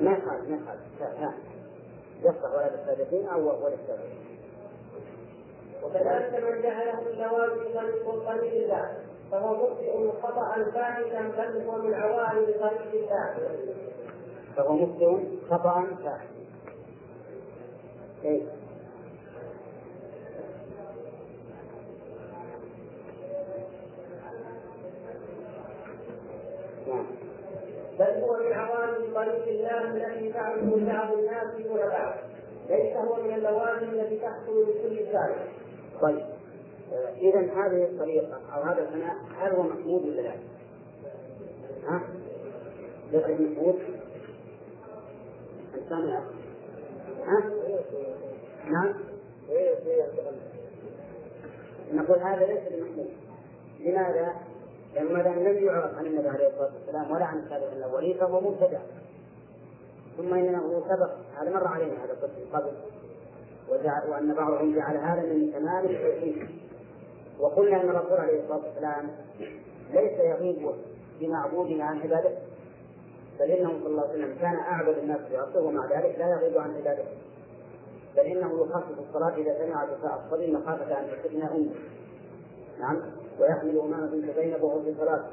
[0.00, 1.34] ما يخالف ما يخالف.
[2.22, 4.24] يصلح ولا للسابقين أو وللسابقين
[5.82, 8.98] وكذلك من جعله من لوازم طريق الله
[9.30, 13.34] فهو مخطئ خطأ فاحشا بل هو من عوالم طريق الله.
[14.56, 15.18] فهو مخطئ
[15.50, 16.34] خطأ فاحشا
[18.22, 18.42] كيف؟
[26.88, 27.06] نعم
[27.98, 32.14] بل هو من عوالم طريق الله التي تعرف بعض الناس دون بعض
[32.68, 35.48] ليس هو من اللوازم التي تحصل لكل سالك
[36.00, 36.24] طيب
[37.16, 40.34] إذا هذه الطريقة أو هذا الثناء هل هو محمود ولا لا؟
[41.88, 42.02] ها؟
[43.12, 43.78] ليس محمود؟
[45.92, 46.34] أخي.
[47.24, 47.50] ها؟
[48.70, 48.94] نعم؟
[51.92, 53.10] نقول هذا ليس بمحمود
[53.80, 54.34] لماذا؟
[54.94, 58.40] لأن ما دام لم يعرف عن النبي عليه الصلاة والسلام ولا عن السابقين الأولين فهو
[58.40, 58.80] مبتدع
[60.16, 62.72] ثم إنه سبق هذا مر علينا هذا من قبل
[64.08, 66.48] وأن بعضهم جعل هذا من تمام التوحيد
[67.40, 69.10] وقلنا أن الرسول عليه الصلاة والسلام
[69.92, 70.70] ليس يغيب
[71.20, 72.53] بمعبوده عن عبادته
[73.40, 76.58] بل إنه صلى الله عليه وسلم كان أعبد الناس في عصره ومع ذلك لا يغيب
[76.58, 77.08] عن عبادته.
[78.16, 81.74] بل إنه يخصص الصلاة إذا سمع بكاء الصبي مخافة أن تفتن أمه
[82.80, 83.00] نعم.
[83.40, 85.24] ويحمل أمامة بنت زينب وهو في صلاة.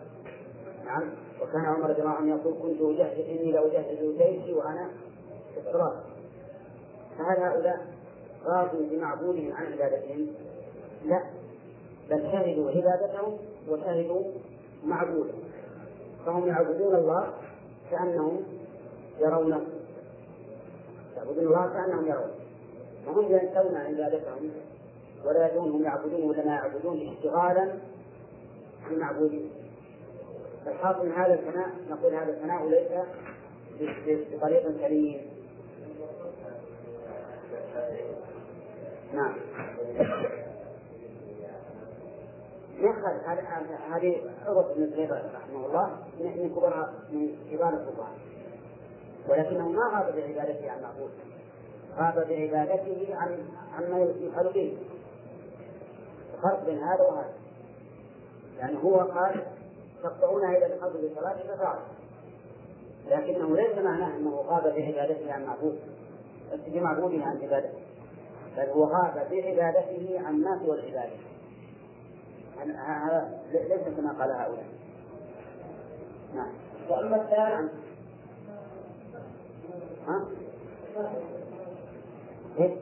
[0.86, 1.10] نعم.
[1.42, 4.90] وكان عمر عنه يقول كنت أجهز إني لأجهز جيشي وأنا
[5.54, 6.02] في الصلاة.
[7.18, 7.88] فهل هؤلاء
[8.46, 10.28] غافوا بمعبودهم عن عبادتهم؟
[11.06, 11.24] لا.
[12.10, 13.38] بل شهدوا عبادتهم
[13.70, 14.24] وشهدوا
[14.84, 15.44] معبودهم.
[16.26, 17.34] فهم يعبدون الله
[17.92, 18.44] كأنهم
[19.20, 19.62] يرونه
[21.18, 22.42] يعبدون الله كأنهم يرونه
[23.08, 24.52] وهم ينسون عبادتهم
[25.26, 27.74] ولا يدونهم يعبدون ولا ما يعبدون اشتغالا
[28.90, 29.50] بمعبودهم
[30.66, 32.92] فالحاصل من هذا الثناء نقول هذا الثناء ليس
[34.34, 35.22] بطريق سليم.
[39.14, 39.36] نعم.
[42.82, 43.16] يخرج
[43.92, 48.12] هذه عروة ابن زبير رحمه الله من كبر من كبار الفقهاء
[49.30, 51.12] ولكنه ما غاب بعبادته عن معبود
[51.98, 53.40] غاب بعبادته عن
[53.78, 54.78] عما يفعل به.
[56.44, 57.34] فرق بين هذا وهذا.
[58.60, 59.46] يعني هو قال
[60.04, 61.80] تقطعونها إلى الحظ بالصلاة ففعل
[63.10, 65.80] لكنه ليس معناه أنه غاب بعبادته عن معبود
[66.68, 67.80] بمعبوده عن عبادته.
[68.58, 71.31] بل هو غاب بعبادته عن ما سوى العبادة.
[72.70, 74.66] هذا ليس كما قال هؤلاء.
[76.36, 76.52] نعم.
[76.90, 77.70] وأما الثاني
[80.08, 80.26] ها؟
[82.58, 82.76] إيه؟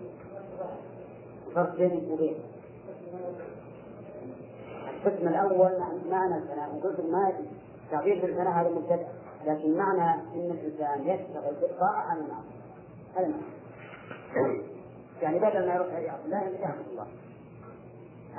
[1.56, 2.36] فرق بينك وبين
[4.90, 5.72] القسم الأول
[6.10, 7.34] معنى الثناء وقلت ما
[7.92, 9.08] تعبير بالثناء هذا مبتدأ
[9.46, 12.60] لكن معنى أن الإنسان يشتغل بالطاعة عن المعصية
[13.16, 14.62] هذا معنى
[15.22, 17.08] يعني بدل ما يروح يعبد الله يعبد الله.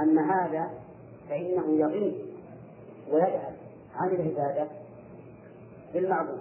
[0.00, 0.70] أما هذا
[1.30, 2.14] فإنه يغيب
[3.12, 3.56] ويذهب
[3.94, 4.66] عن العبادة
[5.94, 6.40] بالمعبود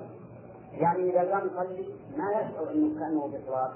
[0.74, 1.86] يعني إذا قام يصلي
[2.18, 3.74] ما يشعر أنه كأنه في صلاة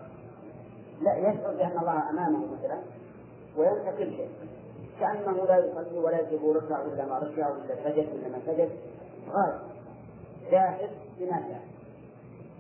[1.01, 2.79] لا يشعر بأن الله أمامه مثلا
[3.57, 4.29] وينسى كل شيء.
[4.99, 8.69] كأنه لا يصلي ولا يجب ركع ولا ما ركع ولا سجد ولا ما سجد.
[9.29, 9.59] غاية
[10.51, 11.59] جاهد بما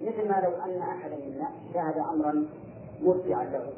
[0.01, 2.45] مثل ما لو أن أحدا منا شاهد أمرا
[3.01, 3.73] مرجعا له.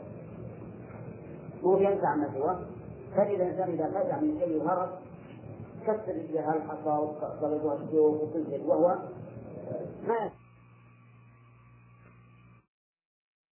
[1.63, 2.59] مو ينفع ما سواه
[3.15, 4.89] فإذا الإنسان إذا فزع من شيء وهرب
[5.87, 8.95] كسر رجلها الحصى وضربها السيوف شيء وهو
[10.07, 10.29] ما